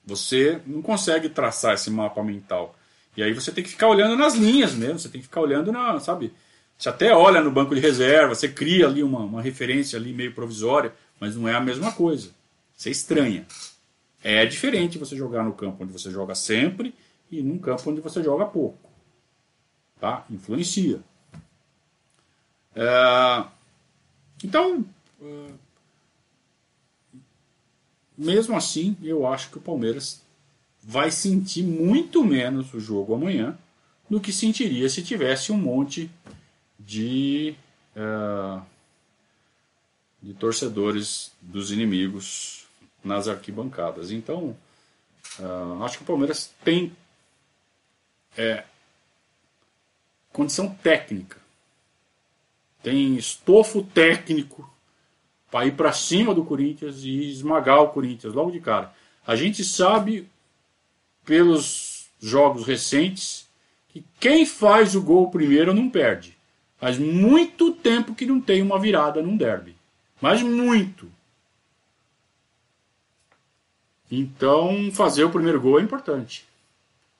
você 0.03 0.59
não 0.65 0.81
consegue 0.81 1.29
traçar 1.29 1.75
esse 1.75 1.91
mapa 1.91 2.23
mental. 2.23 2.75
E 3.15 3.21
aí 3.21 3.33
você 3.33 3.51
tem 3.51 3.63
que 3.63 3.69
ficar 3.69 3.87
olhando 3.87 4.15
nas 4.15 4.35
linhas 4.35 4.73
mesmo, 4.73 4.99
você 4.99 5.09
tem 5.09 5.21
que 5.21 5.27
ficar 5.27 5.41
olhando 5.41 5.71
na, 5.71 5.99
sabe? 5.99 6.33
Você 6.77 6.89
até 6.89 7.15
olha 7.15 7.41
no 7.41 7.51
banco 7.51 7.73
de 7.73 7.79
reserva, 7.79 8.35
você 8.35 8.49
cria 8.49 8.87
ali 8.87 9.01
uma, 9.01 9.19
uma 9.19 9.41
referência 9.41 9.97
ali 9.97 10.11
meio 10.13 10.33
provisória, 10.33 10.93
mas 11.19 11.35
não 11.35 11.47
é 11.47 11.53
a 11.53 11.61
mesma 11.61 11.91
coisa. 11.91 12.29
Você 12.75 12.89
estranha. 12.89 13.45
É 14.23 14.45
diferente 14.45 14.97
você 14.97 15.15
jogar 15.15 15.43
no 15.43 15.53
campo 15.53 15.83
onde 15.83 15.93
você 15.93 16.11
joga 16.11 16.35
sempre 16.35 16.93
e 17.31 17.41
num 17.41 17.57
campo 17.57 17.89
onde 17.89 18.01
você 18.01 18.23
joga 18.23 18.45
pouco. 18.45 18.89
Tá? 19.99 20.25
Influencia. 20.29 20.99
É... 22.75 23.45
Então, 24.43 24.85
é... 25.21 25.47
mesmo 28.17 28.55
assim, 28.55 28.97
eu 29.01 29.25
acho 29.25 29.49
que 29.51 29.57
o 29.57 29.61
Palmeiras 29.61 30.21
vai 30.81 31.11
sentir 31.11 31.63
muito 31.63 32.23
menos 32.23 32.73
o 32.73 32.79
jogo 32.79 33.15
amanhã 33.15 33.57
do 34.09 34.19
que 34.19 34.31
sentiria 34.31 34.89
se 34.89 35.01
tivesse 35.03 35.51
um 35.51 35.57
monte 35.57 36.11
de. 36.79 37.55
Uh 37.95 38.74
de 40.25 40.33
torcedores 40.33 41.31
dos 41.39 41.71
inimigos 41.71 42.65
nas 43.03 43.27
arquibancadas. 43.27 44.09
Então, 44.09 44.57
uh, 45.39 45.83
acho 45.83 45.97
que 45.97 46.03
o 46.03 46.07
Palmeiras 46.07 46.51
tem 46.63 46.91
é, 48.35 48.63
condição 50.33 50.67
técnica, 50.67 51.37
tem 52.81 53.15
estofo 53.15 53.83
técnico 53.83 54.67
para 55.51 55.67
ir 55.67 55.73
para 55.73 55.93
cima 55.93 56.33
do 56.33 56.43
Corinthians 56.43 57.03
e 57.03 57.29
esmagar 57.29 57.83
o 57.83 57.89
Corinthians 57.89 58.33
logo 58.33 58.49
de 58.49 58.59
cara. 58.59 58.91
A 59.27 59.35
gente 59.35 59.63
sabe 59.63 60.27
pelos 61.23 62.09
jogos 62.19 62.65
recentes 62.65 63.47
que 63.89 64.03
quem 64.19 64.43
faz 64.43 64.95
o 64.95 65.03
gol 65.03 65.29
primeiro 65.29 65.71
não 65.71 65.87
perde. 65.87 66.35
Faz 66.79 66.97
muito 66.97 67.71
tempo 67.71 68.15
que 68.15 68.25
não 68.25 68.41
tem 68.41 68.63
uma 68.63 68.79
virada 68.79 69.21
num 69.21 69.37
derby. 69.37 69.74
Mas 70.25 70.41
muito. 70.41 71.07
Então, 74.09 74.91
fazer 74.91 75.23
o 75.23 75.29
primeiro 75.29 75.61
gol 75.61 75.79
é 75.79 75.83
importante. 75.83 76.47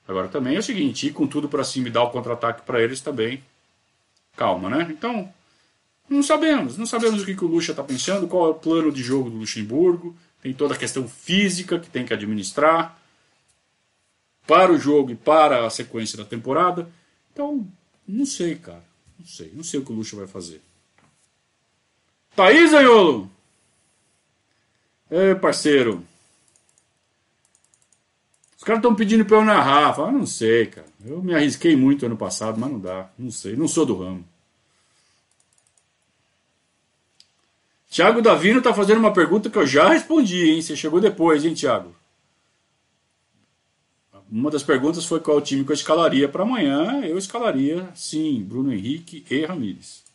Agora 0.08 0.26
também 0.26 0.56
é 0.56 0.58
o 0.58 0.62
seguinte, 0.62 1.06
ir 1.06 1.12
com 1.12 1.24
tudo 1.24 1.48
para 1.48 1.62
cima 1.62 1.86
e 1.86 1.90
dar 1.92 2.02
o 2.02 2.10
contra-ataque 2.10 2.62
para 2.62 2.82
eles 2.82 3.00
também. 3.00 3.44
Calma, 4.36 4.68
né? 4.68 4.88
Então, 4.90 5.32
não 6.10 6.20
sabemos. 6.20 6.76
Não 6.76 6.84
sabemos 6.84 7.22
o 7.22 7.24
que, 7.24 7.36
que 7.36 7.44
o 7.44 7.46
Lucha 7.46 7.70
está 7.70 7.84
pensando, 7.84 8.26
qual 8.26 8.46
é 8.46 8.50
o 8.50 8.54
plano 8.54 8.90
de 8.90 9.04
jogo 9.04 9.30
do 9.30 9.36
Luxemburgo. 9.36 10.16
Tem 10.42 10.52
toda 10.52 10.74
a 10.74 10.76
questão 10.76 11.06
física 11.06 11.78
que 11.78 11.88
tem 11.88 12.04
que 12.04 12.12
administrar 12.12 13.00
para 14.48 14.72
o 14.72 14.78
jogo 14.78 15.12
e 15.12 15.14
para 15.14 15.64
a 15.64 15.70
sequência 15.70 16.18
da 16.18 16.24
temporada. 16.24 16.90
Então, 17.32 17.64
não 18.04 18.26
sei, 18.26 18.56
cara. 18.56 18.82
Não 19.16 19.26
sei. 19.26 19.52
Não 19.54 19.62
sei 19.62 19.78
o 19.78 19.84
que 19.84 19.92
o 19.92 19.94
Lucha 19.94 20.16
vai 20.16 20.26
fazer. 20.26 20.60
Thaís 22.36 22.74
Aiolo! 22.74 23.30
Ê, 25.10 25.34
parceiro. 25.34 26.04
Os 28.58 28.62
caras 28.62 28.80
estão 28.80 28.94
pedindo 28.94 29.24
para 29.24 29.38
eu 29.38 29.44
narrar. 29.44 29.94
Fala, 29.94 30.12
não 30.12 30.26
sei, 30.26 30.66
cara. 30.66 30.86
Eu 31.04 31.22
me 31.22 31.34
arrisquei 31.34 31.74
muito 31.74 32.04
ano 32.04 32.16
passado, 32.16 32.60
mas 32.60 32.70
não 32.70 32.78
dá. 32.78 33.08
Não 33.18 33.30
sei. 33.30 33.56
Não 33.56 33.66
sou 33.66 33.86
do 33.86 33.96
ramo. 33.96 34.24
Tiago 37.88 38.20
Davino 38.20 38.58
está 38.58 38.74
fazendo 38.74 38.98
uma 38.98 39.12
pergunta 39.14 39.48
que 39.48 39.56
eu 39.56 39.66
já 39.66 39.88
respondi, 39.88 40.50
hein? 40.50 40.60
Você 40.60 40.76
chegou 40.76 41.00
depois, 41.00 41.44
hein, 41.44 41.54
Tiago? 41.54 41.94
Uma 44.30 44.50
das 44.50 44.62
perguntas 44.62 45.06
foi 45.06 45.20
qual 45.20 45.40
time 45.40 45.64
que 45.64 45.70
eu 45.70 45.74
escalaria 45.74 46.28
para 46.28 46.42
amanhã. 46.42 47.00
Eu 47.04 47.16
escalaria, 47.16 47.88
sim, 47.94 48.42
Bruno 48.42 48.72
Henrique 48.72 49.24
e 49.30 49.44
Ramires. 49.46 50.05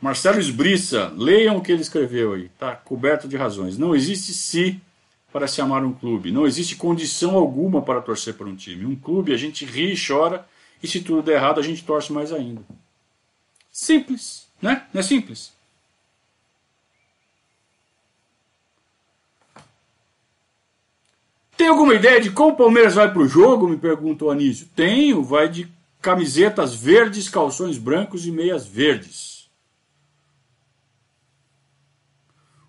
Marcelo 0.00 0.38
Esbriça, 0.38 1.12
leiam 1.16 1.56
o 1.56 1.62
que 1.62 1.72
ele 1.72 1.82
escreveu 1.82 2.34
aí. 2.34 2.48
Tá 2.58 2.74
coberto 2.76 3.26
de 3.26 3.36
razões. 3.36 3.78
Não 3.78 3.94
existe 3.94 4.32
se 4.34 4.80
para 5.32 5.46
se 5.46 5.60
amar 5.60 5.84
um 5.84 5.92
clube. 5.92 6.30
Não 6.30 6.46
existe 6.46 6.76
condição 6.76 7.36
alguma 7.36 7.82
para 7.82 8.00
torcer 8.00 8.34
por 8.34 8.46
um 8.46 8.56
time. 8.56 8.86
Um 8.86 8.96
clube 8.96 9.34
a 9.34 9.36
gente 9.36 9.64
ri 9.64 9.92
e 9.92 10.06
chora, 10.06 10.46
e 10.82 10.88
se 10.88 11.00
tudo 11.00 11.22
der 11.22 11.34
errado 11.34 11.60
a 11.60 11.62
gente 11.62 11.84
torce 11.84 12.12
mais 12.12 12.32
ainda. 12.32 12.62
Simples, 13.70 14.46
né? 14.62 14.86
Não 14.92 15.00
é 15.00 15.02
simples? 15.02 15.52
Tem 21.56 21.68
alguma 21.68 21.94
ideia 21.94 22.20
de 22.20 22.30
como 22.30 22.52
o 22.52 22.56
Palmeiras 22.56 22.94
vai 22.94 23.10
para 23.10 23.20
o 23.20 23.28
jogo? 23.28 23.68
Me 23.68 23.76
perguntou 23.76 24.30
Anísio. 24.30 24.68
Tenho, 24.76 25.22
vai 25.22 25.48
de 25.48 25.68
camisetas 26.00 26.74
verdes, 26.74 27.28
calções 27.28 27.76
brancos 27.76 28.26
e 28.26 28.30
meias 28.30 28.66
verdes. 28.66 29.35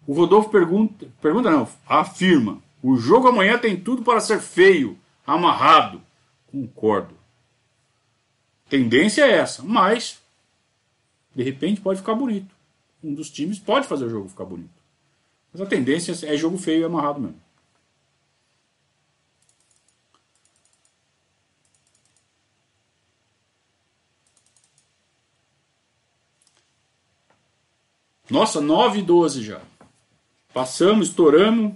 O 0.07 0.13
Rodolfo 0.13 0.49
pergunta, 0.49 1.05
pergunta 1.21 1.51
não, 1.51 1.67
afirma. 1.85 2.63
O 2.81 2.95
jogo 2.95 3.27
amanhã 3.27 3.57
tem 3.57 3.75
tudo 3.75 4.03
para 4.03 4.21
ser 4.21 4.39
feio, 4.39 4.97
amarrado. 5.25 6.01
Concordo. 6.49 7.13
Tendência 8.69 9.23
é 9.25 9.31
essa, 9.31 9.61
mas 9.61 10.21
de 11.35 11.43
repente 11.43 11.81
pode 11.81 11.99
ficar 11.99 12.15
bonito. 12.15 12.55
Um 13.03 13.13
dos 13.13 13.29
times 13.29 13.59
pode 13.59 13.85
fazer 13.85 14.05
o 14.05 14.09
jogo 14.09 14.29
ficar 14.29 14.45
bonito. 14.45 14.69
Mas 15.51 15.61
a 15.61 15.65
tendência 15.65 16.13
é 16.25 16.37
jogo 16.37 16.57
feio 16.57 16.81
e 16.81 16.83
amarrado 16.85 17.19
mesmo. 17.19 17.41
Nossa, 28.29 28.59
9 28.61 28.99
e 28.99 29.01
12 29.01 29.43
já. 29.43 29.61
Passamos, 30.57 31.09
estouramos. 31.09 31.75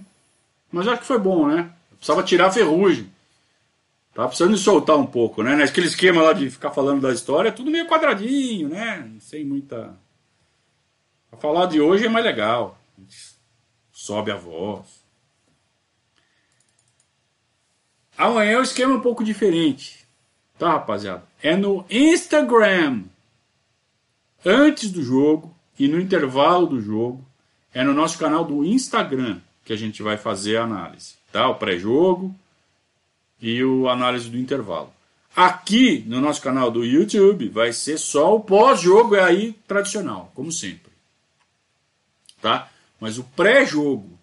Mas 0.72 0.88
acho 0.88 1.02
que 1.02 1.06
foi 1.06 1.18
bom, 1.20 1.46
né? 1.46 1.72
Precisava 1.98 2.20
tirar 2.24 2.48
a 2.48 2.50
ferrugem. 2.50 3.08
Tava 4.12 4.26
precisando 4.26 4.56
soltar 4.56 4.96
um 4.96 5.06
pouco, 5.06 5.40
né? 5.40 5.62
Aquele 5.62 5.86
esquema 5.86 6.20
lá 6.20 6.32
de 6.32 6.50
ficar 6.50 6.72
falando 6.72 7.00
da 7.00 7.12
história, 7.12 7.52
tudo 7.52 7.70
meio 7.70 7.86
quadradinho, 7.86 8.70
né? 8.70 9.08
Sem 9.20 9.44
muita. 9.44 9.96
A 11.30 11.36
falar 11.36 11.66
de 11.66 11.80
hoje 11.80 12.06
é 12.06 12.08
mais 12.08 12.24
legal. 12.24 12.76
Sobe 13.92 14.32
a 14.32 14.36
voz. 14.36 15.04
Amanhã 18.18 18.58
o 18.58 18.64
esquema 18.64 18.94
é 18.94 18.96
um 18.96 19.00
pouco 19.00 19.22
diferente. 19.22 20.04
Tá, 20.58 20.72
rapaziada? 20.72 21.22
É 21.40 21.56
no 21.56 21.86
Instagram. 21.88 23.04
Antes 24.44 24.90
do 24.90 25.04
jogo, 25.04 25.54
e 25.78 25.86
no 25.86 26.00
intervalo 26.00 26.66
do 26.66 26.80
jogo 26.80 27.24
é 27.72 27.82
no 27.82 27.94
nosso 27.94 28.18
canal 28.18 28.44
do 28.44 28.64
Instagram 28.64 29.40
que 29.64 29.72
a 29.72 29.76
gente 29.76 30.02
vai 30.02 30.16
fazer 30.16 30.56
a 30.56 30.64
análise, 30.64 31.14
tá? 31.30 31.48
O 31.48 31.54
pré-jogo 31.54 32.34
e 33.40 33.62
o 33.64 33.88
análise 33.88 34.28
do 34.28 34.38
intervalo. 34.38 34.92
Aqui 35.34 36.04
no 36.06 36.20
nosso 36.20 36.42
canal 36.42 36.70
do 36.70 36.84
YouTube 36.84 37.48
vai 37.48 37.72
ser 37.72 37.98
só 37.98 38.36
o 38.36 38.40
pós-jogo, 38.40 39.16
é 39.16 39.22
aí 39.22 39.52
tradicional, 39.66 40.30
como 40.34 40.52
sempre. 40.52 40.92
Tá? 42.40 42.70
Mas 43.00 43.18
o 43.18 43.24
pré-jogo 43.24 44.18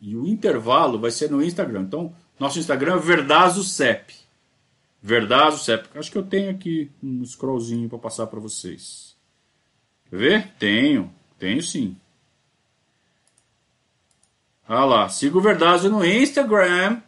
e 0.00 0.16
o 0.16 0.26
intervalo 0.26 0.98
vai 0.98 1.10
ser 1.10 1.30
no 1.30 1.42
Instagram. 1.42 1.82
Então, 1.82 2.12
nosso 2.38 2.58
Instagram 2.58 2.96
é 2.96 2.98
Verdazo 2.98 3.62
CEP. 3.62 4.14
Verdazo 5.02 5.62
CEP. 5.62 5.88
Acho 5.94 6.10
que 6.10 6.18
eu 6.18 6.22
tenho 6.22 6.50
aqui 6.50 6.90
um 7.02 7.24
scrollzinho 7.24 7.88
para 7.88 7.98
passar 7.98 8.26
para 8.26 8.40
vocês. 8.40 9.14
Quer 10.08 10.16
ver? 10.16 10.48
Tenho. 10.58 11.12
Tenho 11.38 11.62
sim. 11.62 11.96
Olha 14.70 14.84
lá. 14.84 15.08
Siga 15.08 15.36
o 15.36 15.40
Verdazo 15.40 15.90
no 15.90 16.04
Instagram. 16.04 17.02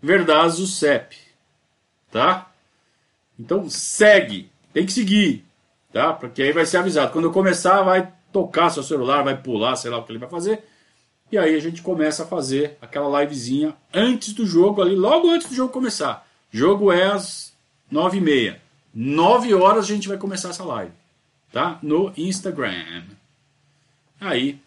Verdazo 0.00 0.66
CEP. 0.66 1.16
Tá? 2.10 2.50
Então 3.38 3.68
segue. 3.68 4.50
Tem 4.72 4.86
que 4.86 4.92
seguir. 4.92 5.44
Tá? 5.92 6.12
Porque 6.12 6.42
aí 6.42 6.52
vai 6.52 6.64
ser 6.64 6.78
avisado. 6.78 7.12
Quando 7.12 7.26
eu 7.26 7.32
começar, 7.32 7.82
vai 7.82 8.10
tocar 8.32 8.70
seu 8.70 8.82
celular, 8.82 9.22
vai 9.22 9.36
pular, 9.36 9.76
sei 9.76 9.90
lá 9.90 9.98
o 9.98 10.04
que 10.04 10.12
ele 10.12 10.18
vai 10.18 10.30
fazer. 10.30 10.64
E 11.30 11.36
aí 11.36 11.54
a 11.54 11.60
gente 11.60 11.82
começa 11.82 12.22
a 12.22 12.26
fazer 12.26 12.78
aquela 12.80 13.20
livezinha 13.20 13.76
antes 13.92 14.32
do 14.32 14.46
jogo, 14.46 14.80
ali, 14.80 14.94
logo 14.94 15.28
antes 15.30 15.48
do 15.48 15.54
jogo 15.54 15.72
começar. 15.72 16.26
Jogo 16.50 16.90
é 16.90 17.04
às 17.04 17.52
nove 17.90 18.16
e 18.16 18.20
meia. 18.20 18.62
Nove 18.94 19.52
horas 19.52 19.84
a 19.84 19.88
gente 19.88 20.08
vai 20.08 20.16
começar 20.16 20.48
essa 20.48 20.64
live 20.64 20.92
tá? 21.52 21.78
No 21.82 22.12
Instagram. 22.16 23.04
Aí, 24.20 24.60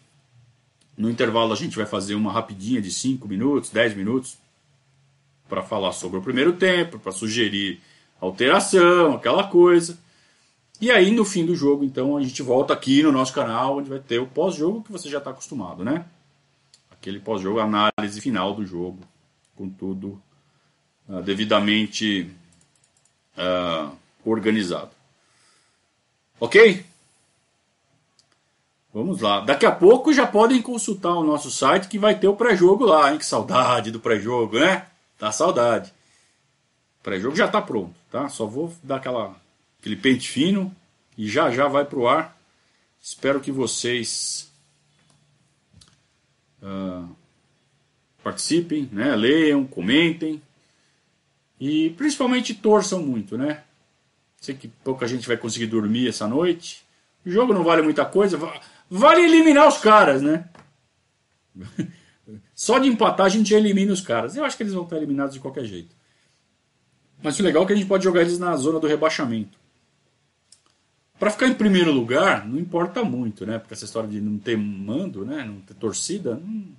no 0.96 1.10
intervalo 1.10 1.52
a 1.52 1.56
gente 1.56 1.76
vai 1.76 1.86
fazer 1.86 2.14
uma 2.14 2.32
rapidinha 2.32 2.80
de 2.80 2.90
5 2.90 3.26
minutos, 3.26 3.70
10 3.70 3.94
minutos 3.94 4.36
para 5.48 5.62
falar 5.62 5.92
sobre 5.92 6.18
o 6.18 6.22
primeiro 6.22 6.54
tempo, 6.54 6.98
para 6.98 7.12
sugerir 7.12 7.80
alteração, 8.20 9.14
aquela 9.14 9.46
coisa. 9.46 9.98
E 10.80 10.90
aí 10.90 11.10
no 11.10 11.24
fim 11.24 11.44
do 11.44 11.54
jogo, 11.54 11.84
então, 11.84 12.16
a 12.16 12.22
gente 12.22 12.42
volta 12.42 12.72
aqui 12.72 13.02
no 13.02 13.12
nosso 13.12 13.32
canal, 13.32 13.78
onde 13.78 13.88
vai 13.88 13.98
ter 13.98 14.18
o 14.18 14.26
pós-jogo 14.26 14.82
que 14.82 14.90
você 14.90 15.08
já 15.08 15.18
está 15.18 15.30
acostumado, 15.30 15.84
né? 15.84 16.04
Aquele 16.90 17.20
pós-jogo, 17.20 17.60
análise 17.60 18.20
final 18.20 18.54
do 18.54 18.64
jogo, 18.64 18.98
com 19.54 19.68
tudo 19.68 20.20
uh, 21.08 21.22
devidamente 21.22 22.30
uh, 23.36 23.94
organizado. 24.24 24.90
Ok? 26.40 26.84
Vamos 28.92 29.20
lá. 29.20 29.40
Daqui 29.40 29.64
a 29.64 29.72
pouco 29.72 30.12
já 30.12 30.26
podem 30.26 30.60
consultar 30.60 31.14
o 31.14 31.24
nosso 31.24 31.50
site 31.50 31.88
que 31.88 31.98
vai 31.98 32.18
ter 32.18 32.28
o 32.28 32.36
pré-jogo 32.36 32.84
lá, 32.84 33.10
hein? 33.10 33.18
Que 33.18 33.24
saudade 33.24 33.90
do 33.90 33.98
pré-jogo, 33.98 34.58
né? 34.58 34.86
Tá 35.18 35.32
saudade. 35.32 35.92
O 37.00 37.02
pré-jogo 37.02 37.34
já 37.34 37.48
tá 37.48 37.62
pronto, 37.62 37.94
tá? 38.10 38.28
Só 38.28 38.44
vou 38.44 38.74
dar 38.82 38.96
aquela, 38.96 39.34
aquele 39.80 39.96
pente 39.96 40.28
fino 40.28 40.74
e 41.16 41.26
já 41.26 41.50
já 41.50 41.68
vai 41.68 41.86
pro 41.86 42.06
ar. 42.06 42.36
Espero 43.00 43.40
que 43.40 43.50
vocês 43.50 44.52
uh, 46.62 47.08
participem, 48.22 48.88
né? 48.92 49.16
Leiam, 49.16 49.66
comentem 49.66 50.40
e 51.58 51.90
principalmente 51.90 52.54
torçam 52.54 53.00
muito, 53.00 53.38
né? 53.38 53.62
Sei 54.40 54.54
que 54.54 54.68
pouca 54.68 55.06
gente 55.06 55.26
vai 55.26 55.36
conseguir 55.36 55.66
dormir 55.66 56.08
essa 56.08 56.26
noite. 56.26 56.84
O 57.24 57.30
jogo 57.30 57.54
não 57.54 57.64
vale 57.64 57.80
muita 57.82 58.04
coisa. 58.04 58.36
Vale 58.94 59.22
eliminar 59.22 59.66
os 59.66 59.78
caras, 59.78 60.20
né? 60.20 60.50
Só 62.54 62.78
de 62.78 62.90
empatar 62.90 63.24
a 63.24 63.28
gente 63.30 63.54
elimina 63.54 63.90
os 63.90 64.02
caras. 64.02 64.36
Eu 64.36 64.44
acho 64.44 64.54
que 64.54 64.62
eles 64.62 64.74
vão 64.74 64.84
estar 64.84 64.98
eliminados 64.98 65.32
de 65.32 65.40
qualquer 65.40 65.64
jeito. 65.64 65.96
Mas 67.22 67.40
o 67.40 67.42
legal 67.42 67.62
é 67.62 67.66
que 67.66 67.72
a 67.72 67.76
gente 67.76 67.88
pode 67.88 68.04
jogar 68.04 68.20
eles 68.20 68.38
na 68.38 68.54
zona 68.54 68.78
do 68.78 68.86
rebaixamento. 68.86 69.58
Para 71.18 71.30
ficar 71.30 71.46
em 71.48 71.54
primeiro 71.54 71.90
lugar, 71.90 72.46
não 72.46 72.58
importa 72.58 73.02
muito, 73.02 73.46
né? 73.46 73.58
Porque 73.58 73.72
essa 73.72 73.86
história 73.86 74.10
de 74.10 74.20
não 74.20 74.36
ter 74.36 74.58
mando, 74.58 75.24
né? 75.24 75.42
Não 75.42 75.60
ter 75.60 75.72
torcida, 75.72 76.34
não, 76.34 76.76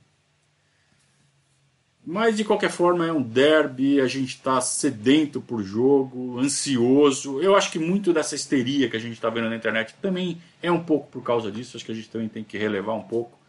Mas 2.05 2.35
de 2.35 2.43
qualquer 2.43 2.69
forma 2.69 3.07
é 3.07 3.13
um 3.13 3.21
derby, 3.21 4.01
a 4.01 4.07
gente 4.07 4.35
está 4.35 4.59
sedento 4.59 5.39
por 5.39 5.63
jogo, 5.63 6.37
ansioso. 6.37 7.41
Eu 7.41 7.55
acho 7.55 7.71
que 7.71 7.79
muito 7.79 8.11
dessa 8.11 8.35
histeria 8.35 8.89
que 8.89 8.97
a 8.97 8.99
gente 8.99 9.13
está 9.13 9.29
vendo 9.29 9.49
na 9.49 9.55
internet 9.55 9.95
também 10.01 10.41
é 10.61 10.69
um 10.69 10.83
pouco 10.83 11.07
por 11.07 11.23
causa 11.23 11.49
disso. 11.49 11.77
Acho 11.77 11.85
que 11.85 11.93
a 11.93 11.95
gente 11.95 12.09
também 12.09 12.27
tem 12.27 12.43
que 12.43 12.57
relevar 12.57 12.93
um 12.93 13.03
pouco. 13.03 13.39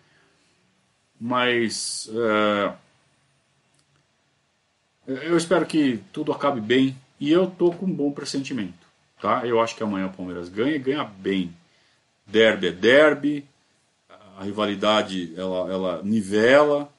Mas 1.21 2.09
uh, 2.13 2.75
eu 5.07 5.37
espero 5.37 5.67
que 5.67 6.01
tudo 6.13 6.31
acabe 6.31 6.61
bem 6.61 6.97
e 7.19 7.33
eu 7.33 7.49
tô 7.49 7.73
com 7.73 7.87
um 7.87 7.93
bom 7.93 8.13
pressentimento. 8.13 8.87
Tá? 9.21 9.45
Eu 9.45 9.61
acho 9.61 9.75
que 9.75 9.83
amanhã 9.83 10.07
o 10.07 10.13
Palmeiras 10.13 10.49
ganha 10.49 10.77
e 10.77 10.79
ganha 10.79 11.03
bem. 11.03 11.53
Derby 12.25 12.69
é 12.69 12.73
derby, 12.73 13.45
a 14.39 14.45
rivalidade 14.45 15.35
ela, 15.37 15.73
ela 15.73 16.03
nivela 16.05 16.94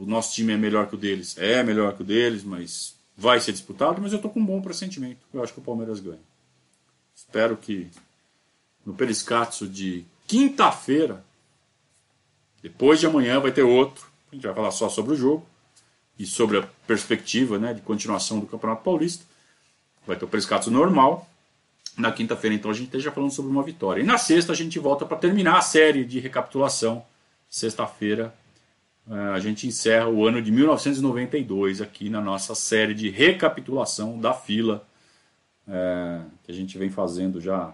o 0.00 0.06
nosso 0.06 0.32
time 0.32 0.52
é 0.52 0.56
melhor 0.56 0.86
que 0.86 0.94
o 0.94 0.98
deles. 0.98 1.36
É 1.38 1.62
melhor 1.62 1.94
que 1.94 2.02
o 2.02 2.04
deles, 2.04 2.44
mas 2.44 2.94
vai 3.16 3.40
ser 3.40 3.52
disputado. 3.52 4.00
Mas 4.00 4.12
eu 4.12 4.16
estou 4.16 4.30
com 4.30 4.38
um 4.38 4.46
bom 4.46 4.62
pressentimento. 4.62 5.18
Eu 5.34 5.42
acho 5.42 5.52
que 5.52 5.58
o 5.58 5.62
Palmeiras 5.62 5.98
ganha. 5.98 6.20
Espero 7.16 7.56
que 7.56 7.88
no 8.86 8.94
Periscatso 8.94 9.66
de 9.66 10.04
quinta-feira, 10.26 11.24
depois 12.62 13.00
de 13.00 13.06
amanhã, 13.06 13.40
vai 13.40 13.50
ter 13.50 13.64
outro. 13.64 14.06
A 14.30 14.34
gente 14.34 14.46
vai 14.46 14.54
falar 14.54 14.70
só 14.70 14.88
sobre 14.88 15.14
o 15.14 15.16
jogo 15.16 15.44
e 16.16 16.24
sobre 16.24 16.58
a 16.58 16.68
perspectiva 16.86 17.58
né, 17.58 17.74
de 17.74 17.80
continuação 17.80 18.38
do 18.38 18.46
Campeonato 18.46 18.84
Paulista. 18.84 19.24
Vai 20.06 20.16
ter 20.16 20.24
o 20.24 20.28
Periscatso 20.28 20.70
normal. 20.70 21.28
Na 21.96 22.12
quinta-feira, 22.12 22.54
então, 22.54 22.70
a 22.70 22.74
gente 22.74 22.86
esteja 22.86 23.10
falando 23.10 23.32
sobre 23.32 23.50
uma 23.50 23.64
vitória. 23.64 24.00
E 24.00 24.04
na 24.04 24.16
sexta, 24.16 24.52
a 24.52 24.54
gente 24.54 24.78
volta 24.78 25.04
para 25.04 25.16
terminar 25.16 25.58
a 25.58 25.62
série 25.62 26.04
de 26.04 26.20
recapitulação. 26.20 27.04
Sexta-feira, 27.50 28.32
a 29.10 29.40
gente 29.40 29.66
encerra 29.66 30.08
o 30.08 30.26
ano 30.26 30.42
de 30.42 30.52
1992 30.52 31.80
aqui 31.80 32.10
na 32.10 32.20
nossa 32.20 32.54
série 32.54 32.92
de 32.94 33.08
recapitulação 33.08 34.20
da 34.20 34.34
fila 34.34 34.86
é, 35.66 36.20
que 36.44 36.52
a 36.52 36.54
gente 36.54 36.76
vem 36.76 36.90
fazendo 36.90 37.40
já 37.40 37.72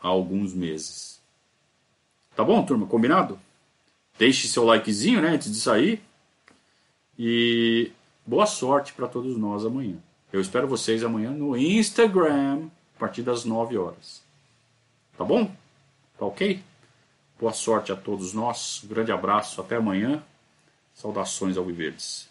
há 0.00 0.08
alguns 0.08 0.54
meses. 0.54 1.20
Tá 2.34 2.44
bom, 2.44 2.64
turma? 2.64 2.86
Combinado? 2.86 3.38
Deixe 4.18 4.48
seu 4.48 4.64
likezinho 4.64 5.20
né, 5.20 5.30
antes 5.30 5.50
de 5.50 5.58
sair. 5.58 6.02
E 7.18 7.90
boa 8.26 8.46
sorte 8.46 8.92
para 8.92 9.08
todos 9.08 9.36
nós 9.36 9.64
amanhã. 9.64 9.96
Eu 10.32 10.40
espero 10.40 10.68
vocês 10.68 11.02
amanhã 11.02 11.30
no 11.30 11.56
Instagram 11.56 12.68
a 12.96 12.98
partir 12.98 13.22
das 13.22 13.44
9 13.44 13.78
horas. 13.78 14.22
Tá 15.16 15.24
bom? 15.24 15.50
Tá 16.18 16.26
ok? 16.26 16.62
Boa 17.40 17.52
sorte 17.52 17.90
a 17.92 17.96
todos 17.96 18.34
nós. 18.34 18.82
Um 18.84 18.88
grande 18.88 19.12
abraço. 19.12 19.60
Até 19.60 19.76
amanhã. 19.76 20.22
Saudações 20.96 21.58
ao 21.58 21.64
Viverdes. 21.66 22.26